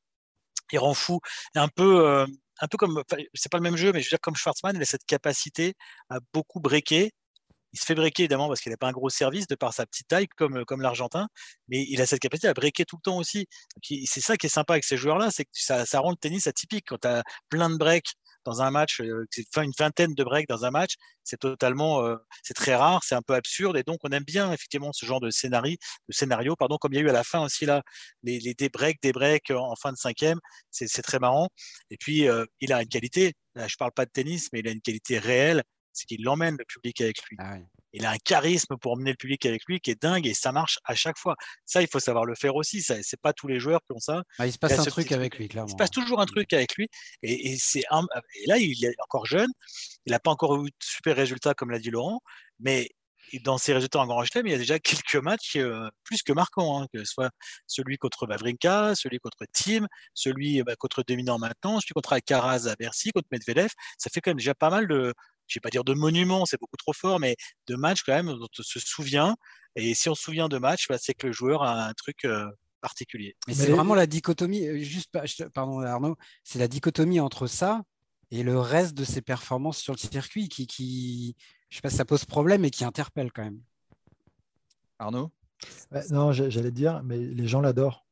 Il 0.73 0.79
rend 0.79 0.95
fou. 0.95 1.21
Un 1.55 1.69
peu, 1.69 2.07
euh, 2.07 2.27
un 2.61 2.69
peu 2.69 2.77
comme, 2.79 3.03
c'est 3.35 3.51
pas 3.51 3.59
le 3.59 3.63
même 3.63 3.77
jeu, 3.77 3.93
mais 3.93 4.01
je 4.01 4.07
veux 4.07 4.11
dire, 4.11 4.21
comme 4.21 4.37
Schwarzman, 4.37 4.77
il 4.77 4.83
a 4.83 4.85
cette 4.85 5.05
capacité 5.07 5.75
à 6.11 6.19
beaucoup 6.33 6.61
breaker. 6.61 7.11
Il 7.73 7.79
se 7.79 7.85
fait 7.85 7.95
breaker 7.95 8.25
évidemment 8.25 8.49
parce 8.49 8.61
qu'il 8.61 8.73
n'a 8.73 8.79
pas 8.79 8.89
un 8.89 8.93
gros 8.93 9.11
service 9.11 9.47
de 9.47 9.55
par 9.55 9.75
sa 9.75 9.87
petite 9.87 10.09
taille 10.09 10.27
comme, 10.29 10.65
comme 10.65 10.81
l'Argentin, 10.83 11.29
mais 11.69 11.85
il 11.89 12.01
a 12.01 12.07
cette 12.07 12.21
capacité 12.21 12.49
à 12.49 12.55
breaker 12.55 12.85
tout 12.87 12.97
le 12.97 13.03
temps 13.03 13.19
aussi. 13.19 13.47
C'est 14.07 14.21
ça 14.21 14.37
qui 14.37 14.47
est 14.47 14.51
sympa 14.51 14.75
avec 14.75 14.85
ces 14.85 14.97
joueurs-là, 14.97 15.31
c'est 15.31 15.45
que 15.45 15.51
ça, 15.53 15.87
ça, 15.87 16.01
rend 16.01 16.11
le 16.11 16.17
tennis 16.17 16.47
atypique. 16.47 16.87
Quand 16.89 16.99
tu 16.99 17.09
as 17.09 17.23
plein 17.51 17.71
de 17.71 17.77
breaks 17.77 18.15
dans 18.49 18.63
un 18.63 18.71
match, 18.71 19.01
euh, 19.01 19.27
une 19.57 19.73
vingtaine 19.79 20.15
de 20.15 20.25
breaks 20.25 20.49
dans 20.49 20.65
un 20.65 20.71
match, 20.71 20.95
c'est 21.25 21.39
totalement, 21.39 22.05
euh, 22.05 22.17
c'est 22.43 22.55
très 22.55 22.75
rare, 22.75 23.03
c'est 23.05 23.15
un 23.15 23.23
peu 23.23 23.35
absurde, 23.35 23.77
et 23.77 23.83
donc 23.83 23.99
on 24.05 24.09
aime 24.11 24.25
bien 24.25 24.53
effectivement 24.53 24.93
ce 24.93 25.05
genre 25.07 25.21
de 25.21 25.31
scénario, 25.31 25.77
de 26.09 26.15
scénario, 26.15 26.57
pardon, 26.57 26.79
comme 26.79 26.93
il 26.93 26.97
y 26.97 26.99
a 27.01 27.03
eu 27.03 27.11
à 27.11 27.13
la 27.13 27.25
fin 27.25 27.41
aussi 27.45 27.67
là, 27.67 27.83
les, 28.23 28.39
les 28.41 28.55
des 28.55 28.69
breaks, 28.69 29.01
des 29.03 29.13
breaks 29.13 29.51
en 29.51 29.75
fin 29.77 29.93
de 29.93 29.99
cinquième, 29.99 30.39
c'est 30.71 31.03
très 31.03 31.19
marrant. 31.19 31.49
Et 31.91 31.97
puis 31.99 32.27
il 32.61 32.73
a 32.73 32.83
une 32.83 32.89
qualité, 32.89 33.35
là, 33.55 33.69
je 33.69 33.77
parle 33.77 33.93
pas 33.93 34.07
de 34.07 34.11
tennis, 34.11 34.49
mais 34.53 34.61
il 34.61 34.69
a 34.69 34.73
une 34.73 34.81
qualité 34.81 35.19
réelle, 35.19 35.63
c'est 35.93 36.07
qu'il 36.07 36.27
emmène 36.29 36.57
le 36.59 36.65
public 36.65 37.01
avec 37.01 37.23
lui. 37.25 37.37
Ah 37.41 37.57
il 37.93 38.05
a 38.05 38.11
un 38.11 38.19
charisme 38.19 38.77
pour 38.77 38.93
emmener 38.93 39.11
le 39.11 39.17
public 39.17 39.45
avec 39.47 39.63
lui 39.67 39.81
qui 39.81 39.91
est 39.91 40.01
dingue 40.01 40.27
et 40.27 40.35
ça 40.35 40.53
marche 40.53 40.79
à 40.85 40.95
chaque 40.95 41.19
fois. 41.19 41.37
Ça, 41.65 41.83
il 41.83 41.89
faut 41.89 42.01
savoir 42.01 42.25
le 42.25 42.35
faire 42.35 42.55
aussi. 42.57 42.83
Ce 42.83 42.95
c'est 43.03 43.21
pas 43.21 43.33
tous 43.33 43.49
les 43.49 43.59
joueurs 43.59 43.81
qui 43.87 43.93
ont 43.93 44.01
ça. 44.01 44.23
Ah, 44.39 44.47
il 44.47 44.53
se 44.53 44.59
passe 44.59 44.79
un 44.79 44.85
truc 44.85 45.13
avec 45.13 45.39
lui, 45.39 45.49
clairement. 45.49 45.69
Il 45.69 45.73
se 45.73 45.77
passe 45.77 45.91
toujours 45.91 46.21
un 46.21 46.27
truc 46.27 46.53
avec 46.53 46.77
lui. 46.77 46.89
Et, 47.23 47.57
c'est 47.59 47.81
et 47.81 48.47
là, 48.47 48.59
il 48.59 48.85
est 48.85 48.95
encore 49.01 49.27
jeune. 49.27 49.51
Il 50.07 50.13
n'a 50.13 50.21
pas 50.21 50.31
encore 50.31 50.63
eu 50.65 50.69
de 50.69 50.77
super 50.81 51.17
résultats, 51.17 51.55
comme 51.55 51.71
l'a 51.71 51.79
dit 51.79 51.91
Laurent. 51.91 52.21
Mais 52.61 52.91
dans 53.43 53.59
ses 53.59 53.75
résultats 53.75 54.01
en 54.01 54.07
Grand 54.07 54.25
Chelem, 54.25 54.47
il 54.47 54.53
y 54.53 54.55
a 54.55 54.59
déjà 54.59 54.79
quelques 54.79 55.17
matchs 55.17 55.57
euh, 55.57 55.89
plus 56.05 56.23
que 56.23 56.33
marquants, 56.33 56.83
hein, 56.83 56.87
que 56.93 57.01
ce 57.01 57.13
soit 57.13 57.31
celui 57.67 57.99
contre 57.99 58.27
Vavrinka, 58.27 58.95
celui 58.95 59.19
contre 59.19 59.45
Tim, 59.53 59.87
celui 60.15 60.63
bah, 60.63 60.77
contre 60.77 61.03
Dominant 61.07 61.39
maintenant, 61.39 61.81
celui 61.81 61.93
contre 61.95 62.15
Alcaraz 62.15 62.67
à 62.67 62.75
Bercy, 62.77 63.11
contre 63.11 63.29
Medvedev. 63.31 63.71
Ça 63.99 64.11
fait 64.11 64.21
quand 64.21 64.31
même 64.31 64.39
déjà 64.39 64.55
pas 64.55 64.71
mal 64.71 64.89
de, 64.89 65.13
je 65.49 65.59
vais 65.59 65.61
pas 65.61 65.71
dire 65.71 65.85
de 65.85 65.95
monuments, 65.95 66.47
c'est 66.47 66.61
beaucoup 66.61 66.77
trop 66.77 66.93
fort, 66.93 67.19
mais 67.19 67.37
de 67.67 67.77
matchs 67.77 68.03
quand 68.05 68.13
même 68.13 68.27
dont 68.27 68.49
on 68.59 68.63
se 68.63 68.81
souvient. 68.81 69.37
Et 69.77 69.95
si 69.95 70.09
on 70.09 70.15
se 70.15 70.23
souvient 70.23 70.49
de 70.49 70.59
matchs, 70.59 70.87
bah, 70.89 70.97
c'est 71.01 71.15
que 71.15 71.27
le 71.27 71.33
joueur 71.33 71.63
a 71.63 71.89
un 71.89 71.95
truc 71.95 72.25
euh, 72.25 72.47
particulier. 72.81 73.37
Mais, 73.47 73.55
c'est 73.55 73.71
vraiment 73.71 73.95
la 73.95 74.07
dichotomie, 74.07 74.67
euh, 74.67 74.79
juste, 74.79 75.11
pardon 75.55 75.81
Arnaud, 75.81 76.17
c'est 76.45 76.59
la 76.59 76.69
dichotomie 76.69 77.21
entre 77.21 77.47
ça 77.47 77.83
et 78.31 78.43
le 78.43 78.59
reste 78.59 78.95
de 78.95 79.05
ses 79.05 79.23
performances 79.23 79.79
sur 79.79 79.95
le 79.95 79.99
circuit 79.99 80.49
qui, 80.49 80.67
qui 80.67 81.35
je 81.71 81.77
sais 81.77 81.83
pas 81.83 81.91
si 81.91 81.97
ça 81.97 82.05
pose 82.05 82.25
problème 82.25 82.65
et 82.65 82.71
qui 82.71 82.85
interpelle 82.85 83.33
quand 83.33 83.45
même. 83.45 83.61
Arnaud? 84.99 85.31
Non, 86.11 86.33
j'allais 86.33 86.71
dire, 86.71 87.03
mais 87.03 87.19
les 87.19 87.49
gens 87.49 87.61
l'adorent. 87.61 88.07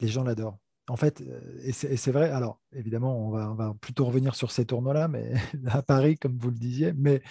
Les 0.00 0.08
gens 0.08 0.22
l'adorent 0.22 0.58
en 0.88 0.96
fait, 0.96 1.20
euh, 1.20 1.40
et 1.62 1.72
c'est 1.72 2.12
vrai, 2.12 2.30
alors 2.30 2.60
évidemment, 2.72 3.28
on 3.28 3.54
va, 3.54 3.74
plutôt 3.80 4.04
revenir 4.04 4.34
sur 4.34 4.50
ces 4.50 4.64
tournois-là, 4.64 5.08
mais 5.08 5.32
à 5.66 5.82
Paris, 5.82 6.16
comme 6.16 6.38
vous 6.38 6.50
le 6.50 6.56
disiez, 6.56 6.92
mais, 6.92 7.22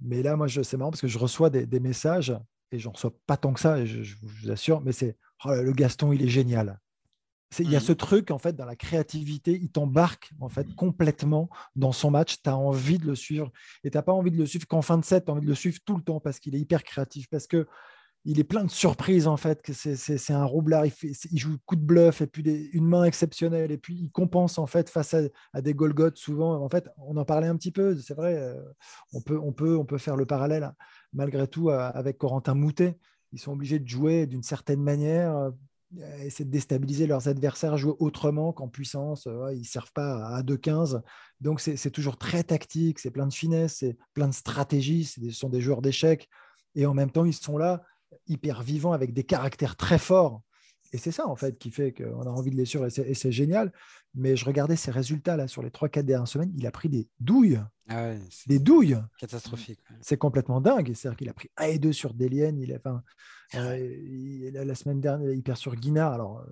mais 0.00 0.22
là, 0.22 0.36
moi, 0.36 0.48
c'est 0.48 0.76
marrant 0.76 0.90
parce 0.90 1.00
que 1.00 1.08
je 1.08 1.18
reçois 1.18 1.50
des, 1.50 1.80
messages, 1.80 2.36
et 2.72 2.78
j'en 2.78 2.90
reçois 2.90 3.12
pas 3.26 3.36
tant 3.36 3.52
que 3.52 3.60
ça, 3.60 3.84
je, 3.84 4.14
vous 4.22 4.50
assure, 4.50 4.80
mais 4.80 4.92
c'est 4.92 5.16
oh, 5.44 5.54
le 5.54 5.72
Gaston, 5.72 6.12
il 6.12 6.22
est 6.22 6.28
génial. 6.28 6.78
Il 7.58 7.70
y 7.70 7.76
a 7.76 7.80
ce 7.80 7.92
mmh. 7.92 7.96
truc, 7.96 8.30
en 8.30 8.36
fait, 8.36 8.54
dans 8.54 8.66
la 8.66 8.76
créativité, 8.76 9.52
il 9.52 9.70
t'embarque 9.70 10.32
en 10.38 10.50
fait 10.50 10.66
complètement 10.74 11.48
dans 11.76 11.92
son 11.92 12.10
match. 12.10 12.42
Tu 12.42 12.50
as 12.50 12.56
envie 12.56 12.98
de 12.98 13.06
le 13.06 13.14
suivre 13.14 13.50
et 13.84 13.90
tu 13.90 13.96
n'as 13.96 14.02
pas 14.02 14.12
envie 14.12 14.30
de 14.30 14.36
le 14.36 14.44
suivre 14.44 14.66
qu'en 14.66 14.82
fin 14.82 14.98
de 14.98 15.04
set, 15.04 15.24
tu 15.24 15.30
as 15.30 15.34
envie 15.34 15.46
de 15.46 15.48
le 15.48 15.54
suivre 15.54 15.78
tout 15.86 15.96
le 15.96 16.02
temps 16.02 16.20
parce 16.20 16.40
qu'il 16.40 16.54
est 16.54 16.60
hyper 16.60 16.84
créatif, 16.84 17.26
parce 17.30 17.46
que 17.46 17.66
il 18.24 18.38
est 18.38 18.44
plein 18.44 18.64
de 18.64 18.70
surprises 18.70 19.26
en 19.26 19.36
fait. 19.36 19.62
C'est 19.72 20.32
un 20.32 20.44
roublard, 20.44 20.84
il, 20.86 21.38
joue 21.38 21.56
coup 21.66 21.76
de 21.76 21.84
bluff 21.84 22.20
et 22.20 22.26
puis 22.26 22.42
une 22.72 22.86
main 22.86 23.04
exceptionnelle 23.04 23.70
et 23.70 23.78
puis 23.78 23.94
il 23.94 24.10
compense 24.10 24.58
en 24.58 24.66
fait 24.66 24.90
face 24.90 25.14
à, 25.52 25.62
des 25.62 25.74
Golgoth 25.74 26.16
souvent. 26.16 26.62
En 26.62 26.68
fait, 26.68 26.88
on 26.98 27.16
en 27.16 27.24
parlait 27.24 27.46
un 27.46 27.56
petit 27.56 27.72
peu, 27.72 27.96
c'est 27.98 28.14
vrai. 28.14 28.36
Euh, 28.36 28.60
on 29.12 29.20
peut, 29.20 29.38
on 29.38 29.52
peut, 29.52 29.76
on 29.76 29.84
peut 29.84 29.98
faire 29.98 30.16
le 30.16 30.26
parallèle 30.26 30.72
malgré 31.12 31.46
tout 31.46 31.70
euh, 31.70 31.90
avec 31.94 32.18
Corentin 32.18 32.54
Moutet. 32.54 32.98
Ils 33.32 33.40
sont 33.40 33.52
obligés 33.52 33.78
de 33.78 33.88
jouer 33.88 34.26
d'une 34.26 34.42
certaine 34.42 34.82
manière, 34.82 35.34
euh, 35.34 35.50
essayer 36.20 36.44
de 36.44 36.50
déstabiliser 36.50 37.06
leurs 37.06 37.28
adversaires, 37.28 37.78
jouer 37.78 37.94
autrement 37.98 38.52
qu'en 38.52 38.68
puissance. 38.68 39.26
ils 39.52 39.60
ne 39.60 39.64
servent 39.64 39.92
pas 39.92 40.26
à 40.26 40.42
2-15. 40.42 41.00
Donc 41.40 41.60
c'est 41.60 41.90
toujours 41.90 42.18
très 42.18 42.42
tactique, 42.42 42.98
c'est 42.98 43.10
plein 43.10 43.26
de 43.26 43.32
finesse, 43.32 43.76
c'est 43.78 43.96
plein 44.12 44.28
de 44.28 44.34
stratégie. 44.34 45.04
Ce 45.04 45.30
sont 45.30 45.48
des 45.48 45.60
joueurs 45.60 45.82
d'échecs. 45.82 46.28
Et 46.74 46.84
en 46.84 46.94
même 46.94 47.10
temps, 47.10 47.24
ils 47.24 47.32
sont 47.32 47.56
là 47.56 47.82
hyper 48.28 48.62
vivants 48.62 48.92
avec 48.92 49.12
des 49.12 49.24
caractères 49.24 49.76
très 49.76 49.98
forts. 49.98 50.42
Et 50.92 50.98
c'est 50.98 51.10
ça, 51.10 51.28
en 51.28 51.36
fait, 51.36 51.58
qui 51.58 51.70
fait 51.70 51.92
qu'on 51.92 52.22
a 52.22 52.30
envie 52.30 52.50
de 52.50 52.56
les 52.56 52.64
suivre 52.64 52.86
et 52.86 53.14
c'est 53.14 53.32
génial. 53.32 53.72
Mais 54.14 54.36
je 54.36 54.44
regardais 54.44 54.76
ses 54.76 54.90
résultats 54.90 55.36
là 55.36 55.46
sur 55.46 55.62
les 55.62 55.68
3-4 55.68 56.02
dernières 56.02 56.28
semaines. 56.28 56.52
Il 56.56 56.66
a 56.66 56.70
pris 56.70 56.88
des 56.88 57.08
douilles. 57.20 57.60
Ah 57.88 58.14
des 58.46 58.58
douilles. 58.58 58.98
Catastrophique. 59.18 59.80
C'est 60.00 60.16
complètement 60.16 60.60
dingue. 60.60 60.92
C'est-à-dire 60.94 61.16
qu'il 61.16 61.28
a 61.28 61.34
pris 61.34 61.50
1 61.58 61.64
et 61.64 61.78
2 61.78 61.92
sur 61.92 62.14
Delienne. 62.14 62.58
Il 62.58 62.72
a, 62.72 62.76
enfin, 62.76 63.02
euh, 63.54 64.50
la 64.52 64.74
semaine 64.74 65.00
dernière, 65.00 65.30
il 65.30 65.42
perd 65.42 65.58
sur 65.58 65.76
Guinard. 65.76 66.14
Alors, 66.14 66.38
euh, 66.38 66.44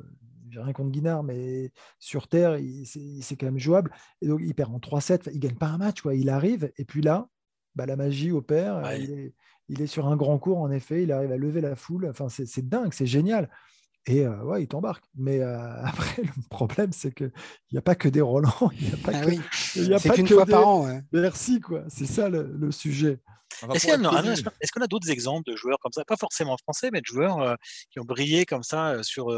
j'ai 0.51 0.61
rien 0.61 0.73
contre 0.73 0.91
Guinard, 0.91 1.23
mais 1.23 1.73
sur 1.99 2.29
Terre, 2.29 2.59
c'est 2.85 3.37
quand 3.37 3.47
même 3.47 3.59
jouable. 3.59 3.91
Et 4.21 4.29
donc, 4.29 4.41
il 4.43 4.55
perd 4.55 4.73
en 4.75 4.79
3-7. 4.79 5.31
Il 5.33 5.41
gagne 5.41 5.57
pas 5.57 5.69
un 5.69 5.79
match. 5.79 6.03
Quoi. 6.03 6.15
Il 6.15 6.29
arrive. 6.29 6.71
Et 6.77 6.85
puis 6.85 7.01
là, 7.01 7.29
bah, 7.77 7.87
la 7.87 7.97
magie 7.97 8.33
opère. 8.33 8.93
Il 8.99 9.13
est 9.13 9.35
il 9.69 9.83
est 9.83 9.87
sur 9.87 10.07
un 10.07 10.17
grand 10.17 10.39
cours, 10.39 10.59
en 10.59 10.71
effet, 10.71 11.03
il 11.03 11.13
arrive 11.13 11.33
à 11.33 11.37
lever 11.37 11.61
la 11.61 11.75
foule. 11.75 12.09
Enfin, 12.09 12.29
c'est 12.29 12.69
dingue, 12.69 12.93
c'est 12.93 13.07
génial. 13.07 13.51
Et 14.09 14.25
euh, 14.25 14.41
ouais, 14.45 14.63
il 14.63 14.69
t'embarque. 14.69 15.05
Mais 15.17 15.41
euh, 15.41 15.59
après, 15.85 16.23
le 16.23 16.49
problème, 16.49 16.93
c'est 16.93 17.13
qu'il 17.13 17.33
n'y 17.73 17.79
a 17.79 17.83
pas 17.83 17.97
que 17.97 18.09
des 18.09 18.21
Roland. 18.21 18.71
Il 18.79 18.87
n'y 18.87 18.95
a 18.95 18.97
pas 18.97 19.13
ah 19.15 19.25
que, 19.25 19.99
c'est 19.99 20.11
qu'une 20.11 20.29
fois 20.29 20.47
par 20.47 20.69
an. 20.69 21.01
Merci, 21.13 21.61
quoi. 21.61 21.83
C'est 21.89 22.07
ça 22.07 22.29
le, 22.29 22.71
sujet. 22.71 23.19
Est-ce 23.75 24.73
qu'on 24.73 24.83
a, 24.83 24.87
d'autres 24.87 25.11
exemples 25.11 25.51
de 25.51 25.57
joueurs 25.57 25.79
comme 25.81 25.93
ça, 25.93 26.05
pas 26.05 26.17
forcément 26.17 26.57
français, 26.59 26.91
mais 26.93 27.01
de 27.01 27.07
joueurs 27.07 27.41
euh, 27.41 27.55
qui 27.91 27.99
ont 28.01 28.05
brillé 28.05 28.45
comme 28.45 28.63
ça 28.63 29.03
sur 29.03 29.29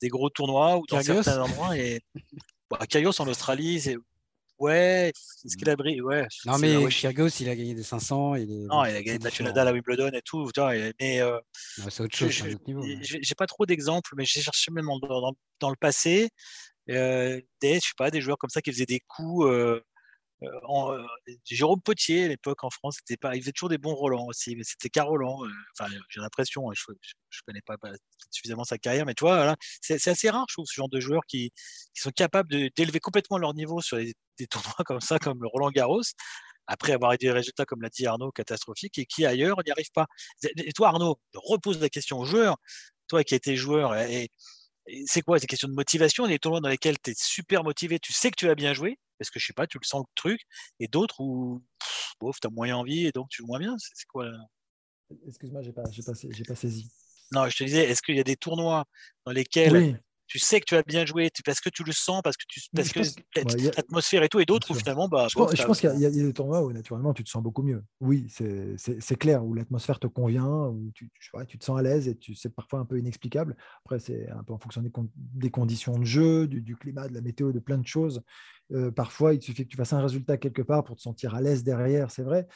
des 0.00 0.08
gros 0.08 0.30
tournois 0.30 0.78
ou 0.78 0.84
dans 0.88 1.00
certains 1.02 1.40
endroits 1.40 1.76
et... 1.76 2.00
Bon, 2.68 2.78
en 2.80 3.28
Australie, 3.28 3.80
c'est 3.80 3.96
Ouais, 4.58 5.12
c'est 5.14 5.50
ce 5.50 5.56
qu'il 5.56 5.68
a 5.68 5.76
brillé. 5.76 6.00
Ouais, 6.00 6.26
non, 6.46 6.58
mais 6.58 6.88
Kyrgios, 6.88 7.28
il 7.40 7.48
a 7.48 7.56
gagné 7.56 7.74
des 7.74 7.82
500. 7.82 8.36
Il 8.36 8.66
Non, 8.66 8.84
il 8.84 8.96
a 8.96 9.02
gagné 9.02 9.18
de 9.18 9.42
Nadal 9.42 9.68
à 9.68 9.72
Wimbledon 9.72 10.10
et 10.12 10.22
tout. 10.22 10.48
mais 10.56 11.20
euh, 11.20 11.38
c'est 11.90 12.02
autre 12.02 12.16
chose. 12.16 12.42
J'ai 13.02 13.34
pas 13.36 13.46
trop 13.46 13.66
d'exemples, 13.66 14.14
mais 14.16 14.24
j'ai 14.24 14.40
cherché 14.40 14.70
même 14.70 14.86
dans, 15.02 15.34
dans, 15.60 15.70
le 15.70 15.76
passé 15.76 16.30
euh, 16.90 17.40
des, 17.60 17.74
je 17.74 17.80
sais 17.80 17.92
pas, 17.98 18.10
des 18.10 18.20
joueurs 18.20 18.38
comme 18.38 18.50
ça 18.50 18.62
qui 18.62 18.72
faisaient 18.72 18.86
des 18.86 19.02
coups. 19.06 19.46
Euh, 19.46 19.80
euh, 20.42 20.48
euh, 20.68 21.06
Jérôme 21.44 21.80
Potier 21.80 22.24
à 22.24 22.28
l'époque 22.28 22.62
en 22.62 22.70
France, 22.70 22.98
pas, 23.20 23.36
il 23.36 23.40
faisait 23.40 23.52
toujours 23.52 23.70
des 23.70 23.78
bons 23.78 23.94
Roland 23.94 24.26
aussi, 24.26 24.54
mais 24.54 24.64
c'était 24.64 24.90
qu'un 24.90 25.04
Roland. 25.04 25.44
Euh, 25.44 25.48
enfin, 25.78 25.90
j'ai 26.10 26.20
l'impression, 26.20 26.70
hein, 26.70 26.74
je, 26.74 26.84
je, 27.30 27.40
connais 27.46 27.62
pas, 27.62 27.76
suffisamment 28.30 28.64
sa 28.64 28.76
carrière, 28.76 29.06
mais 29.06 29.14
tu 29.14 29.24
vois, 29.24 29.56
c'est 29.80 30.06
assez 30.06 30.28
rare, 30.28 30.44
je 30.48 30.54
trouve, 30.54 30.66
ce 30.66 30.74
genre 30.74 30.88
de 30.88 31.00
joueurs 31.00 31.24
qui, 31.26 31.52
sont 31.94 32.10
capables 32.10 32.50
d'élever 32.76 33.00
complètement 33.00 33.38
leur 33.38 33.54
niveau 33.54 33.80
sur 33.80 33.96
des, 33.96 34.14
tournois 34.50 34.84
comme 34.84 35.00
ça, 35.00 35.18
comme 35.18 35.40
le 35.42 35.48
Roland 35.48 35.70
Garros, 35.70 36.02
après 36.66 36.92
avoir 36.92 37.12
eu 37.12 37.16
des 37.16 37.30
résultats, 37.30 37.64
comme 37.64 37.80
l'a 37.80 37.88
dit 37.88 38.06
Arnaud, 38.06 38.32
catastrophiques, 38.32 38.98
et 38.98 39.06
qui 39.06 39.24
ailleurs 39.24 39.56
n'y 39.64 39.70
arrivent 39.70 39.92
pas. 39.94 40.06
Et 40.42 40.72
toi, 40.72 40.88
Arnaud, 40.88 41.18
repose 41.34 41.80
la 41.80 41.88
question 41.88 42.18
aux 42.18 42.24
joueurs, 42.26 42.56
toi 43.08 43.24
qui 43.24 43.34
étais 43.34 43.56
joueur, 43.56 43.94
et, 43.94 44.30
c'est 45.06 45.22
quoi? 45.22 45.38
C'est 45.38 45.46
question 45.46 45.68
de 45.68 45.74
motivation, 45.74 46.26
des 46.26 46.38
tournois 46.38 46.60
dans 46.60 46.68
lesquels 46.68 46.98
tu 47.00 47.10
es 47.10 47.14
super 47.16 47.64
motivé, 47.64 47.98
tu 47.98 48.12
sais 48.12 48.30
que 48.30 48.36
tu 48.36 48.46
vas 48.46 48.54
bien 48.54 48.72
jouer, 48.74 48.98
parce 49.18 49.30
que 49.30 49.38
je 49.38 49.46
sais 49.46 49.52
pas, 49.52 49.66
tu 49.66 49.78
le 49.80 49.86
sens 49.86 50.02
le 50.02 50.12
truc, 50.14 50.42
et 50.80 50.88
d'autres 50.88 51.20
où 51.20 51.62
tu 52.20 52.46
as 52.46 52.50
moins 52.50 52.72
envie 52.72 53.06
et 53.06 53.12
donc 53.12 53.28
tu 53.28 53.42
joues 53.42 53.46
moins 53.46 53.58
bien? 53.58 53.74
C'est 53.78 54.06
quoi 54.06 54.30
Excuse-moi, 55.26 55.62
j'ai 55.62 55.72
pas, 55.72 55.82
pas, 55.82 56.12
pas 56.48 56.54
saisi. 56.54 56.90
Non, 57.32 57.48
je 57.48 57.56
te 57.56 57.64
disais, 57.64 57.84
est-ce 57.84 58.02
qu'il 58.02 58.16
y 58.16 58.20
a 58.20 58.24
des 58.24 58.36
tournois 58.36 58.84
dans 59.24 59.32
lesquels 59.32 60.00
tu 60.26 60.38
sais 60.38 60.60
que 60.60 60.64
tu 60.66 60.76
as 60.76 60.82
bien 60.82 61.06
joué 61.06 61.30
parce 61.44 61.60
que 61.60 61.68
tu 61.68 61.84
le 61.84 61.92
sens, 61.92 62.20
parce 62.22 62.36
que 62.36 62.44
tu 62.48 62.60
parce 62.74 62.90
que, 62.90 63.00
l'atmosphère 63.76 64.22
et 64.22 64.28
tout, 64.28 64.40
et 64.40 64.44
d'autres 64.44 64.70
où 64.70 64.74
finalement, 64.74 65.08
bah, 65.08 65.26
je, 65.30 65.36
pense, 65.36 65.80
qu'il 65.80 65.98
y, 65.98 66.06
a 66.06 66.10
des 66.10 66.32
tournois 66.32 66.62
où 66.62 66.72
naturellement 66.72 67.14
tu 67.14 67.22
te 67.22 67.28
sens 67.28 67.42
beaucoup 67.42 67.62
mieux. 67.62 67.82
Oui, 68.00 68.26
c'est 68.28 69.18
clair, 69.18 69.44
où 69.44 69.54
l'atmosphère 69.54 69.98
te 69.98 70.06
convient, 70.06 70.46
où 70.46 70.90
tu, 70.94 71.10
tu, 71.48 71.58
te 71.58 71.64
sens 71.64 71.78
à 71.78 71.82
l'aise 71.82 72.08
et 72.08 72.18
c'est 72.34 72.54
parfois 72.54 72.80
un 72.80 72.84
peu 72.84 72.98
inexplicable. 72.98 73.56
Après, 73.84 73.98
c'est 73.98 74.28
un 74.30 74.42
peu 74.42 74.52
en 74.52 74.58
fonction 74.58 74.82
des, 74.82 74.90
des 75.14 75.50
conditions 75.50 75.98
de 75.98 76.04
jeu, 76.04 76.46
du, 76.46 76.60
du, 76.60 76.76
climat, 76.76 77.08
de 77.08 77.14
la 77.14 77.20
météo, 77.20 77.52
de 77.52 77.60
plein 77.60 77.78
de 77.78 77.86
choses. 77.86 78.22
Euh, 78.72 78.90
parfois, 78.90 79.34
il 79.34 79.42
suffit 79.42 79.64
que 79.64 79.70
tu 79.70 79.76
fasses 79.76 79.92
un 79.92 80.02
résultat 80.02 80.36
quelque 80.36 80.62
part 80.62 80.84
pour 80.84 80.96
te 80.96 81.02
sentir 81.02 81.34
à 81.34 81.40
l'aise 81.40 81.62
derrière, 81.62 82.10
c'est 82.10 82.22
vrai. 82.22 82.48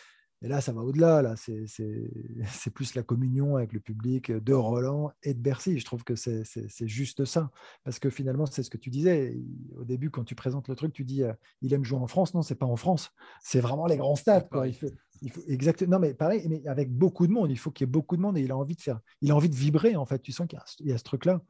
Et 0.43 0.49
là, 0.49 0.61
ça 0.61 0.73
va 0.73 0.81
au-delà. 0.81 1.23
Là, 1.23 1.35
c'est 1.37 2.71
plus 2.73 2.95
la 2.95 3.03
communion 3.03 3.57
avec 3.57 3.73
le 3.73 3.81
public 3.81 4.33
de 4.33 4.53
Roland 4.55 5.13
et 5.23 5.35
de 5.35 5.41
Bercy. 5.41 5.79
Je 5.79 5.85
trouve 5.85 6.05
que 6.05 6.15
c'est 6.15 6.45
juste 6.87 7.25
ça. 7.25 7.51
Parce 7.85 7.99
que 7.99 8.11
finalement, 8.11 8.47
c'est 8.47 8.63
ce 8.63 8.71
que 8.71 8.79
tu 8.79 8.91
disais 8.91 9.39
au 9.77 9.85
début 9.85 10.11
quand 10.11 10.25
tu 10.25 10.35
présentes 10.35 10.69
le 10.69 10.75
truc. 10.75 10.93
Tu 10.93 11.05
dis 11.05 11.23
euh, 11.23 11.33
il 11.61 11.73
aime 11.75 11.85
jouer 11.85 11.99
en 11.99 12.07
France. 12.07 12.35
Non, 12.35 12.43
c'est 12.43 12.55
pas 12.55 12.67
en 12.67 12.77
France. 12.77 13.11
C'est 13.43 13.61
vraiment 13.61 13.87
les 13.87 13.97
grands 13.97 14.17
stades. 14.17 14.49
Quoi. 14.49 14.69
Il, 14.69 14.75
faut, 14.75 14.89
il 15.23 15.31
faut, 15.31 15.43
exactement. 15.47 15.93
Non, 15.93 15.99
mais 15.99 16.15
pareil, 16.15 16.47
mais 16.49 16.67
avec 16.67 16.91
beaucoup 16.91 17.27
de 17.27 17.33
monde. 17.33 17.51
Il 17.51 17.59
faut 17.59 17.71
qu'il 17.71 17.87
y 17.87 17.89
ait 17.89 17.93
beaucoup 17.93 18.17
de 18.17 18.23
monde 18.23 18.39
et 18.39 18.43
il 18.43 18.51
a 18.51 18.57
envie 18.57 18.77
de 18.77 18.83
faire. 18.83 19.01
Il 19.21 19.31
a 19.31 19.37
envie 19.37 19.51
de 19.51 19.57
vibrer. 19.57 19.97
En 19.97 20.07
fait, 20.07 20.21
tu 20.21 20.33
sens 20.33 20.47
qu'il 20.47 20.87
y, 20.87 20.93
a 20.93 20.99
ce 20.99 21.05
truc-là. 21.05 21.43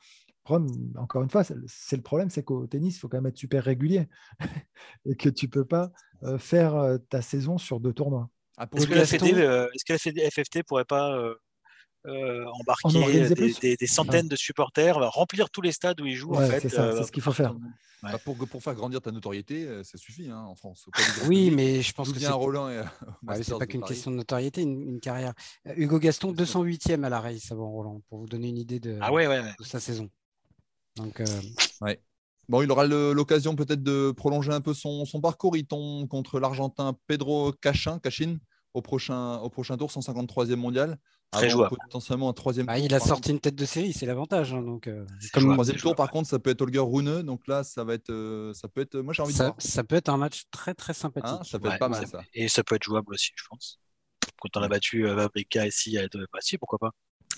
Encore 0.97 1.23
une 1.23 1.31
fois, 1.31 1.45
c'est 1.45 1.97
le 1.97 2.03
problème, 2.03 2.29
c'est 2.29 2.43
qu'au 2.43 2.67
tennis, 2.67 2.97
il 2.97 2.99
faut 2.99 3.09
quand 3.09 3.19
même 3.19 3.27
être 3.27 3.37
super 3.37 3.63
régulier 3.63 4.09
et 5.05 5.15
que 5.15 5.29
tu 5.29 5.49
peux 5.49 5.65
pas 5.65 5.93
euh, 6.25 6.39
faire 6.39 6.75
euh, 6.75 6.99
ta 6.99 7.23
saison 7.23 7.57
sur 7.57 7.79
deux 7.79 7.93
tournois. 7.93 8.31
Ah, 8.61 8.67
est-ce 8.77 8.87
que, 8.87 10.11
la 10.21 10.31
FFT 10.31 10.63
pourrait 10.65 10.85
pas 10.85 11.17
euh, 12.07 12.45
embarquer 12.61 13.77
des, 13.77 13.87
centaines 13.87 14.29
de 14.29 14.37
supporters, 14.37 14.99
remplir 14.99 15.49
tous 15.49 15.63
les 15.63 15.73
stades 15.73 15.99
où 16.03 16.07
il 16.07 16.15
joue. 16.15 16.35
c'est 16.35 16.69
ce 16.69 17.11
qu'il 17.11 17.23
faut 17.23 17.33
faire. 17.33 17.55
Bah, 18.03 18.19
pour, 18.23 18.37
pour, 18.37 18.63
faire 18.63 18.75
grandir 18.75 19.01
ta 19.01 19.13
notoriété, 19.13 19.67
ça 19.83 19.97
suffit 19.97 20.31
hein, 20.31 20.43
en 20.43 20.55
France. 20.55 20.87
Oui, 21.27 21.51
mais 21.51 21.81
je 21.81 21.93
pense 21.95 22.13
que 22.13 22.19
c'est 22.19 22.29
Roland 22.29 22.69
pas 23.27 23.67
qu'une 23.67 23.83
question 23.83 24.11
de 24.11 24.17
notoriété, 24.17 24.61
une, 24.61 25.01
carrière. 25.01 25.33
Hugo 25.77 25.99
Gaston, 25.99 26.33
208e 26.35 27.03
à 27.05 27.09
la 27.09 27.21
race 27.21 27.51
avant 27.53 27.71
Roland, 27.71 28.03
pour 28.11 28.19
vous 28.19 28.27
donner 28.27 28.49
une 28.49 28.59
idée 28.59 28.79
de, 28.79 28.99
ah 29.01 29.11
ouais, 29.11 29.27
de 29.27 29.65
sa 29.65 29.81
saison. 29.81 30.11
Donc, 30.97 31.23
ouais. 31.81 31.99
Bon, 32.51 32.61
il 32.63 32.71
aura 32.71 32.85
l'occasion 32.85 33.55
peut-être 33.55 33.83
de 33.83 34.11
prolonger 34.11 34.53
un 34.53 34.61
peu 34.61 34.75
son, 34.75 35.07
son, 35.07 35.23
parcours. 35.23 35.57
Il 35.57 35.67
tombe 35.67 36.09
contre 36.09 36.41
l'Argentin 36.41 36.95
Pedro 37.07 37.53
Cachin, 37.53 37.99
Cachin 38.01 38.39
au 38.75 38.83
prochain, 38.83 39.39
au 39.39 39.51
prochain 39.51 39.77
tour, 39.77 39.91
153e 39.91 40.57
mondial. 40.57 40.99
Très 41.31 41.49
jouable. 41.49 41.77
Potentiellement 41.85 42.29
un 42.29 42.33
troisième 42.33 42.67
bah, 42.67 42.79
il 42.79 42.93
a 42.93 42.99
sorti 42.99 43.31
une 43.31 43.39
tête 43.39 43.55
de 43.55 43.65
série, 43.65 43.93
c'est 43.93 44.07
l'avantage. 44.07 44.53
Hein, 44.53 44.63
donc, 44.63 44.89
euh, 44.89 45.07
comme 45.33 45.53
troisième 45.53 45.77
tour, 45.77 45.95
par 45.95 46.11
contre, 46.11 46.29
ça 46.29 46.41
peut 46.41 46.51
être 46.51 46.61
Holger 46.61 46.81
Rune. 46.81 47.23
Donc 47.23 47.47
là, 47.47 47.63
ça 47.63 47.85
va 47.85 47.95
être, 47.95 48.11
euh, 48.11 48.53
ça 48.53 48.67
peut 48.67 48.81
être. 48.81 48.99
Moi, 48.99 49.15
j'ai 49.15 49.23
envie 49.23 49.33
ça, 49.33 49.45
de 49.45 49.49
voir. 49.51 49.57
Ça 49.61 49.85
peut 49.85 49.95
être 49.95 50.09
un 50.09 50.17
match 50.17 50.45
très 50.51 50.75
très 50.75 50.93
sympathique. 50.93 51.39
Hein, 51.41 51.45
ça 51.45 51.61
peut 51.61 51.69
être 51.69 51.79
pas 51.79 51.89
mal 51.89 52.05
ça. 52.07 52.23
Et 52.35 52.49
ça 52.49 52.65
peut 52.65 52.75
être 52.75 52.83
jouable 52.83 53.15
aussi, 53.15 53.31
je 53.37 53.45
pense. 53.49 53.79
Quand 54.41 54.57
on 54.57 54.63
a 54.63 54.69
battu 54.69 55.07
euh, 55.07 55.17
Fabrica 55.17 55.67
ici, 55.67 55.97
bah, 56.33 56.39
si, 56.41 56.59
pourquoi 56.59 56.79
pas. 56.79 56.91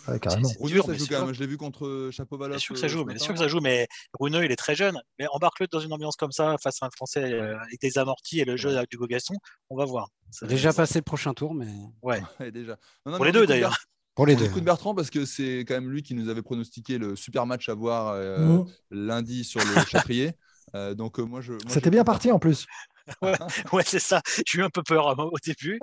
Ouais, 0.09 0.19
carrément. 0.19 0.49
Dur, 0.61 0.85
ça 0.87 0.95
joue 0.95 1.07
quand 1.09 1.27
même. 1.27 1.35
Je 1.35 1.41
l'ai 1.41 1.47
vu 1.47 1.57
contre 1.57 2.11
Chapeau-Valov. 2.11 2.57
Bien 2.57 2.59
sûr 2.59 2.75
que 2.75 2.81
ça 2.81 2.89
joue, 2.89 3.05
mais 3.05 3.19
sûr 3.19 3.33
que 3.33 3.39
ça 3.39 3.49
joue. 3.49 3.61
Mais 3.61 3.89
Runeux, 4.19 4.45
il 4.45 4.53
est 4.53 4.57
très 4.57 4.75
jeune. 4.75 4.99
Mais 5.19 5.27
embarque-le 5.33 5.67
dans 5.69 5.81
une 5.81 5.93
ambiance 5.93 6.17
comme 6.17 6.33
ça, 6.33 6.57
face 6.63 6.83
à 6.83 6.87
un 6.87 6.91
Français 6.91 7.23
avec 7.23 7.81
des 7.81 7.99
amortis 7.99 8.41
et 8.41 8.45
le 8.45 8.57
jeu 8.57 8.77
avec 8.77 8.93
Hugo 8.93 9.07
Gaston, 9.07 9.35
on 9.71 9.77
va 9.77 9.85
voir. 9.85 10.09
Ça, 10.31 10.47
déjà 10.47 10.73
passé 10.73 10.99
le 10.99 11.05
prochain 11.05 11.35
tour, 11.35 11.55
mais. 11.55 11.73
Ouais. 12.03 12.23
déjà. 12.53 12.77
Pour 13.05 13.25
les 13.25 13.33
deux 13.33 13.47
d'ailleurs. 13.47 13.79
Pour 14.15 14.27
les 14.27 14.37
deux. 14.37 14.49
coup 14.49 14.61
de 14.61 14.65
Bertrand 14.67 14.95
parce 14.95 15.09
que 15.09 15.25
c'est 15.25 15.61
quand 15.61 15.73
même 15.75 15.89
lui 15.89 16.03
qui 16.03 16.15
nous 16.15 16.29
avait 16.29 16.43
pronostiqué 16.43 16.99
le 16.99 17.17
super 17.17 17.47
match 17.47 17.71
à 17.71 17.75
voir 17.75 18.15
mmh. 18.15 18.67
lundi 18.91 19.45
sur 19.45 19.61
le 19.61 19.85
Chaprier. 19.89 20.33
Euh, 20.75 20.95
donc 20.95 21.19
moi 21.19 21.41
je. 21.41 21.55
C'était 21.69 21.91
bien 21.91 22.05
parti 22.05 22.31
en 22.31 22.39
plus. 22.39 22.67
ouais, 23.73 23.83
c'est 23.85 23.99
ça. 23.99 24.23
J'ai 24.47 24.59
eu 24.59 24.63
un 24.63 24.71
peu 24.71 24.83
peur 24.83 25.17
au 25.19 25.39
début. 25.45 25.79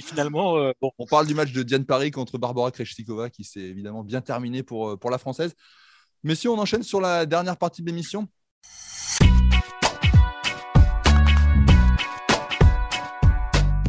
Finalement, 0.00 0.56
euh. 0.58 0.72
On 0.98 1.06
parle 1.06 1.26
du 1.26 1.34
match 1.34 1.52
de 1.52 1.62
Diane 1.62 1.84
Paris 1.84 2.10
contre 2.10 2.38
Barbara 2.38 2.70
Krejcikova 2.70 3.30
qui 3.30 3.44
s'est 3.44 3.60
évidemment 3.60 4.02
bien 4.02 4.20
terminé 4.20 4.62
pour, 4.62 4.90
euh, 4.90 4.96
pour 4.96 5.10
la 5.10 5.18
française. 5.18 5.54
Mais 6.22 6.34
si 6.34 6.48
on 6.48 6.58
enchaîne 6.58 6.82
sur 6.82 7.00
la 7.00 7.26
dernière 7.26 7.56
partie 7.56 7.82
de 7.82 7.86
l'émission. 7.86 8.28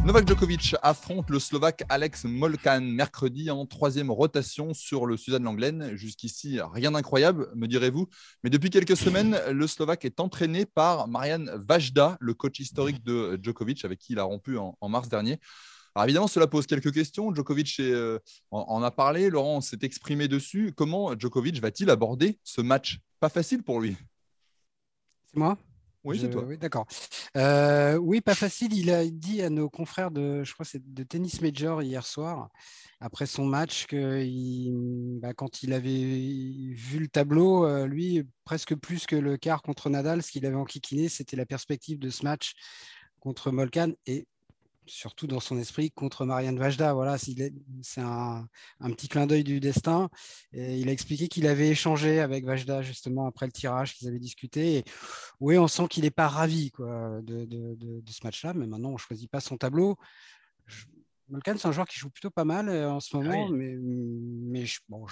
Novak 0.06 0.28
Djokovic 0.28 0.76
affronte 0.82 1.28
le 1.30 1.40
Slovaque 1.40 1.82
Alex 1.88 2.26
Molkan 2.26 2.80
mercredi 2.80 3.50
en 3.50 3.66
troisième 3.66 4.08
rotation 4.08 4.72
sur 4.72 5.04
le 5.04 5.16
Suzanne 5.16 5.42
Langlaine. 5.42 5.96
Jusqu'ici, 5.96 6.60
rien 6.60 6.92
d'incroyable, 6.92 7.50
me 7.56 7.66
direz-vous. 7.66 8.06
Mais 8.44 8.50
depuis 8.50 8.70
quelques 8.70 8.96
semaines, 8.96 9.36
le 9.50 9.66
Slovaque 9.66 10.04
est 10.04 10.20
entraîné 10.20 10.64
par 10.64 11.08
Marianne 11.08 11.50
Vajda, 11.56 12.18
le 12.20 12.34
coach 12.34 12.60
historique 12.60 13.02
de 13.02 13.36
Djokovic, 13.42 13.84
avec 13.84 13.98
qui 13.98 14.12
il 14.12 14.20
a 14.20 14.22
rompu 14.22 14.56
en, 14.56 14.76
mars 14.88 15.08
dernier. 15.08 15.40
Alors 15.96 16.04
évidemment, 16.04 16.28
cela 16.28 16.46
pose 16.46 16.68
quelques 16.68 16.94
questions. 16.94 17.34
Djokovic 17.34 17.80
euh, 17.80 18.20
en, 18.52 18.84
a 18.84 18.92
parlé, 18.92 19.28
Laurent 19.28 19.60
s'est 19.60 19.80
exprimé 19.82 20.28
dessus. 20.28 20.72
Comment 20.76 21.18
Djokovic 21.18 21.60
va-t-il 21.60 21.90
aborder 21.90 22.38
ce 22.44 22.60
match? 22.60 23.00
Pas 23.18 23.28
facile 23.28 23.64
pour 23.64 23.80
lui. 23.80 23.96
C'est 25.24 25.36
moi? 25.36 25.58
Oui, 26.06 26.18
c'est 26.20 26.30
toi. 26.30 26.44
Oui, 26.44 26.56
d'accord. 26.58 26.86
Euh, 27.36 27.96
oui, 27.96 28.20
pas 28.20 28.34
facile. 28.34 28.72
Il 28.74 28.90
a 28.90 29.04
dit 29.04 29.42
à 29.42 29.50
nos 29.50 29.68
confrères 29.68 30.10
de, 30.10 30.44
je 30.44 30.52
crois, 30.52 30.64
c'est 30.64 30.82
de 30.94 31.02
Tennis 31.02 31.40
Major 31.40 31.82
hier 31.82 32.06
soir, 32.06 32.48
après 33.00 33.26
son 33.26 33.44
match, 33.44 33.86
que 33.86 34.24
bah, 35.20 35.34
quand 35.34 35.62
il 35.62 35.72
avait 35.72 35.90
vu 35.90 36.98
le 36.98 37.08
tableau, 37.08 37.66
euh, 37.66 37.86
lui, 37.86 38.22
presque 38.44 38.74
plus 38.74 39.06
que 39.06 39.16
le 39.16 39.36
quart 39.36 39.62
contre 39.62 39.90
Nadal, 39.90 40.22
ce 40.22 40.30
qu'il 40.30 40.46
avait 40.46 40.56
enquiquiné, 40.56 41.08
c'était 41.08 41.36
la 41.36 41.46
perspective 41.46 41.98
de 41.98 42.10
ce 42.10 42.24
match 42.24 42.54
contre 43.20 43.50
Molkan. 43.50 43.92
Et 44.06 44.26
surtout 44.86 45.26
dans 45.26 45.40
son 45.40 45.58
esprit, 45.58 45.90
contre 45.90 46.24
Marianne 46.24 46.58
Vajda. 46.58 46.92
Voilà, 46.94 47.16
c'est 47.18 48.00
un, 48.00 48.48
petit 48.90 49.08
clin 49.08 49.26
d'œil 49.26 49.44
du 49.44 49.60
destin. 49.60 50.08
Et 50.52 50.78
il 50.78 50.88
a 50.88 50.92
expliqué 50.92 51.28
qu'il 51.28 51.46
avait 51.46 51.68
échangé 51.68 52.20
avec 52.20 52.44
Vajda 52.44 52.82
justement 52.82 53.26
après 53.26 53.46
le 53.46 53.52
tirage, 53.52 53.94
qu'ils 53.94 54.08
avaient 54.08 54.18
discuté. 54.18 54.78
Et 54.78 54.84
oui, 55.40 55.58
on 55.58 55.68
sent 55.68 55.88
qu'il 55.88 56.04
n'est 56.04 56.10
pas 56.10 56.28
ravi 56.28 56.70
quoi, 56.70 57.20
de, 57.22 58.02
ce 58.06 58.24
match-là, 58.24 58.54
mais 58.54 58.66
maintenant 58.66 58.90
on 58.90 58.94
ne 58.94 58.98
choisit 58.98 59.30
pas 59.30 59.40
son 59.40 59.56
tableau. 59.56 59.96
Je, 60.66 60.84
c'est 61.44 61.66
un 61.66 61.72
joueur 61.72 61.86
qui 61.86 61.98
joue 61.98 62.10
plutôt 62.10 62.30
pas 62.30 62.44
mal 62.44 62.68
euh, 62.68 62.90
en 62.90 63.00
ce 63.00 63.16
ah 63.16 63.20
moment, 63.20 63.48
mais, 63.48 63.74
mais 63.76 64.64
bon, 64.88 65.06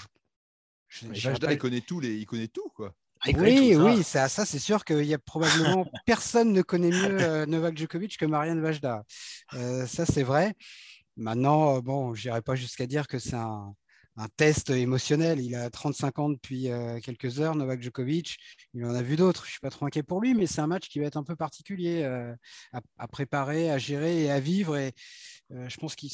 Vajda, 1.03 1.53
il 1.53 1.59
connaît 1.59 1.81
tout, 1.81 2.01
les, 2.01 2.15
il 2.15 2.27
connaît 2.27 2.49
tout 2.49 2.71
quoi. 2.75 2.95
Oui, 3.27 3.75
oui, 3.77 4.03
ça, 4.03 4.29
ça 4.29 4.45
c'est 4.45 4.59
sûr 4.59 4.85
qu'il 4.85 5.05
y 5.05 5.15
a 5.15 5.19
probablement 5.19 5.87
personne 6.07 6.53
ne 6.53 6.63
connaît 6.63 6.91
mieux 6.91 6.95
euh, 7.23 7.47
Novak 7.47 7.77
Djokovic 7.77 8.19
que 8.19 8.27
Marianne 8.27 8.61
Vajda. 8.61 9.05
Euh, 9.55 9.87
ça, 9.87 10.05
c'est 10.05 10.23
vrai. 10.23 10.55
Maintenant, 11.17 11.77
euh, 11.77 11.81
bon, 11.81 12.15
je 12.15 12.29
n'irai 12.29 12.43
pas 12.43 12.55
jusqu'à 12.55 12.87
dire 12.87 13.07
que 13.07 13.19
c'est 13.19 13.37
un, 13.37 13.75
test 14.37 14.71
émotionnel. 14.71 15.41
Il 15.41 15.57
a 15.57 15.71
35 15.71 16.19
ans 16.21 16.29
depuis 16.29 16.69
quelques 17.03 17.41
heures, 17.41 17.57
Novak 17.57 17.83
Djokovic. 17.83 18.37
Il 18.73 18.85
en 18.85 18.95
a 18.95 19.03
vu 19.03 19.17
d'autres. 19.17 19.43
Je 19.43 19.49
ne 19.49 19.51
suis 19.53 19.61
pas 19.61 19.71
trop 19.71 19.87
inquiet 19.87 20.05
pour 20.05 20.21
lui, 20.21 20.35
mais 20.35 20.47
c'est 20.47 20.61
un 20.61 20.69
match 20.69 20.89
qui 20.89 21.01
va 21.01 21.07
être 21.07 21.17
un 21.17 21.25
peu 21.25 21.35
particulier 21.35 22.05
à, 22.73 23.09
préparer, 23.09 23.73
à 23.73 23.79
gérer 23.79 24.23
et 24.23 24.31
à 24.31 24.39
vivre. 24.39 24.77
Et 24.77 24.93
je 25.51 25.77
pense 25.79 25.97
qu'il 25.97 26.13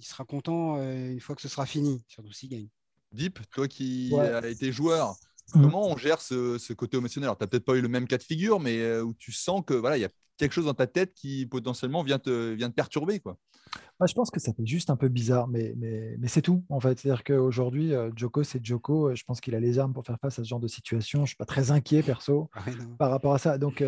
sera 0.00 0.24
content 0.24 0.76
une 0.80 1.18
fois 1.18 1.34
que 1.34 1.42
ce 1.42 1.48
sera 1.48 1.66
fini, 1.66 2.04
surtout 2.06 2.32
s'il 2.32 2.50
gagne. 2.50 2.68
Deep, 3.10 3.40
toi 3.50 3.66
qui 3.66 4.14
as 4.16 4.46
été 4.46 4.70
joueur. 4.70 5.16
Comment 5.52 5.88
on 5.88 5.96
gère 5.96 6.20
ce, 6.20 6.72
côté 6.72 6.96
émotionnel? 6.96 7.26
Alors, 7.28 7.38
tu 7.38 7.44
n'as 7.44 7.48
peut-être 7.48 7.64
pas 7.64 7.74
eu 7.74 7.80
le 7.80 7.88
même 7.88 8.06
cas 8.06 8.18
de 8.18 8.22
figure, 8.22 8.60
mais 8.60 8.78
euh, 8.80 9.02
où 9.02 9.14
tu 9.14 9.32
sens 9.32 9.62
que 9.66 9.74
voilà, 9.74 9.98
il 9.98 10.00
y 10.00 10.04
a 10.04 10.10
quelque 10.36 10.52
chose 10.52 10.64
dans 10.64 10.74
ta 10.74 10.86
tête 10.86 11.14
qui 11.14 11.46
potentiellement 11.46 12.02
vient 12.02 12.18
te, 12.18 12.52
vient 12.52 12.70
te 12.70 12.74
perturber. 12.74 13.20
Quoi. 13.20 13.36
Moi, 14.00 14.06
je 14.06 14.14
pense 14.14 14.30
que 14.30 14.40
ça 14.40 14.52
fait 14.52 14.66
juste 14.66 14.90
un 14.90 14.96
peu 14.96 15.08
bizarre, 15.08 15.48
mais, 15.48 15.74
mais, 15.76 16.16
mais 16.18 16.28
c'est 16.28 16.42
tout, 16.42 16.64
en 16.68 16.80
fait. 16.80 16.98
C'est-à-dire 16.98 17.24
qu'aujourd'hui, 17.24 17.94
euh, 17.94 18.10
Joko, 18.16 18.42
c'est 18.42 18.64
Joko. 18.64 19.10
Euh, 19.10 19.14
je 19.14 19.24
pense 19.24 19.40
qu'il 19.40 19.54
a 19.54 19.60
les 19.60 19.78
armes 19.78 19.92
pour 19.92 20.04
faire 20.04 20.18
face 20.18 20.38
à 20.38 20.42
ce 20.42 20.48
genre 20.48 20.60
de 20.60 20.68
situation. 20.68 21.20
Je 21.20 21.22
ne 21.22 21.26
suis 21.28 21.36
pas 21.36 21.44
très 21.44 21.70
inquiet, 21.70 22.02
perso, 22.02 22.50
ah 22.54 22.64
par 22.98 23.10
rapport 23.10 23.34
à 23.34 23.38
ça. 23.38 23.58
Donc, 23.58 23.84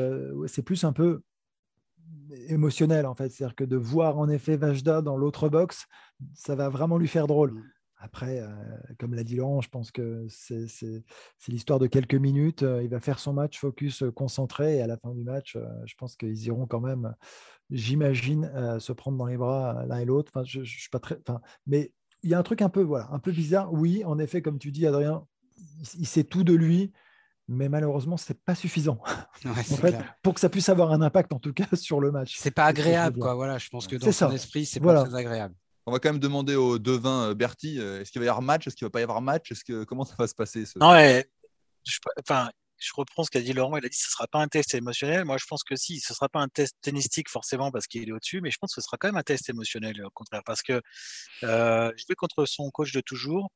c'est 0.47 0.63
plus 0.63 0.85
un 0.85 0.93
peu 0.93 1.23
émotionnel, 2.49 3.07
en 3.07 3.15
fait. 3.15 3.31
C'est-à-dire 3.31 3.57
que 3.57 3.65
de 3.65 3.77
voir, 3.77 4.19
en 4.19 4.29
effet, 4.29 4.57
Vajda 4.57 5.03
dans 5.03 5.17
l'autre 5.17 5.49
box, 5.49 5.87
ça 6.35 6.55
va 6.55 6.69
vraiment 6.69 6.99
lui 6.99 7.09
faire 7.09 7.27
drôle. 7.27 7.63
Après, 8.05 8.39
euh, 8.39 8.49
comme 8.99 9.15
l'a 9.15 9.25
dit 9.25 9.37
Laurent, 9.37 9.63
je 9.63 9.71
pense 9.71 9.91
que 9.91 10.27
c'est 10.29 11.03
l'histoire 11.49 11.79
de 11.79 11.87
quelques 11.87 12.15
minutes. 12.15 12.63
Euh, 12.63 12.83
il 12.83 12.91
va 12.91 13.01
faire 13.01 13.19
son 13.19 13.33
match 13.33 13.59
focus 13.59 14.03
euh, 14.03 14.13
concentré 14.13 14.77
et 14.77 14.83
à 14.83 14.87
la 14.87 14.99
fin 14.99 15.15
du 15.15 15.25
match, 15.25 15.57
je 15.87 15.95
pense 15.97 16.15
qu'ils 16.15 16.45
iront 16.45 16.67
quand 16.67 16.81
même, 16.81 17.15
j'imagine, 17.71 18.51
se 18.79 18.93
prendre 18.93 19.17
dans 19.17 19.25
les 19.25 19.39
bras 19.39 19.87
l'un 19.87 20.01
et 20.01 20.05
l'autre. 20.05 20.31
Enfin, 20.35 20.45
je, 20.45 20.63
suis 20.65 20.91
pas 20.91 20.99
très. 20.99 21.19
Enfin, 21.27 21.41
mais 21.67 21.93
il 22.23 22.29
y 22.29 22.35
a 22.35 22.39
un 22.39 22.43
truc 22.43 22.61
un 22.61 22.69
peu, 22.69 22.83
voilà, 22.83 23.09
un 23.11 23.19
peu 23.19 23.33
bizarre. 23.33 23.73
Oui, 23.73 24.05
en 24.05 24.19
effet, 24.19 24.43
comme 24.43 24.59
tu 24.59 24.71
dis, 24.71 24.87
Adrien, 24.87 25.27
il, 25.99 26.07
sait 26.07 26.25
tout 26.25 26.45
de 26.45 26.53
lui, 26.53 26.93
mais 27.49 27.71
malheureusement, 27.71 28.19
c'est 28.19 28.39
pas 28.45 28.55
suffisant. 28.55 28.99
pour 30.23 30.35
que 30.35 30.41
ça 30.41 30.51
puisse 30.51 30.69
avoir 30.69 30.93
un 30.93 31.01
impact, 31.01 31.33
en 31.33 31.39
tout 31.39 31.55
cas, 31.55 31.65
sur 31.73 32.01
le 32.01 32.13
match. 32.13 32.37
C'est 32.39 32.51
pas 32.51 32.67
agréable, 32.67 33.19
quoi. 33.19 33.35
Voilà, 33.35 33.57
je 33.57 33.71
pense 33.71 33.87
que 33.87 33.97
dans 33.97 34.13
son 34.13 34.31
esprit, 34.31 34.67
c'est 34.67 34.81
pas 34.81 35.07
très 35.07 35.15
agréable. 35.15 35.55
On 35.87 35.93
va 35.93 35.99
quand 35.99 36.11
même 36.11 36.21
demander 36.21 36.55
au 36.57 36.79
devin 36.79 37.31
euh, 37.31 37.35
Berti, 37.35 37.79
euh, 37.79 38.01
est-ce 38.01 38.11
qu'il 38.11 38.21
va 38.21 38.27
y 38.27 38.29
avoir 38.29 38.43
match 38.43 38.67
Est-ce 38.67 38.77
qu'il 38.77 38.87
va 38.87 38.91
pas 38.91 39.01
y 39.01 39.03
avoir 39.03 39.21
match 39.21 39.53
Est-ce 39.53 39.65
que 39.65 39.85
comment 39.85 40.05
ça 40.05 40.15
va 40.19 40.27
se 40.27 40.35
passer 40.35 40.65
Non, 40.77 40.95
je, 41.87 41.99
enfin, 42.19 42.49
je 42.79 42.93
reprends 42.95 43.25
ce 43.25 43.31
qu'a 43.31 43.41
dit 43.41 43.53
Laurent. 43.53 43.77
Il 43.77 43.85
a 43.85 43.89
dit 43.89 43.97
que 43.97 44.03
ce 44.03 44.09
ne 44.09 44.13
sera 44.13 44.27
pas 44.27 44.41
un 44.41 44.49
test 44.49 44.75
émotionnel. 44.75 45.25
Moi, 45.25 45.37
je 45.39 45.47
pense 45.47 45.65
que 45.65 45.77
si, 45.77 46.01
ce 46.01 46.13
ne 46.13 46.17
sera 46.17 46.29
pas 46.29 46.41
un 46.41 46.49
test 46.49 46.77
tennistique 46.83 47.29
forcément 47.31 47.71
parce 47.71 47.87
qu'il 47.87 48.09
est 48.09 48.13
au-dessus, 48.13 48.41
mais 48.41 48.51
je 48.51 48.59
pense 48.59 48.75
que 48.75 48.81
ce 48.81 48.87
sera 48.87 48.97
quand 48.99 49.09
même 49.09 49.17
un 49.17 49.23
test 49.23 49.49
émotionnel 49.49 50.05
au 50.05 50.11
contraire 50.11 50.43
parce 50.45 50.63
que 50.63 50.81
euh, 51.43 51.93
jouer 51.97 52.15
contre 52.17 52.45
son 52.47 52.71
coach 52.71 52.93
de 52.93 53.01
toujours, 53.01 53.51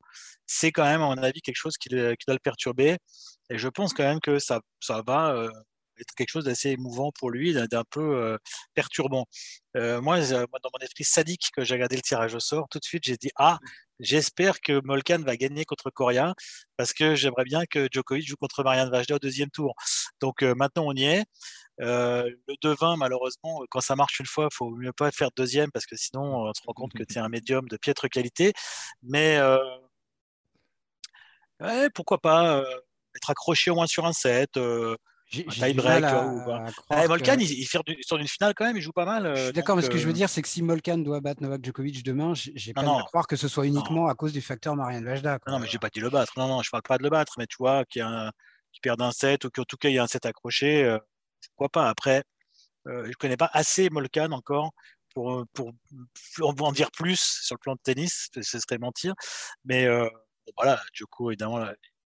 c'est 0.47 0.73
quand 0.73 0.85
même, 0.85 1.03
à 1.03 1.07
mon 1.07 1.19
avis, 1.19 1.41
quelque 1.41 1.57
chose 1.57 1.77
qui, 1.79 1.89
doit 1.89 2.15
le 2.29 2.39
perturber. 2.39 2.99
Et 3.51 3.59
je 3.59 3.69
pense 3.69 3.93
quand 3.93 4.05
même 4.05 4.21
que 4.21 4.39
ça, 4.39 4.61
ça 4.81 5.03
va. 5.07 5.35
Euh, 5.35 5.51
être 6.01 6.15
quelque 6.17 6.31
chose 6.31 6.45
d'assez 6.45 6.71
émouvant 6.71 7.13
pour 7.13 7.31
lui, 7.31 7.55
d'un 7.55 7.85
peu 7.91 8.39
perturbant. 8.75 9.27
moi, 9.75 10.21
dans 10.21 10.71
mon 10.73 10.81
esprit 10.81 11.05
sadique, 11.05 11.51
que 11.55 11.65
j'ai 11.65 11.75
regardé 11.75 11.97
le 11.97 12.03
tirage 12.03 12.35
au 12.35 12.41
sort, 12.41 12.69
tout 12.71 12.79
de 12.79 12.85
suite, 12.85 13.05
j'ai 13.05 13.17
dit 13.17 13.31
Ah, 13.37 13.59
j'espère 14.01 14.61
que 14.61 14.81
Molkan 14.85 15.19
va 15.23 15.37
gagner 15.37 15.65
contre 15.65 15.91
Coria, 15.91 16.35
parce 16.77 16.93
que 16.93 17.15
j'aimerais 17.15 17.45
bien 17.45 17.65
que 17.67 17.89
Djokovic 17.91 18.27
joue 18.27 18.37
contre 18.37 18.63
Marianne 18.63 18.91
Vajda 18.91 19.17
au 19.17 19.19
deuxième 19.19 19.51
tour. 19.51 19.75
Donc 20.21 20.43
maintenant, 20.43 20.85
on 20.87 20.93
y 20.95 21.05
est. 21.05 21.25
le 21.79 22.57
devin, 22.63 22.97
malheureusement, 22.97 23.63
quand 23.71 23.81
ça 23.81 23.97
marche 23.97 24.21
une 24.21 24.27
fois, 24.27 24.49
il 24.51 24.55
faut 24.57 24.71
mieux 24.71 24.93
pas 24.93 25.11
faire 25.11 25.31
deuxième 25.37 25.71
parce 25.73 25.87
que 25.87 25.97
sinon, 25.97 26.49
on 26.49 26.55
se 26.55 26.63
rend 26.67 26.73
compte 26.75 26.93
que 26.93 27.03
tu 27.05 27.15
es 27.15 27.19
un 27.19 27.29
médium 27.29 27.69
de 27.69 27.77
piètre 27.77 28.09
qualité. 28.09 28.53
Mais 29.03 29.39
pourquoi 31.95 32.19
pas 32.19 32.65
être 33.17 33.31
accroché 33.31 33.71
au 33.71 33.75
moins 33.75 33.87
sur 33.87 34.07
un 34.07 34.13
set, 34.13 34.59
tie-break. 35.31 36.05
Eh, 36.91 37.09
Molkan, 37.09 37.37
il, 37.39 37.67
sort 37.67 37.85
d'une 37.85 38.29
finale 38.29 38.55
quand 38.55 38.65
même, 38.65 38.77
il 38.77 38.83
joue 38.83 38.93
pas 38.93 39.05
mal. 39.05 39.53
D'accord, 39.53 39.77
mais 39.77 39.83
ce 39.83 39.91
que 39.91 39.99
je 39.99 40.07
veux 40.07 40.13
dire, 40.13 40.29
c'est 40.29 40.43
que 40.43 40.49
si 40.49 40.63
Molkan 40.63 40.99
doit 40.99 41.21
battre 41.21 41.43
Novak 41.43 41.65
Djokovic 41.65 42.03
demain, 42.05 42.33
j'ai 42.35 42.73
pas 42.73 42.83
à 42.83 43.03
croire 43.05 43.27
que 43.27 43.37
ce 43.37 43.49
soit 43.49 43.67
uniquement 43.67 44.09
à 44.09 44.15
cause 44.15 44.33
du 44.33 44.41
facteur 44.41 44.77
Marianne 44.77 45.05
Vajda. 45.05 45.39
Non, 45.47 45.59
mais 45.59 45.67
j'ai 45.67 45.79
pas 45.79 45.91
dit 45.91 46.01
le 46.01 46.11
battre. 46.11 46.33
Non, 46.37 46.49
non, 46.49 46.63
je 46.63 46.71
parle 46.71 46.83
pas 46.83 46.99
de 46.99 47.03
le 47.03 47.11
battre, 47.11 47.35
mais 47.39 47.47
tu 47.47 47.57
vois, 47.59 47.85
qu'il 47.85 48.03
qu 48.73 48.81
perd 48.83 49.01
un 49.01 49.13
set 49.13 49.45
ou 49.45 49.51
qu'en 49.51 49.65
tout 49.65 49.77
cas 49.77 49.89
il 49.89 49.95
y 49.95 49.99
a 49.99 50.03
un 50.03 50.07
set 50.07 50.27
accroché, 50.27 50.99
pourquoi 51.51 51.69
pas. 51.69 51.89
Après, 51.89 52.25
je 52.87 53.13
connais 53.19 53.37
pas 53.37 53.51
assez 53.53 53.91
Molkan 53.91 54.33
encore 54.33 54.73
pour, 55.15 55.45
pour, 55.53 55.73
en 56.61 56.73
dire 56.73 56.91
plus 56.91 57.41
sur 57.43 57.57
le 57.57 57.61
plan 57.61 57.75
de 57.75 57.81
tennis, 57.83 58.29
ce 58.41 58.59
serait 58.59 58.79
mentir. 58.79 59.15
Mais 59.65 59.89
voilà, 60.57 60.81
Djoko, 60.93 61.31
évidemment, 61.31 61.67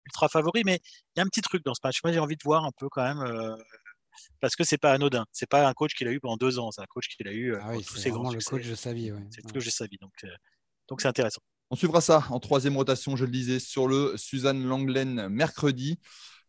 ultra 0.07 0.29
favori, 0.29 0.63
mais 0.65 0.81
il 1.15 1.19
y 1.19 1.21
a 1.21 1.25
un 1.25 1.29
petit 1.29 1.41
truc 1.41 1.65
dans 1.65 1.75
ce 1.75 1.81
match. 1.83 2.01
Moi, 2.05 2.13
j'ai 2.13 2.19
envie 2.19 2.37
de 2.37 2.43
voir 2.45 2.65
un 2.65 2.73
peu 2.77 2.89
quand 2.89 3.03
même, 3.03 3.21
euh, 3.21 3.57
parce 4.41 4.57
que 4.57 4.65
c'est 4.65 4.79
pas 4.79 4.93
anodin. 4.93 5.25
C'est 5.33 5.49
pas 5.49 5.67
un 5.67 5.73
coach 5.73 5.95
qu'il 5.95 6.09
a 6.09 6.13
eu 6.13 6.21
pendant 6.21 6.37
deux 6.37 6.59
ans, 6.59 6.71
c'est 6.71 6.83
un 6.83 6.87
coach 6.87 7.09
qu'il 7.09 7.29
a 7.29 7.33
eu 7.33 7.55
euh, 7.55 7.61
ah 7.63 7.75
tous 7.87 7.97
ses 7.97 8.11
grands 8.11 8.31
le 8.31 8.41
coach 8.41 8.67
de 8.67 8.75
sa 8.75 8.93
vie. 8.93 9.13
C'est 9.31 9.45
le 9.45 9.53
coach 9.53 9.65
de 9.65 9.71
sa 9.71 9.87
vie, 9.87 9.99
donc 10.01 10.13
euh, 10.25 10.29
donc 10.89 11.01
c'est 11.01 11.09
intéressant. 11.09 11.41
On 11.71 11.77
suivra 11.77 12.01
ça 12.01 12.25
en 12.31 12.41
troisième 12.41 12.77
rotation, 12.77 13.17
je 13.17 13.25
le 13.25 13.31
disais, 13.31 13.59
sur 13.59 13.89
le 13.89 14.17
Suzanne 14.17 14.65
Langlen 14.65 15.29
mercredi. 15.29 15.99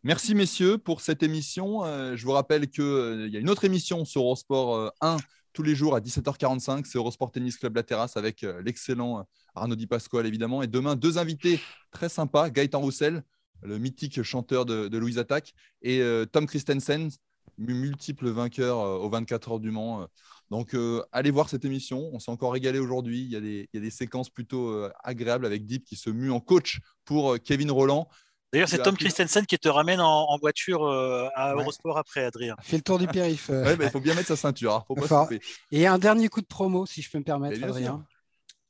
Merci 0.03 0.35
messieurs 0.35 0.77
pour 0.77 1.01
cette 1.01 1.23
émission. 1.23 1.83
je 2.15 2.23
vous 2.23 2.33
rappelle 2.33 2.69
qu'il 2.69 3.29
y 3.31 3.37
a 3.37 3.39
une 3.39 3.49
autre 3.49 3.63
émission 3.63 4.05
sur 4.05 4.21
Eurosport 4.21 4.91
1 5.01 5.17
tous 5.53 5.63
les 5.63 5.73
jours 5.73 5.95
à 5.95 5.99
17h45. 5.99 6.85
C'est 6.85 6.99
Eurosport 6.99 7.31
Tennis 7.31 7.57
Club 7.57 7.75
La 7.75 7.81
Terrasse 7.81 8.15
avec 8.17 8.45
l'excellent 8.63 9.25
Arnaud 9.55 9.75
Di 9.75 9.87
Pasquale 9.87 10.27
évidemment. 10.27 10.61
Et 10.61 10.67
demain, 10.67 10.95
deux 10.95 11.17
invités 11.17 11.59
très 11.89 12.09
sympas, 12.09 12.51
Gaëtan 12.51 12.81
Roussel, 12.81 13.23
le 13.65 13.77
mythique 13.77 14.21
chanteur 14.23 14.65
de, 14.65 14.97
Louise 14.97 15.17
Attaque, 15.17 15.53
et 15.81 15.99
euh, 16.01 16.25
Tom 16.25 16.45
Christensen, 16.45 17.09
multiple 17.57 18.29
vainqueur 18.29 18.79
euh, 18.79 18.97
aux 18.97 19.09
24 19.09 19.53
heures 19.53 19.59
du 19.59 19.71
Mans. 19.71 20.01
Euh. 20.01 20.05
Donc, 20.51 20.75
allez 21.11 21.31
voir 21.31 21.49
cette 21.49 21.65
émission. 21.65 22.11
On 22.13 22.19
s'est 22.19 22.29
encore 22.29 22.53
régalé 22.53 22.77
aujourd'hui. 22.77 23.27
Il, 23.31 23.45
il, 23.45 23.67
y 23.73 23.77
a 23.77 23.79
des 23.79 23.89
séquences 23.89 24.29
plutôt 24.29 24.87
agréables 25.03 25.43
avec 25.43 25.65
Deep 25.65 25.85
qui 25.85 25.95
se 25.95 26.11
mue 26.11 26.29
en 26.29 26.39
coach 26.39 26.81
pour 27.03 27.39
Kevin 27.39 27.71
Roland. 27.71 28.07
D'ailleurs, 28.53 28.69
c'est 28.69 28.83
Tom 28.83 28.95
Christensen 28.95 29.47
qui 29.47 29.57
te 29.57 29.67
ramène 29.67 29.99
en, 29.99 30.37
voiture 30.37 30.87
à 30.87 31.55
Eurosport 31.55 31.97
après, 31.97 32.25
Adrien. 32.25 32.55
Fait 32.61 32.77
le 32.77 32.83
tour 32.83 32.99
du 32.99 33.07
périph. 33.07 33.49
Il 33.49 33.89
faut 33.89 33.99
bien 33.99 34.13
mettre 34.13 34.27
sa 34.27 34.35
ceinture. 34.35 34.85
Hein. 34.87 35.27
Et 35.71 35.87
un 35.87 35.97
dernier 35.97 36.29
coup 36.29 36.41
de 36.41 36.45
promo, 36.45 36.85
si 36.85 37.01
je 37.01 37.09
peux 37.09 37.17
me 37.17 37.23
permettre, 37.23 37.63
Adrien, 37.63 38.05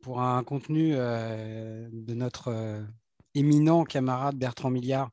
pour 0.01 0.21
un 0.21 0.41
contenu 0.45 0.93
de 0.93 2.13
notre 2.13 2.85
éminent 3.35 3.83
camarade 3.83 4.37
Bertrand 4.37 4.69
Milliard, 4.69 5.11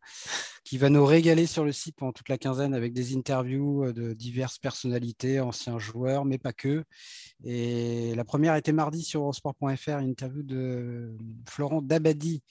qui 0.64 0.78
va 0.78 0.88
nous 0.88 1.04
régaler 1.04 1.46
sur 1.46 1.64
le 1.64 1.72
site 1.72 1.96
pendant 1.96 2.12
toute 2.12 2.28
la 2.28 2.38
quinzaine 2.38 2.74
avec 2.74 2.92
des 2.92 3.14
interviews 3.14 3.84
euh, 3.84 3.92
de 3.92 4.12
diverses 4.14 4.58
personnalités, 4.58 5.40
anciens 5.40 5.78
joueurs, 5.78 6.24
mais 6.24 6.38
pas 6.38 6.52
que. 6.52 6.84
Et 7.44 8.14
la 8.14 8.24
première 8.24 8.56
était 8.56 8.72
mardi 8.72 9.02
sur 9.02 9.20
Eurosport.fr, 9.22 9.98
une 9.98 10.08
interview 10.10 10.42
de 10.42 11.16
Florent 11.48 11.82
Dabadi, 11.82 12.42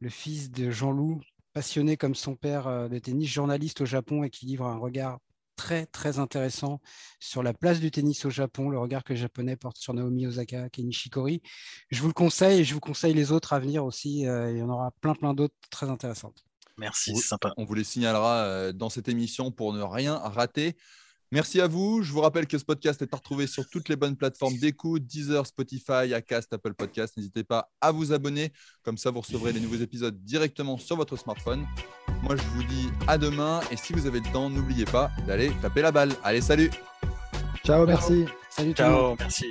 le 0.00 0.08
fils 0.08 0.50
de 0.50 0.70
Jean-Loup, 0.70 1.20
passionné 1.52 1.96
comme 1.96 2.14
son 2.14 2.36
père 2.36 2.66
euh, 2.68 2.88
de 2.88 2.98
tennis, 2.98 3.28
journaliste 3.28 3.80
au 3.80 3.86
Japon 3.86 4.22
et 4.22 4.30
qui 4.30 4.46
livre 4.46 4.66
un 4.66 4.78
regard 4.78 5.18
très 5.58 5.86
très 5.86 6.20
intéressant 6.20 6.80
sur 7.18 7.42
la 7.42 7.52
place 7.52 7.80
du 7.80 7.90
tennis 7.90 8.24
au 8.24 8.30
Japon, 8.30 8.70
le 8.70 8.78
regard 8.78 9.02
que 9.02 9.12
les 9.12 9.18
Japonais 9.18 9.56
portent 9.56 9.76
sur 9.76 9.92
Naomi 9.92 10.26
Osaka, 10.26 10.70
Kenny 10.70 10.92
Shikori. 10.92 11.42
Je 11.90 12.00
vous 12.00 12.06
le 12.06 12.14
conseille 12.14 12.60
et 12.60 12.64
je 12.64 12.72
vous 12.72 12.80
conseille 12.80 13.12
les 13.12 13.32
autres 13.32 13.52
à 13.52 13.58
venir 13.58 13.84
aussi. 13.84 14.26
Euh, 14.26 14.52
il 14.52 14.58
y 14.58 14.62
en 14.62 14.70
aura 14.70 14.92
plein 15.00 15.14
plein 15.14 15.34
d'autres 15.34 15.56
très 15.70 15.90
intéressantes. 15.90 16.44
Merci, 16.78 17.14
c'est 17.16 17.26
sympa. 17.26 17.52
On 17.56 17.64
vous 17.64 17.74
les 17.74 17.82
signalera 17.82 18.44
euh, 18.44 18.72
dans 18.72 18.88
cette 18.88 19.08
émission 19.08 19.50
pour 19.50 19.72
ne 19.72 19.82
rien 19.82 20.16
rater. 20.16 20.76
Merci 21.30 21.60
à 21.60 21.66
vous. 21.66 22.02
Je 22.02 22.12
vous 22.12 22.20
rappelle 22.20 22.46
que 22.46 22.56
ce 22.56 22.64
podcast 22.64 23.02
est 23.02 23.12
à 23.12 23.16
retrouver 23.16 23.46
sur 23.46 23.68
toutes 23.68 23.88
les 23.88 23.96
bonnes 23.96 24.16
plateformes 24.16 24.56
d'écoute, 24.56 25.04
Deezer, 25.04 25.46
Spotify, 25.46 26.14
Acast, 26.14 26.52
Apple 26.52 26.72
Podcast. 26.74 27.16
N'hésitez 27.16 27.44
pas 27.44 27.70
à 27.80 27.92
vous 27.92 28.12
abonner. 28.12 28.52
Comme 28.82 28.96
ça, 28.96 29.10
vous 29.10 29.20
recevrez 29.20 29.52
les 29.52 29.60
nouveaux 29.60 29.76
épisodes 29.76 30.16
directement 30.24 30.78
sur 30.78 30.96
votre 30.96 31.16
smartphone. 31.16 31.66
Moi, 32.22 32.36
je 32.36 32.42
vous 32.42 32.64
dis 32.64 32.88
à 33.06 33.18
demain. 33.18 33.60
Et 33.70 33.76
si 33.76 33.92
vous 33.92 34.06
avez 34.06 34.20
le 34.20 34.32
temps, 34.32 34.48
n'oubliez 34.48 34.86
pas 34.86 35.10
d'aller 35.26 35.52
taper 35.60 35.82
la 35.82 35.92
balle. 35.92 36.14
Allez, 36.24 36.40
salut. 36.40 36.70
Ciao, 37.64 37.86
merci. 37.86 38.24
Salut, 38.48 38.72
ciao, 38.72 39.14
merci. 39.18 39.50